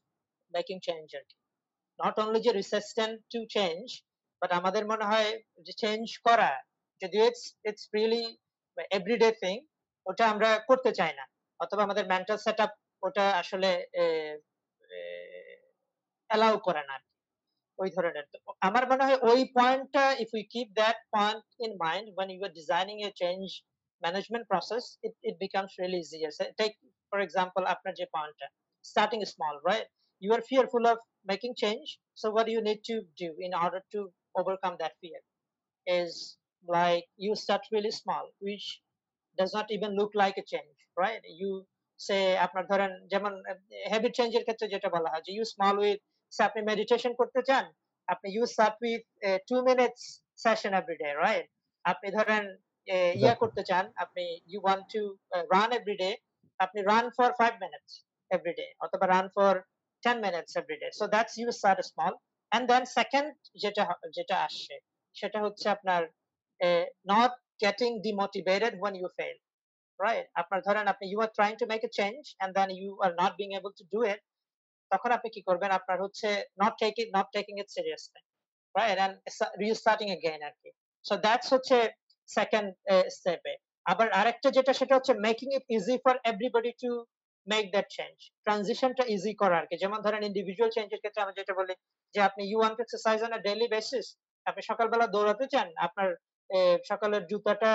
making 0.56 0.80
change 0.88 1.10
আর 1.18 1.24
কি 1.30 1.36
not 1.98 2.14
only 2.22 2.40
যে 2.46 2.52
resistant 2.60 3.14
to 3.32 3.40
change 3.56 3.90
বাট 4.42 4.50
আমাদের 4.60 4.82
মনে 4.92 5.04
হয় 5.10 5.30
যে 5.66 5.72
চেঞ্জ 5.82 6.04
করা, 6.26 6.50
যদিও 7.00 7.22
it's 7.28 7.44
it's 7.68 7.84
really 7.96 8.24
everyday 8.98 9.30
thing 9.42 9.56
ওটা 10.06 10.24
আমরা 10.32 10.50
করতে 10.68 10.90
চাই 10.98 11.12
না। 11.18 11.24
অথবা 11.60 11.82
আমাদের 11.86 12.04
মেন্টাল 12.12 12.38
সেট 12.46 12.58
আপ 12.64 12.72
ওটা 13.06 13.24
আসলে 13.42 13.70
অ্যালাউ 16.30 16.54
করে 16.66 16.82
না 16.90 16.96
ওই 17.81 17.89
ধরনের 17.95 18.25
আমার 18.67 18.83
মনে 18.91 19.03
হয় 19.07 19.19
ওই 19.31 19.41
পয়েন্টটা 19.57 20.05
if 20.23 20.29
we 20.37 20.43
keep 20.53 20.67
that 20.81 20.97
point 21.15 21.43
in 21.65 21.71
mind 21.85 22.05
when 22.17 22.27
you 22.33 22.41
are 22.47 22.55
designing 22.61 22.99
a 23.09 23.11
change 23.21 23.51
management 24.05 24.45
process 24.51 24.83
it, 25.07 25.13
it 25.29 25.35
becomes 25.45 25.71
really 25.81 25.99
easier 26.03 26.31
so 26.37 26.43
take 26.61 26.75
for 27.11 27.19
example 27.27 27.63
আপনার 27.73 27.93
যে 27.99 28.05
পয়েন্টটা 28.15 28.47
starting 28.91 29.23
small 29.33 29.55
right 29.69 29.87
you 30.23 30.31
are 30.35 30.43
fearful 30.51 30.85
of 30.93 30.97
making 31.31 31.53
change 31.63 31.87
so 32.19 32.25
what 32.35 32.43
do 32.47 32.51
you 32.57 32.63
need 32.69 32.81
to 32.91 32.95
do 33.23 33.29
in 33.47 33.51
order 33.63 33.81
to 33.93 33.99
overcome 34.39 34.75
that 34.83 34.93
fear 35.01 35.19
is 35.87 36.11
like 36.77 37.05
you 37.25 37.31
start 37.35 37.61
really 37.75 37.93
small 38.01 38.25
which 38.39 38.65
does 39.37 39.51
not 39.57 39.67
even 39.75 39.91
look 39.99 40.11
like 40.23 40.37
a 40.37 40.45
change 40.53 40.77
right 40.97 41.21
you 41.41 41.51
say 41.99 42.21
আপনার 42.45 42.63
ধরেন 42.71 42.91
যেমন 43.11 43.33
habit 43.91 44.13
চেঞ্জের 44.17 44.43
ক্ষেত্রে 44.47 44.67
যেটা 44.73 44.89
বলা 44.95 45.09
হয় 45.11 45.23
যে 45.25 45.31
you 45.37 45.45
small 45.55 45.75
with 45.85 46.01
সে 46.33 46.41
আপনি 46.49 46.61
মেডিটেশন 46.71 47.13
করতে 47.21 47.41
চান 47.49 47.65
আপনি 48.07 48.27
you 48.35 48.43
start 48.53 48.77
with 48.85 49.03
two 49.49 49.55
minutes 49.69 50.01
session 50.45 50.71
every 50.79 50.95
day 51.03 51.09
right 51.23 51.47
আপনি 51.85 52.07
ধরেন 52.17 52.43
ইয়া 53.21 53.33
করতে 53.41 53.61
চান 53.69 53.85
আপনি 54.03 54.23
you 54.51 54.59
want 54.65 54.85
to 54.93 55.01
run 55.53 55.69
every 55.79 55.95
day 56.03 56.09
আপনি 56.59 56.79
run 56.91 57.05
for 57.17 57.29
five 57.39 57.53
minutes 57.63 57.91
every 58.31 58.53
day 58.59 58.67
অথবা 58.85 59.05
run 59.13 59.27
for 59.35 59.53
ten 60.03 60.17
minutes 60.25 60.51
every 60.61 60.77
day 60.81 60.87
so 60.99 61.03
that's 61.13 61.33
you 61.41 61.47
start 61.59 61.79
small 61.91 62.13
and 62.51 62.65
then 62.71 62.83
second 62.97 63.29
যেটা 63.63 63.83
যেটা 64.17 64.35
আসছে 64.47 64.75
সেটা 65.15 65.39
হচ্ছে 65.45 65.65
আপনার 65.75 66.01
not 67.11 67.33
getting 67.63 67.89
demotivated 68.07 68.73
when 68.83 68.95
you 69.01 69.09
fail 69.19 69.37
right 69.99 70.25
আপনার 70.41 70.59
ধরেন 70.67 70.85
আপনি 70.93 71.05
you 71.13 71.19
are 71.25 71.33
trying 71.39 71.57
to 71.61 71.65
make 71.71 71.83
a 71.89 71.91
change 71.99 72.25
and 72.41 72.49
then 72.57 72.69
you 72.81 72.91
are 73.05 73.15
not 73.21 73.31
being 73.39 73.53
able 73.59 73.73
to 73.79 73.85
do 73.95 73.99
it 74.13 74.19
তখন 74.92 75.10
আপনি 75.16 75.28
কি 75.34 75.40
করবেন? 75.48 75.70
আপনার 75.78 75.98
হচ্ছে 76.04 76.28
not 76.60 76.72
taking 76.82 77.08
not 77.16 77.26
taking 77.36 77.56
it 77.62 77.68
seriously, 77.76 78.22
right? 78.74 78.98
And 79.04 79.14
restarting 79.62 80.10
again 80.18 80.40
আর 80.48 80.54
কি 80.60 80.70
so 81.04 81.14
that's 81.24 81.48
হচ্ছে 81.54 81.76
second 82.28 82.68
step 83.16 83.42
এ। 83.52 83.54
আবার 83.92 84.06
আরেকটা 84.20 84.48
যেটা, 84.56 84.72
সেটা 84.80 84.94
হচ্ছে 84.96 85.12
making 85.26 85.50
it 85.58 85.64
easy 85.76 85.96
for 86.04 86.14
everybody 86.30 86.72
to 86.82 86.90
make 87.46 87.68
that 87.74 87.88
change 87.96 88.20
ট্রানজিশনটা 88.44 89.04
ইজি 89.14 89.32
করা 89.42 89.56
আর 89.60 89.66
কি 89.70 89.76
যেমন 89.82 89.98
ধরেন 90.06 90.22
ইন্ডিভিজুয়াল 90.30 90.70
চেঞ্জের 90.76 91.00
ক্ষেত্রে 91.02 91.22
আমরা 91.24 91.38
যেটা 91.40 91.54
বলি, 91.60 91.74
যে 92.14 92.20
আপনি 92.28 92.42
you 92.50 92.58
want 92.60 92.78
exercise 92.84 93.18
on 93.26 93.32
a 93.38 93.40
daily 93.46 93.68
basis 93.74 94.06
আপনি 94.48 94.62
সকালবেলা 94.70 95.06
দৌড়াতে 95.14 95.46
চান, 95.52 95.68
আপনার 95.86 96.08
সকালের 96.90 97.22
জুতাটা 97.30 97.72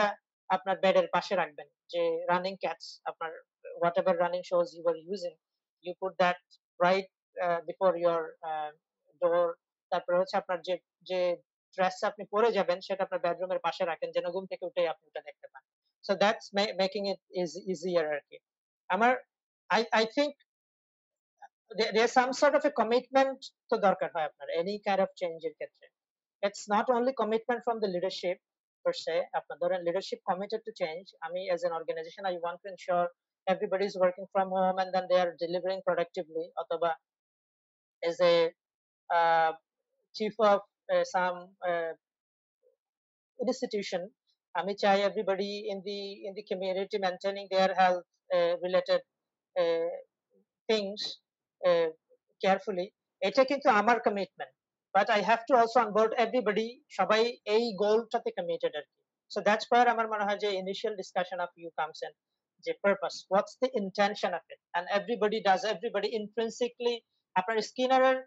আপনার 0.56 0.76
বেডের 0.84 1.08
পাশে 1.15 1.34
রাখবেন। 1.41 1.67
যে 1.91 2.02
রানিং 2.32 2.54
ক্যাটস 2.63 2.88
আপনার 3.10 3.32
whatever 4.02 4.15
running 4.23 4.41
shoes 4.52 4.67
you 4.78 4.84
are 4.91 4.97
using 5.08 5.34
you 5.86 5.93
put 6.02 6.13
that 6.21 6.41
right 6.83 7.09
before 7.68 7.90
your 8.02 8.22
ডোর 9.22 9.46
তারপরে 9.92 10.16
হচ্ছে 10.20 10.37
আপনার 10.42 10.59
যে 10.68 10.74
যে 11.11 11.20
ড্রেস 11.78 11.96
আপনি 12.11 12.22
পরে 12.35 12.48
যাবেন 12.57 12.78
সেটা 12.87 13.02
আপনার 13.07 13.22
বেডরুমের 13.24 13.64
পাশে 13.66 13.83
রাখেন 13.85 14.09
যেন 14.16 14.26
ঘুম 14.35 14.44
থেকে 14.50 14.66
উঠেই 14.68 14.90
আপনি 14.92 15.04
ওটা 15.09 15.22
দেখতে 15.28 15.46
পান 15.52 15.62
so 16.04 16.12
that's 16.22 16.46
making 16.83 17.02
it 17.12 17.20
is 17.42 17.50
easier 17.72 18.04
আর 18.14 18.20
কি 18.28 18.37
আমার 18.90 19.12
I 19.70 19.83
I 19.98 20.04
think 20.16 20.33
there's 21.94 22.12
some 22.12 22.33
sort 22.33 22.54
of 22.54 22.62
a 22.64 22.72
commitment 22.81 23.38
তো 23.70 23.74
দরকার 23.87 24.09
হয় 24.14 24.26
আপনার 24.31 24.48
any 24.61 24.76
kind 24.87 25.00
of 25.04 25.09
change 25.20 25.42
এর 25.48 25.54
ক্ষেত্রে 25.59 25.87
it's 26.42 26.64
not 26.75 26.87
only 26.96 27.12
commitment 27.23 27.60
from 27.66 27.77
the 27.83 27.88
leadership 27.94 28.38
per 28.85 28.94
se 29.04 29.16
আপনার 29.38 29.56
ধরেন 29.62 29.81
leadership 29.88 30.21
committed 30.31 30.60
to 30.66 30.73
change 30.83 31.06
আমি 31.27 31.40
as 31.54 31.60
an 31.69 31.73
organization 31.81 32.23
I 32.33 32.35
want 32.46 32.58
to 32.62 32.69
ensure 32.75 33.08
everybody 33.46 33.87
is 33.90 33.96
working 34.04 34.27
from 34.33 34.48
home 34.50 34.79
and 34.79 34.90
then 34.94 35.06
they 35.10 35.21
are 35.25 35.33
delivering 35.44 35.81
productively 35.88 36.46
অথবা 36.62 36.90
as 38.02 38.16
a 38.33 38.37
uh, 39.10 39.52
chief 40.16 40.35
of 40.52 40.60
uh, 40.94 41.04
some 41.14 41.38
uh, 41.71 41.92
institution 43.40 44.02
আমি 44.58 44.73
চাই 44.83 44.98
everybody 45.10 45.52
in 45.73 45.79
the 45.88 46.00
in 46.27 46.33
the 46.38 46.44
community 46.50 46.96
maintaining 47.06 47.46
their 47.54 47.71
health 47.81 48.06
uh, 48.37 48.52
related 48.64 49.00
uh, 49.56 49.90
things 50.69 51.00
uh, 51.69 51.88
carefully 52.44 52.88
এটা 53.29 53.42
কিন্তু 53.50 53.69
আমার 53.81 53.96
commitment 54.06 54.52
but 54.96 55.08
I 55.19 55.21
have 55.31 55.42
to 55.48 55.54
also 55.60 55.77
onboard 55.85 56.12
everybody 56.25 56.69
সবাই 56.98 57.23
এই 57.54 57.64
গোলটাতে 57.85 58.31
committed 58.38 58.73
আর 58.81 58.85
কি 58.90 58.98
so 59.33 59.38
that's 59.46 59.66
where 59.71 59.88
আমার 59.94 60.06
মনে 60.12 60.25
হয় 60.27 60.40
যে 60.44 60.48
initial 60.62 60.92
discussion 61.02 61.38
of 61.44 61.50
you 61.62 61.71
comes 61.81 61.98
in 62.06 62.12
যে 62.65 62.71
purpose 62.85 63.17
what's 63.31 63.55
the 63.63 63.69
intention 63.81 64.31
of 64.39 64.43
it 64.53 64.59
and 64.75 64.83
everybody 64.99 65.39
does 65.49 65.61
everybody 65.73 66.09
intrinsically 66.21 66.95
আপনার 67.35 67.57
স্কিনারের 67.69 68.17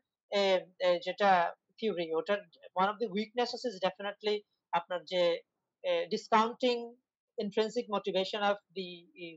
যেটা 1.06 1.30
থিওরি 1.78 2.06
ওটার 2.18 2.38
one 2.82 2.88
of 2.92 2.96
the 3.02 3.08
weaknesses 3.18 3.62
is 3.70 3.76
definitely 3.86 4.36
আপনার 4.72 5.00
যে 5.12 5.22
uh, 5.84 6.02
discounting 6.14 6.80
intrinsic 7.38 7.86
motivation 7.96 8.40
of 8.50 8.56
the 8.78 8.88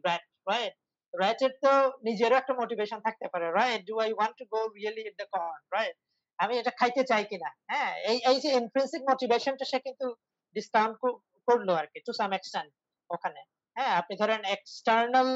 rat 0.06 0.24
right 0.48 0.76
rat 1.14 1.40
এর 1.46 1.54
তো 1.64 1.72
নিজেরও 2.08 2.40
একটা 2.42 2.54
motivation 2.62 3.00
থাকতে 3.08 3.26
পারে 3.34 3.48
right 3.60 3.82
do 3.90 3.96
I 4.08 4.10
want 4.20 4.34
to 4.42 4.46
go 4.56 4.62
really 4.80 5.04
at 5.10 5.16
the 5.22 5.28
corn 5.34 5.62
right 5.78 5.96
আমি 6.40 6.54
এটা 6.62 6.72
খাইতে 6.80 7.02
চাই 7.12 7.24
কিনা 7.32 7.50
হ্যাঁ 7.72 7.92
এই 8.10 8.18
এই 8.30 8.38
যে 8.44 8.50
intrinsic 8.62 9.02
motivation 9.12 9.54
টা 9.60 9.66
সে 9.72 9.78
কিন্তু 9.88 10.08
discount 10.56 10.96
কর- 11.02 11.22
করল 11.48 11.70
আর 11.80 11.88
কি 11.92 12.00
to 12.08 12.12
some 12.20 12.34
extent 12.40 12.70
ওখানে 13.10 13.42
হ্যাঁ 13.79 13.93
আপনি 14.01 14.15
ধরেন 14.23 14.41
external 14.57 15.29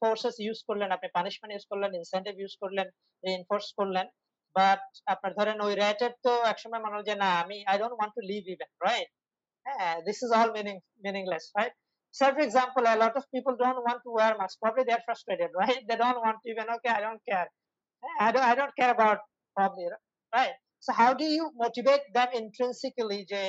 forces 0.00 0.34
use 0.50 0.60
করলেন 0.68 0.88
আপনি 0.96 1.08
punishment 1.16 1.50
use 1.58 1.66
করলেন 1.70 1.90
incentive 2.00 2.38
use 2.46 2.56
করলেন 2.62 2.88
reinforce 3.24 3.70
করলেন 3.78 4.06
বাট 4.56 4.82
আপনার 5.12 5.32
ধরেন 5.38 5.56
ওই 5.66 5.72
রেটের 5.82 6.12
তো 6.24 6.32
একসময় 6.52 6.82
মনে 6.84 6.94
হয় 6.96 7.06
যে 7.10 7.14
না 7.22 7.30
আমি 7.42 7.56
I 7.70 7.76
don't 7.80 7.94
want 7.96 8.12
to 8.16 8.22
live 8.30 8.42
even 8.54 8.70
right 8.86 9.10
হ্যাঁ 9.66 9.96
this 10.06 10.18
is 10.24 10.30
all 10.38 10.50
meaning 10.58 10.76
meaningless 11.04 11.44
right 11.58 11.74
so 12.14 12.24
for 12.34 12.42
example 12.48 12.84
a 12.94 12.96
lot 13.04 13.14
of 13.18 13.24
people 13.34 13.54
don't 13.64 13.80
want 13.86 14.00
to 14.06 14.10
wear 14.18 14.32
masks 14.40 14.58
probably 14.62 14.84
they're 14.88 15.06
frustrated 15.08 15.50
right 15.62 15.80
they 15.88 15.98
don't 16.04 16.20
want 16.24 16.36
to 16.42 16.46
even 16.52 16.66
okay 16.76 16.92
i 16.98 17.02
don't 17.06 17.22
care 17.30 17.48
Eh, 18.02 18.16
i 18.26 18.32
don't 18.32 18.46
i 18.52 18.54
don't 18.54 18.74
care 18.80 18.92
about 18.92 19.18
probably 19.56 19.86
right 20.32 20.54
so 20.80 20.92
how 20.92 21.10
do 21.14 21.24
you 21.36 21.44
motivate 21.64 22.04
them 22.16 22.30
intrinsically 22.42 23.20
যে 23.32 23.42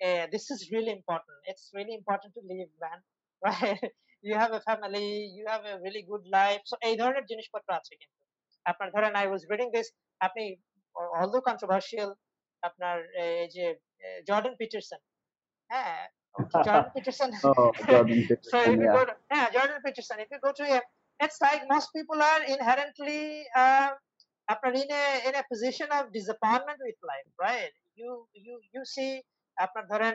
uh, 0.00 0.24
this 0.34 0.44
is 0.54 0.60
really 0.74 0.92
important 0.98 1.36
it's 1.50 1.66
really 1.76 1.94
important 2.00 2.30
to 2.36 2.42
live 2.52 2.70
man 2.84 2.98
right 3.46 3.84
you 4.28 4.34
have 4.42 4.52
a 4.52 4.62
family 4.68 5.08
you 5.36 5.44
have 5.52 5.64
a 5.72 5.76
really 5.84 6.04
good 6.10 6.24
life 6.38 6.62
so 6.70 6.74
এই 6.88 6.94
ধরনের 7.00 7.24
জিনিসপত্র 7.30 7.68
আছে 7.78 7.92
কিন্তু 8.00 8.20
আপনার 8.70 8.88
ধরেন 8.94 9.12
i 9.24 9.26
was 9.32 9.42
reading 9.50 9.70
this 9.76 9.88
আপনি 10.26 10.44
although 11.20 11.38
controversial 11.48 12.10
আপনার 12.62 12.96
এই 13.24 13.48
যে 13.56 13.66
জর্ডন 14.28 14.54
পিটারসন 14.60 15.00
হ্যাঁ 15.70 16.00
Jordan 16.66 16.88
Peterson 16.94 17.30
Oh, 17.60 17.70
Jordan 17.90 18.18
so 18.52 18.56
Peterson, 18.58 18.60
if 18.70 18.78
you 18.82 18.88
yeah. 18.88 18.96
go 18.98 19.02
to 19.08 19.14
yeah 19.34 19.46
Jordan 19.54 19.78
Peterson 19.84 20.16
if 20.24 20.28
you 20.32 20.40
go 20.46 20.52
to 20.60 20.64
him 20.72 20.82
it's 21.20 21.38
like 21.46 21.62
most 21.74 21.88
people 21.96 22.18
are 22.32 22.42
inherently 22.54 23.22
uh, 23.62 23.88
আপনার 24.48 24.72
in 24.82 24.90
a 25.02 25.04
in 25.28 25.34
a 25.42 25.44
position 25.52 25.88
of 25.98 26.02
disappointment 26.18 26.78
with 26.86 26.98
life 27.12 27.30
right 27.46 27.74
you 28.00 28.10
you 28.46 28.54
you 28.74 28.82
see 28.94 29.12
আপনার 29.56 29.84
ধরেন 29.92 30.14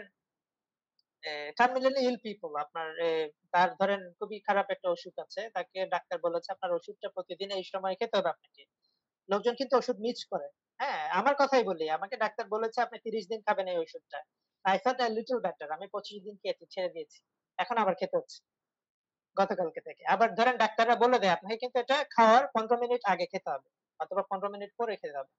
terminally 1.59 2.01
ইল 2.01 2.19
people 2.25 2.51
আপনার 2.65 2.89
তার 3.55 3.71
ধরেন 3.81 4.01
খুবই 4.19 4.39
খারাপ 4.49 4.67
একটা 4.71 4.89
ওষুধ 4.91 5.15
আছে, 5.25 5.43
তাকে 5.57 5.79
ডাক্তার 5.95 6.19
বলেছে 6.27 6.49
আপনার 6.53 6.71
ওষুধটা 6.73 7.09
প্রতিদিন 7.17 7.49
এই 7.59 7.65
সময় 7.73 7.95
খেতে 8.01 8.15
হবে 8.19 8.31
আপনাকে। 8.35 8.63
লোকজন 9.29 9.55
কিন্তু 9.61 9.75
ওষুধ 9.77 9.97
মিস 10.05 10.21
করে। 10.33 10.49
হ্যাঁ 10.81 11.01
আমার 11.21 11.35
কথাই 11.41 11.65
বলি, 11.65 11.85
আমাকে 11.97 12.15
ডাক্তার 12.25 12.47
বলেছে 12.55 12.79
আপনি 12.83 12.99
তিরিশ 13.07 13.25
দিন 13.33 13.41
খাবেন 13.47 13.67
এই 13.73 13.79
ওষুধটা। 13.85 14.19
I 14.65 14.77
felt 14.85 14.99
a 15.01 15.09
little 15.17 15.39
better 15.47 15.69
আমি 15.77 15.87
পঁচিশ 15.95 16.19
দিন 16.27 16.35
খেতে 16.43 16.65
ছেড়ে 16.75 16.91
দিয়েছি। 16.95 17.19
এখন 17.59 17.77
আবার 17.83 17.95
খেতে 18.01 18.17
হচ্ছে। 18.21 18.39
গতকালকে 19.37 19.81
থেকে। 19.89 20.03
আবার 20.15 20.29
ধরেন 20.39 20.57
ডাক্তাররা 20.57 20.97
বলে 20.97 21.19
দেয়, 21.23 21.35
আপনাকে 21.37 21.57
কিন্তু 21.63 21.77
এটা 21.81 21.97
খাওয়ার 22.11 22.45
পনেরো 22.55 22.77
মিনিট 22.83 23.03
আগে 23.13 23.27
খেতে 23.33 23.49
হবে, 23.55 23.69
অথবা 24.01 24.23
পনেরো 24.31 24.49
মিনিট 24.55 24.71
পরে 24.79 24.95
খেতে 25.03 25.17
হবে। 25.21 25.33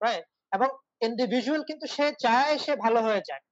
রাইট 0.00 0.24
এবং 0.52 0.68
ইন্ডিভিজুয়াল 1.00 1.62
কিন্তু 1.70 1.86
সে 1.96 2.06
চায় 2.18 2.54
সে 2.58 2.72
ভালো 2.84 3.00
হয়ে 3.06 3.22
যাক। 3.28 3.42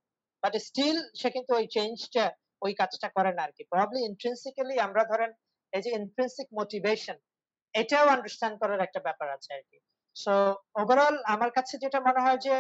বাট 0.42 0.52
স্টিল 0.68 0.98
সে 1.20 1.28
কিন্তু 1.30 1.52
ওই 1.54 1.64
চেঞ্জটা 1.76 2.24
ওই 2.62 2.72
কাজটা 2.74 3.08
করে 3.16 3.30
না 3.36 3.42
আর 3.46 3.52
কি 3.56 3.62
প্রবলি 3.72 4.00
আমরা 4.86 5.02
ধরেন, 5.04 5.30
এই 5.72 5.82
যে 5.84 5.90
ইন্ট্রিনসিক 5.90 6.48
মোটিভেশন 6.52 7.16
এটাও 7.74 8.06
আন্ডারস্ট্যান্ড 8.08 8.56
করার 8.62 8.80
একটা 8.86 9.00
ব্যাপার 9.06 9.28
আছে 9.36 9.50
আর 9.56 9.62
কি 9.70 9.78
সো 10.16 10.32
ওভারঅল 10.80 11.16
আমার 11.34 11.50
কাছে 11.56 11.74
যেটা 11.84 11.98
মনে 12.00 12.20
হয় 12.24 12.40
যে 12.46 12.54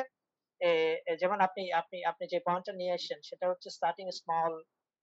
যেমন 1.20 1.38
আপনি 1.40 1.62
আপনি 1.72 1.98
আপনি 2.04 2.24
যে 2.32 2.38
পয়েন্টটা 2.46 2.72
নিয়ে 2.72 2.94
এসেছেন 2.94 3.20
সেটা 3.28 3.46
হচ্ছে 3.50 3.68
স্টার্টিং 3.70 4.06
স্মল 4.20 4.52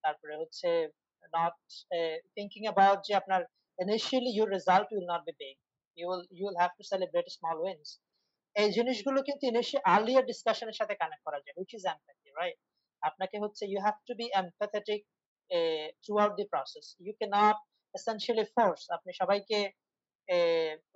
তারপরে 0.04 0.34
হচ্ছে 0.42 0.70
নট 1.34 1.56
থিঙ্কিং 2.36 2.62
অ্যাবাউট 2.68 3.00
যে 3.08 3.14
আপনার 3.16 3.42
initially 3.80 4.32
your 4.38 4.50
result 4.58 4.88
will 4.94 5.08
not 5.14 5.22
be 5.28 5.34
big 5.44 5.56
you 5.98 6.06
will 6.12 6.24
you 6.36 6.44
will 6.48 6.58
have 6.62 6.72
to 6.78 6.84
celebrate 6.92 7.28
small 7.38 7.58
wins 7.66 7.90
এই 8.56 8.70
জিনিসগুলো 8.78 9.20
কিন্তু 9.28 9.44
ইনিশিয়াল 9.52 9.84
আর্লিয়ার 9.94 10.26
ডিসকাশনের 10.32 10.78
সাথে 10.80 10.94
কানেক্ট 11.02 11.24
করা 11.28 11.40
যায় 11.44 11.56
হুইচ 11.58 11.72
ইজ 11.78 11.84
এমপ্যাথি 11.94 12.30
রাইট 12.40 12.60
আপনাকে 13.04 13.36
হচ্ছে 13.44 13.64
you 13.72 13.80
have 13.86 13.96
to 14.08 14.14
be 14.20 14.26
empathetic 14.42 15.02
throughout 16.24 16.34
the 16.40 16.46
process 16.54 16.86
you 17.06 17.14
can't 17.22 17.58
essentially 17.94 18.46
force 18.56 18.82
আপনি 18.96 19.12
সবাইকে 19.22 19.60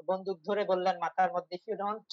বন্দুক 0.09 0.37
ধরে 0.47 0.61
বললেন 0.71 0.95
মাথার 1.05 1.29
মধ্যে 1.35 1.55
ইউ 1.67 1.75
ডোন্ট 1.83 2.07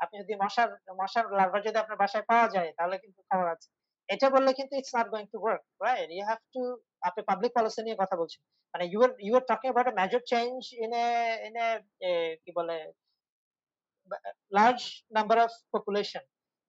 আপনি 0.00 0.16
যদি 0.22 0.34
মশার 0.44 0.68
মশার 1.00 1.26
লার্ভা 1.38 1.58
যদি 1.66 1.78
আপনার 1.82 1.98
বাসায় 2.02 2.24
পাওয়া 2.30 2.46
যায়, 2.54 2.70
তাহলে 2.78 2.96
কিন্তু 3.02 3.20
খবর 3.30 3.46
আছে। 3.54 3.68
এটা 4.08 4.26
বললে 4.34 4.50
কিন্তু 4.58 4.72
it's 4.76 4.92
not 4.96 5.08
going 5.12 5.26
to 5.32 5.38
work 5.44 5.62
right 5.84 6.08
you 6.16 6.24
have 6.30 6.40
to 6.54 6.62
আপনি 7.08 7.20
পাবলিক 7.30 7.50
পলিসি 7.56 7.80
নিয়ে 7.86 8.00
কথা 8.02 8.16
বলছেন। 8.20 8.42
মানে 8.74 8.84
you 8.92 8.98
are 9.06 9.12
you 9.26 9.32
are 9.38 9.44
talking 9.50 9.68
about 9.68 9.88
a 9.92 9.94
major 10.00 10.20
change 10.32 10.58
in 10.84 10.92
a 11.04 11.06
in 11.48 11.56
a, 12.08 12.10
কি 12.42 12.50
বলে 12.58 12.76
লার্জ 14.56 14.80
নাম্বার 15.16 15.38
অফ 15.46 15.52
পপুলেশন 15.74 16.24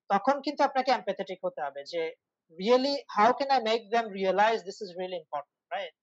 তখন 0.10 0.36
কিন্তু 0.46 0.62
আপনাকে 0.70 0.90
এমপ্যাথেটিক 0.94 1.40
হতে 1.46 1.60
হবে 1.66 1.82
যে 1.94 2.02
really 2.54 2.96
how 3.18 3.30
can 3.40 3.50
I 3.56 3.62
make 3.70 3.82
them 3.94 4.06
realize 4.20 4.58
this 4.68 4.78
is 4.84 4.90
really 5.00 5.18
important 5.24 5.60
right 5.76 5.94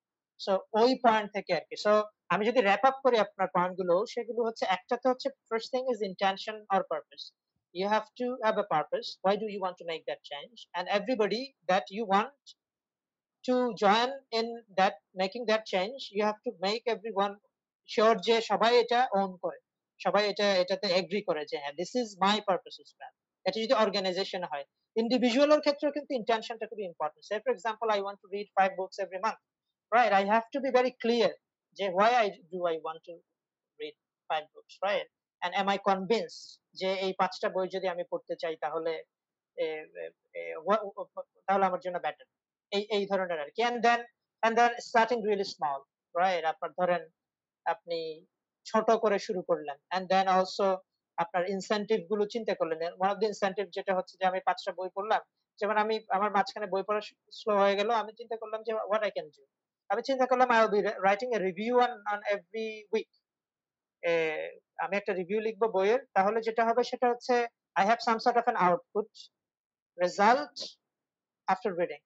so 0.40 0.53
ওই 0.80 0.90
point 1.05 1.28
থেকে 1.36 1.53
আর 1.59 1.64
কি 1.70 1.76
সো 1.84 1.93
আমি 2.32 2.43
যদি 2.49 2.61
র্যাপ 2.68 2.84
আপ 2.90 2.97
করি 3.05 3.16
আপনার 3.26 3.49
পয়েন্টগুলো, 3.57 3.95
সেগুলো 4.14 4.40
হচ্ছে, 4.49 4.64
একটা 4.76 4.95
তো 5.03 5.07
হচ্ছে 5.12 5.28
first 5.49 5.68
thing 5.74 5.82
is 5.93 5.99
intention 6.11 6.57
or 6.74 6.82
purpose 6.90 7.22
you 7.74 7.86
have 7.88 8.09
to 8.20 8.26
have 8.47 8.59
a 8.64 8.66
purpose 8.74 9.09
why 9.24 9.34
do 9.43 9.47
you 9.55 9.61
want 9.64 9.76
to 9.78 9.86
make 9.93 10.05
that 10.11 10.22
change? 10.30 10.59
And 10.76 10.84
everybody 10.99 11.43
that 11.70 11.84
you 11.97 12.03
want 12.14 12.32
to 13.45 13.55
join 13.84 14.11
in 14.38 14.47
that, 14.78 14.95
making 15.14 15.45
that 15.47 15.62
change, 15.66 16.01
you 16.16 16.22
have 16.30 16.40
to 16.47 16.51
make 16.61 16.82
everyone 16.86 17.34
sure 17.88 18.14
যে 18.26 18.36
সবাই 18.51 18.72
এটা 18.82 19.01
own 19.20 19.30
করে। 19.43 19.59
সবাই 20.01 20.22
এটা, 20.32 20.47
এটাতে 20.62 20.86
agri 21.01 21.20
করে 21.28 21.43
যে 21.51 21.57
হ্যাঁ 21.62 21.74
this 21.80 21.93
is 22.01 22.09
my 22.24 22.36
purpose 22.49 22.76
plan 22.97 23.12
এটা 23.47 23.59
যদি 23.64 23.74
অর্গানাইজেশন 23.84 24.43
হয় 24.51 24.64
ইন্ডিভিজুয়ালের 24.97 25.61
ক্ষেত্রে 25.64 25.88
কিন্তু 25.97 26.12
ইন্টেনশনটা 26.20 26.66
খুবই 26.70 26.86
important 26.90 27.24
say 27.28 27.36
for 27.43 27.51
example 27.57 27.86
I 27.95 28.01
want 28.05 28.18
to 28.22 28.26
read 28.34 28.49
five 28.57 28.68
books 28.80 28.97
every 29.05 29.20
month 29.26 29.38
right 29.97 30.12
I 30.18 30.24
have 30.32 30.45
to 30.53 30.59
be 30.64 30.70
very 30.78 30.93
clear 31.05 31.32
যে, 31.78 31.86
why 31.99 32.11
I 32.24 32.26
do 32.53 32.59
I 32.72 32.76
want 32.86 33.01
to 33.09 33.14
read 33.80 33.97
five 34.30 34.47
books, 34.55 34.74
right? 34.86 35.09
And 35.43 35.51
am 35.61 35.68
I 35.74 35.78
convinced 35.90 36.43
যে, 36.80 36.90
এই 37.05 37.12
পাঁচটা 37.20 37.49
বই 37.55 37.66
যদি 37.74 37.86
আমি 37.95 38.05
পড়তে 38.12 38.34
চাই, 38.43 38.55
তাহলে 38.64 38.93
তাহলে 41.47 41.64
আমার 41.68 41.80
জন্য 41.84 41.97
বেটার 42.07 42.28
এই 42.76 42.82
এই 42.97 43.05
ধরনের 43.11 43.38
আর 43.45 43.51
কি। 43.55 43.61
And 43.68 43.78
দেন 43.86 44.01
and 44.43 44.55
then 44.59 44.72
starting 44.88 45.20
really 45.28 45.47
small 45.55 45.80
right? 46.20 46.45
আপনার 46.53 46.70
ধরেন, 46.78 47.03
আপনি 47.66 47.99
ছোট 48.66 48.88
করে 49.03 49.18
শুরু 49.26 49.40
করলেন। 49.51 49.76
And 49.95 50.05
দেন 50.12 50.26
also 50.36 50.66
আপনার 51.23 51.43
ইনসেনটিভগুলো 51.55 52.23
চিন্তা 52.35 52.55
করলেন। 52.61 52.81
ওয়ান 52.99 53.09
অফ 53.12 53.16
দ্য 53.23 53.29
ইনসেনটিভ 53.33 53.64
যেটা 53.77 53.93
হচ্ছে 53.99 54.14
যে, 54.20 54.25
আমি 54.31 54.41
পাঁচটা 54.49 54.70
বই 54.79 54.89
পড়লাম, 54.97 55.23
যেমন 55.59 55.77
আমি, 55.85 55.95
আমার 56.16 56.31
মাঝখানে 56.37 56.66
বই 56.75 56.83
পড়া 56.89 57.01
স্লো 57.39 57.53
হয়ে 57.62 57.79
গেল, 57.81 57.91
আমি 58.03 58.12
চিন্তা 58.20 58.37
করলাম 58.43 58.61
যে 58.66 58.73
হোয়াট 58.89 59.03
আই 59.07 59.12
ক্যান 59.16 59.29
ডু 59.35 59.43
আমি 59.91 60.03
চিন্তা 60.09 60.27
করলাম 60.31 60.49
I 60.55 60.59
will 60.62 60.70
be 60.75 60.81
writing 61.09 61.29
a 61.37 61.39
review 61.49 61.73
on 61.85 61.93
on 62.12 62.20
every 62.35 62.68
week 62.95 63.09
আমি 64.85 64.95
একটা 65.01 65.12
রিভিউ 65.20 65.39
লিখব 65.47 65.62
বইয়ের, 65.77 66.01
তাহলে 66.16 66.39
যেটা 66.47 66.62
হবে 66.68 66.83
সেটা 66.91 67.07
হচ্ছে 67.12 67.35
I 67.79 67.85
have 67.89 68.01
some 68.07 68.16
sort 68.25 68.37
of 68.41 68.47
an 68.49 68.59
output 68.66 69.11
result 69.99 70.57
after 71.49 71.73
reading 71.81 72.01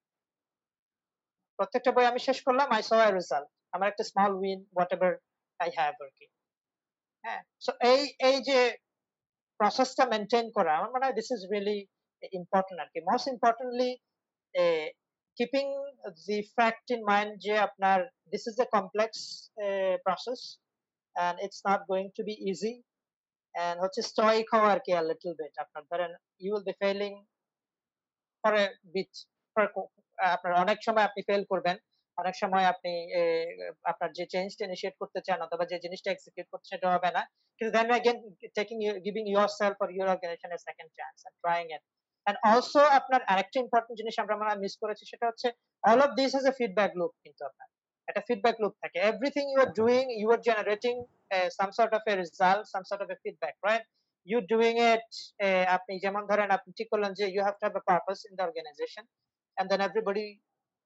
প্রত্যেকটা 1.59 1.91
বই 1.97 2.07
আমি 2.11 2.21
শেষ 2.29 2.39
করলাম 2.47 2.69
আই 2.77 2.83
স 2.89 2.91
এ 3.07 3.09
রেজাল্ট 3.21 3.49
আমার 3.75 3.89
একটা 3.93 4.05
small 4.11 4.33
win 4.43 4.61
whatever 4.97 5.13
I 5.61 5.69
have 5.79 5.95
আর 6.05 6.11
কি। 6.19 6.27
হ্যাঁ 7.25 7.43
সো 7.65 7.71
এই 7.93 8.01
এই 8.29 8.37
যে 8.49 8.59
প্রসেসটা 9.61 10.05
মেনটেন 10.13 10.47
করা 10.57 10.73
আমার 10.79 10.91
মনে 10.95 11.05
হয় 11.07 11.17
দিস 11.21 11.29
ইজ 11.35 11.41
রিয়েলি 11.53 11.79
ইম্পর্টেন্ট 12.41 12.79
আর 12.83 12.89
কি 12.93 12.99
most 13.11 13.27
importantly 13.35 13.91
keeping 15.37 15.71
the 16.29 16.39
fact 16.57 16.87
in 16.91 17.01
mind 17.13 17.31
যে 17.47 17.55
আপনার 17.59 17.99
is 18.33 18.57
a 18.67 18.69
complex 18.77 19.11
uh, 19.67 19.95
process 20.07 20.41
and 21.17 21.35
it's 21.45 21.61
not 21.69 21.81
going 21.93 22.09
to 22.17 22.23
be 22.31 22.35
easy 22.51 22.75
and 23.55 23.77
হচ্ছে 23.83 24.01
stoic 24.13 24.47
হওয়া 24.55 24.69
আর 24.75 24.81
কি 24.85 24.93
a 25.01 25.03
little 25.11 25.35
bit 25.41 25.53
আপনার 25.65 25.83
ধরেন 25.91 26.11
failing 26.83 27.17
for 28.45 28.53
a 28.65 28.67
bit 28.95 29.13
for 29.57 29.63
a 29.69 29.71
co- 29.75 29.93
আপনার 30.37 30.53
অনেক 30.65 30.79
সময় 30.87 31.07
আপনি 31.09 31.21
ফেল 31.29 31.43
করবেন 31.53 31.77
অনেক 32.21 32.35
সময় 32.43 32.67
আপনি 32.73 32.93
আপনার 33.91 34.11
যে 34.19 34.25
চেঞ্জটা 34.33 34.65
ইনিশিয়েট 34.69 34.95
করতে 35.01 35.21
চান 35.27 35.39
অথবা 35.47 35.65
যে 35.71 35.77
জিনিসটা 35.85 36.11
এক্সিকিউট 36.13 36.47
করতে 36.53 36.67
সেটা 36.73 36.87
হবে 36.95 37.11
না 37.17 37.23
কিন্তু 37.59 37.71
then 37.77 37.89
again 37.99 38.19
taking 38.59 38.81
giving 39.07 39.27
yourself 39.37 39.75
or 39.83 39.89
your 39.99 40.09
organization 40.15 40.51
a 40.59 40.61
second 40.69 40.89
chance 40.99 41.21
and 41.27 41.35
trying 41.45 41.69
it 41.77 41.83
and 42.27 42.37
also 42.51 42.81
আপনার 42.99 43.21
আরেকটা 43.33 43.59
ইম্পর্টেন্ট 43.65 43.97
জিনিস 44.01 44.15
আমরা 44.23 44.35
মনে 44.41 44.53
মিস 44.65 44.75
করেছি 44.83 45.05
সেটা 45.13 45.25
হচ্ছে 45.31 45.49
all 45.89 45.99
of 46.07 46.11
this 46.19 46.31
has 46.37 46.47
a 46.53 46.55
feedback 46.61 46.93
loop 47.01 47.13
কিন্তু 47.25 47.43
আপনার 47.51 47.69
একটা 48.09 48.23
feedback 48.29 48.57
loop 48.63 48.75
থাকে 48.83 48.99
are 49.61 49.73
doing 49.81 50.07
you 50.21 50.29
are 50.35 50.43
generating 50.51 50.99
uh, 51.35 51.49
some 51.59 51.73
sort 51.79 51.93
of 51.97 52.03
a 52.13 52.15
result 52.25 52.63
some 52.75 52.85
sort 52.91 53.01
of 53.05 53.09
a 53.17 53.19
feedback 53.25 53.57
right 53.69 53.85
you 54.31 54.39
doing 54.55 54.77
it 54.93 55.09
uh, 55.45 55.65
আপনি 55.77 55.93
যেমন 56.05 56.23
ধরেন 56.31 56.49
আপনি 56.57 56.71
ঠিক 56.79 56.89
করলেন 56.93 57.13
যে 57.19 57.25
you 57.35 57.43
have 57.47 57.57
to 57.59 57.65
have 57.67 57.77
a 57.83 57.85
purpose 57.93 58.21
in 58.29 58.33
the 58.39 58.45
organization 58.51 59.05
and 59.57 59.67
then 59.71 59.81
everybody 59.89 60.27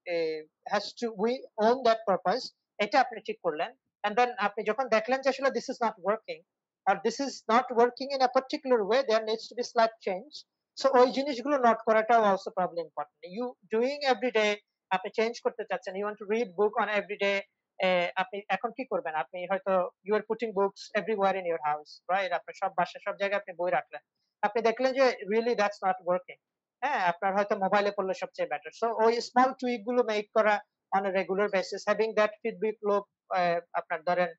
uh, 0.07 0.39
has 0.67 0.93
to 0.93 1.05
we 1.23 1.31
own 1.57 1.77
that 1.87 1.99
purpose 2.09 2.45
এটা 2.83 2.97
আপনি 3.03 3.19
ঠিক 3.27 3.37
করলেন 3.45 3.71
and 4.03 4.13
then 4.19 4.29
আপনি 4.47 4.61
যখন 4.69 4.85
দেখলেন 4.95 5.19
যে 5.23 5.29
আসলে 5.33 5.49
this 5.57 5.67
is 5.73 5.77
not 5.85 5.95
working 6.09 6.41
or 6.87 6.95
this 7.05 7.17
is 7.25 7.33
not 7.53 7.65
working 7.81 8.09
in 8.15 8.21
a 8.27 8.31
particular 8.37 8.79
way 8.91 8.99
there 9.09 9.23
needs 9.29 9.45
to 9.49 9.55
be 9.59 9.63
slight 9.73 9.95
change 10.07 10.33
so 10.77 10.85
ওই 10.99 11.07
জিনিসগুলো 11.17 11.55
নোট 11.65 11.79
করাটাও 11.87 12.21
also 12.31 12.49
probably 12.57 12.81
important 12.87 13.19
you 13.37 13.45
doing 13.75 13.99
every 14.13 14.31
day 14.41 14.51
আপনি 14.95 15.09
চেঞ্জ 15.17 15.33
করতে 15.45 15.63
চাচ্ছেন 15.69 15.93
you 15.99 16.05
want 16.09 16.19
to 16.23 16.27
read 16.33 16.47
book 16.59 16.73
on 16.81 16.87
every 16.99 17.17
day 17.27 17.37
eh, 17.79 18.07
আপনি 18.21 18.37
এখন 18.55 18.69
কি 18.77 18.83
করবেন 18.91 19.13
আপনি 19.23 19.39
হয়তো 19.51 19.73
you 20.07 20.13
are 20.17 20.25
putting 20.31 20.51
books 20.59 20.81
everywhere 20.99 21.35
in 21.41 21.45
your 21.51 21.61
house 21.69 21.91
right 22.13 22.31
আপনার 22.37 22.55
সব 22.61 22.71
বাসায় 22.79 23.03
সব 23.05 23.15
জায়গায় 23.21 23.39
আপনি 23.41 23.53
বই 23.59 23.71
রাখলেন 23.77 24.01
আপনি 24.43 24.59
দেখলেন 24.69 24.91
যে 24.99 25.05
really 25.33 25.53
that's 25.61 25.79
not 25.87 25.97
working 26.11 26.39
হ্যাঁ 26.82 27.00
আপনার 27.12 27.32
হয়তো 27.36 27.54
মোবাইলে 27.64 27.90
পড়লে 27.96 28.14
সবচেয়ে 28.22 28.50
বেটার 28.52 28.72
সো 28.80 28.86
ওই 29.04 29.12
স্মল 29.28 29.50
টুইক 29.60 29.80
গুলো 29.88 30.02
মেক 30.10 30.26
করা 30.36 30.54
on 30.92 31.02
a 31.08 31.12
regular 31.12 31.46
basis 31.54 31.80
having 31.90 32.10
that 32.18 32.32
feedback 32.42 32.76
loop 32.88 33.04
আহ, 33.30 33.58
আপনার 33.80 34.00
ধরেন 34.08 34.30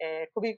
আহ, 0.00 0.24
খুবই 0.32 0.50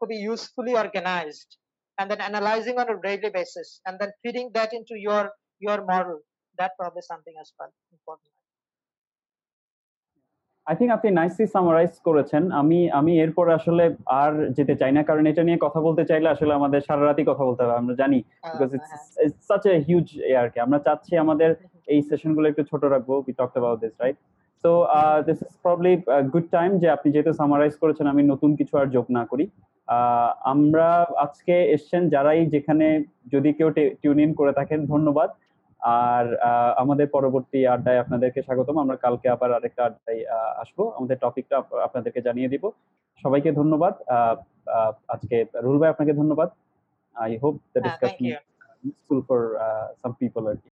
খুবই 0.00 0.16
usefully 0.32 0.74
organized 0.84 1.50
and 1.98 2.06
then 2.10 2.20
analyzing 2.30 2.76
on 2.82 2.88
a 2.94 2.96
daily 3.08 3.30
basis 3.38 3.68
and 3.86 3.94
then 4.00 4.10
feeding 4.22 4.48
that 4.56 4.70
into 4.78 4.94
your 5.08 5.24
your 5.62 5.78
model 5.92 6.18
that 6.58 6.70
probably 6.78 7.04
something 7.12 7.36
as 7.42 7.50
well 7.58 7.72
important 7.96 8.32
I 10.67 10.75
think 10.79 10.91
আপনি 10.91 11.09
nicely 11.11 11.45
summarize 11.55 11.93
করেছেন। 12.07 12.43
আমি 12.61 12.79
আমি 12.99 13.11
এরপর 13.23 13.45
আসলে 13.57 13.83
আর 14.21 14.31
যেতে 14.57 14.73
চাই 14.81 14.91
না 14.91 15.01
কারণ 15.03 15.23
এটা 15.31 15.43
নিয়ে 15.43 15.59
কথা 15.65 15.79
বলতে 15.81 16.03
চাইলে 16.09 16.27
আসলে 16.29 16.51
আমাদের 16.53 16.81
সারা 16.87 17.03
রাতই 17.03 17.25
কথা 17.31 17.43
বলতে 17.47 17.61
হবে 17.63 17.75
আমরা 17.81 17.93
জানি। 18.01 18.19
Because. 18.45 18.71
It's 19.25 19.43
such 19.47 19.63
a 19.67 19.73
huge 19.87 20.07
আর 20.41 20.47
কি। 20.49 20.57
আমরা 20.59 20.79
চাচ্ছি 20.85 21.13
আমাদের 21.17 21.49
এই 21.93 21.99
সেশনগুলো 22.09 22.45
একটু 22.49 22.63
ছোট 22.71 22.81
রাখব। 22.93 23.09
We 23.19 23.33
talked 23.33 23.55
about 23.55 23.77
this 23.83 23.93
right 24.01 24.17
so 24.63 24.71
this 25.25 25.39
is 25.41 25.53
probably 25.65 25.93
good 26.33 26.47
time 26.51 26.69
যে 26.81 26.87
আপনি 26.89 27.07
যেহেতু 27.11 27.31
সামারাইজ 27.33 27.73
করেছেন 27.81 28.05
আমি 28.07 28.23
নতুন 28.23 28.51
কিছু 28.55 28.73
আর 28.77 28.87
যোগ 28.95 29.05
না 29.09 29.23
করি। 29.31 29.45
আহ, 29.87 30.29
আমরা 30.53 30.87
আজকে 31.25 31.55
এসছেন 31.75 32.01
যারাই 32.09 32.41
যেখানে 32.45 32.87
যদি 33.33 33.49
কেউ 33.53 33.69
টিউন 34.01 34.19
ইন 34.19 34.31
করে 34.33 34.51
থাকেন 34.53 34.79
ধন্যবাদ। 34.85 35.29
আর 35.81 36.25
আমাদের 36.83 37.07
পরবর্তী 37.15 37.59
আড্ডায় 37.73 38.01
আপনাদেরকে 38.03 38.39
স্বাগতম। 38.47 38.75
আমরা 38.83 38.97
কালকে 39.05 39.27
আবার 39.35 39.49
আরেকটা 39.57 39.81
আড্ডায় 39.85 40.21
আসব। 40.61 40.77
আমাদের 40.97 41.17
টপিকটা 41.23 41.55
আপনাদেরকে 41.87 42.19
জানিয়ে 42.27 42.51
দিব। 42.53 42.63
সবাইকে 43.23 43.49
ধন্যবাদ। 43.59 43.93
আজকে 45.15 45.37
রুল 45.65 45.77
ভাই 45.79 45.89
আপনাকে 45.93 46.13
ধন্যবাদ। 46.21 46.49
I 47.15 47.31
hope 47.43 47.55
the 47.73 47.79
discussion 47.87 48.23
useful 48.85 49.19
for 49.27 49.39
some 50.01 50.11
people 50.19 50.43
আর 50.51 50.55
কি। 50.55 50.65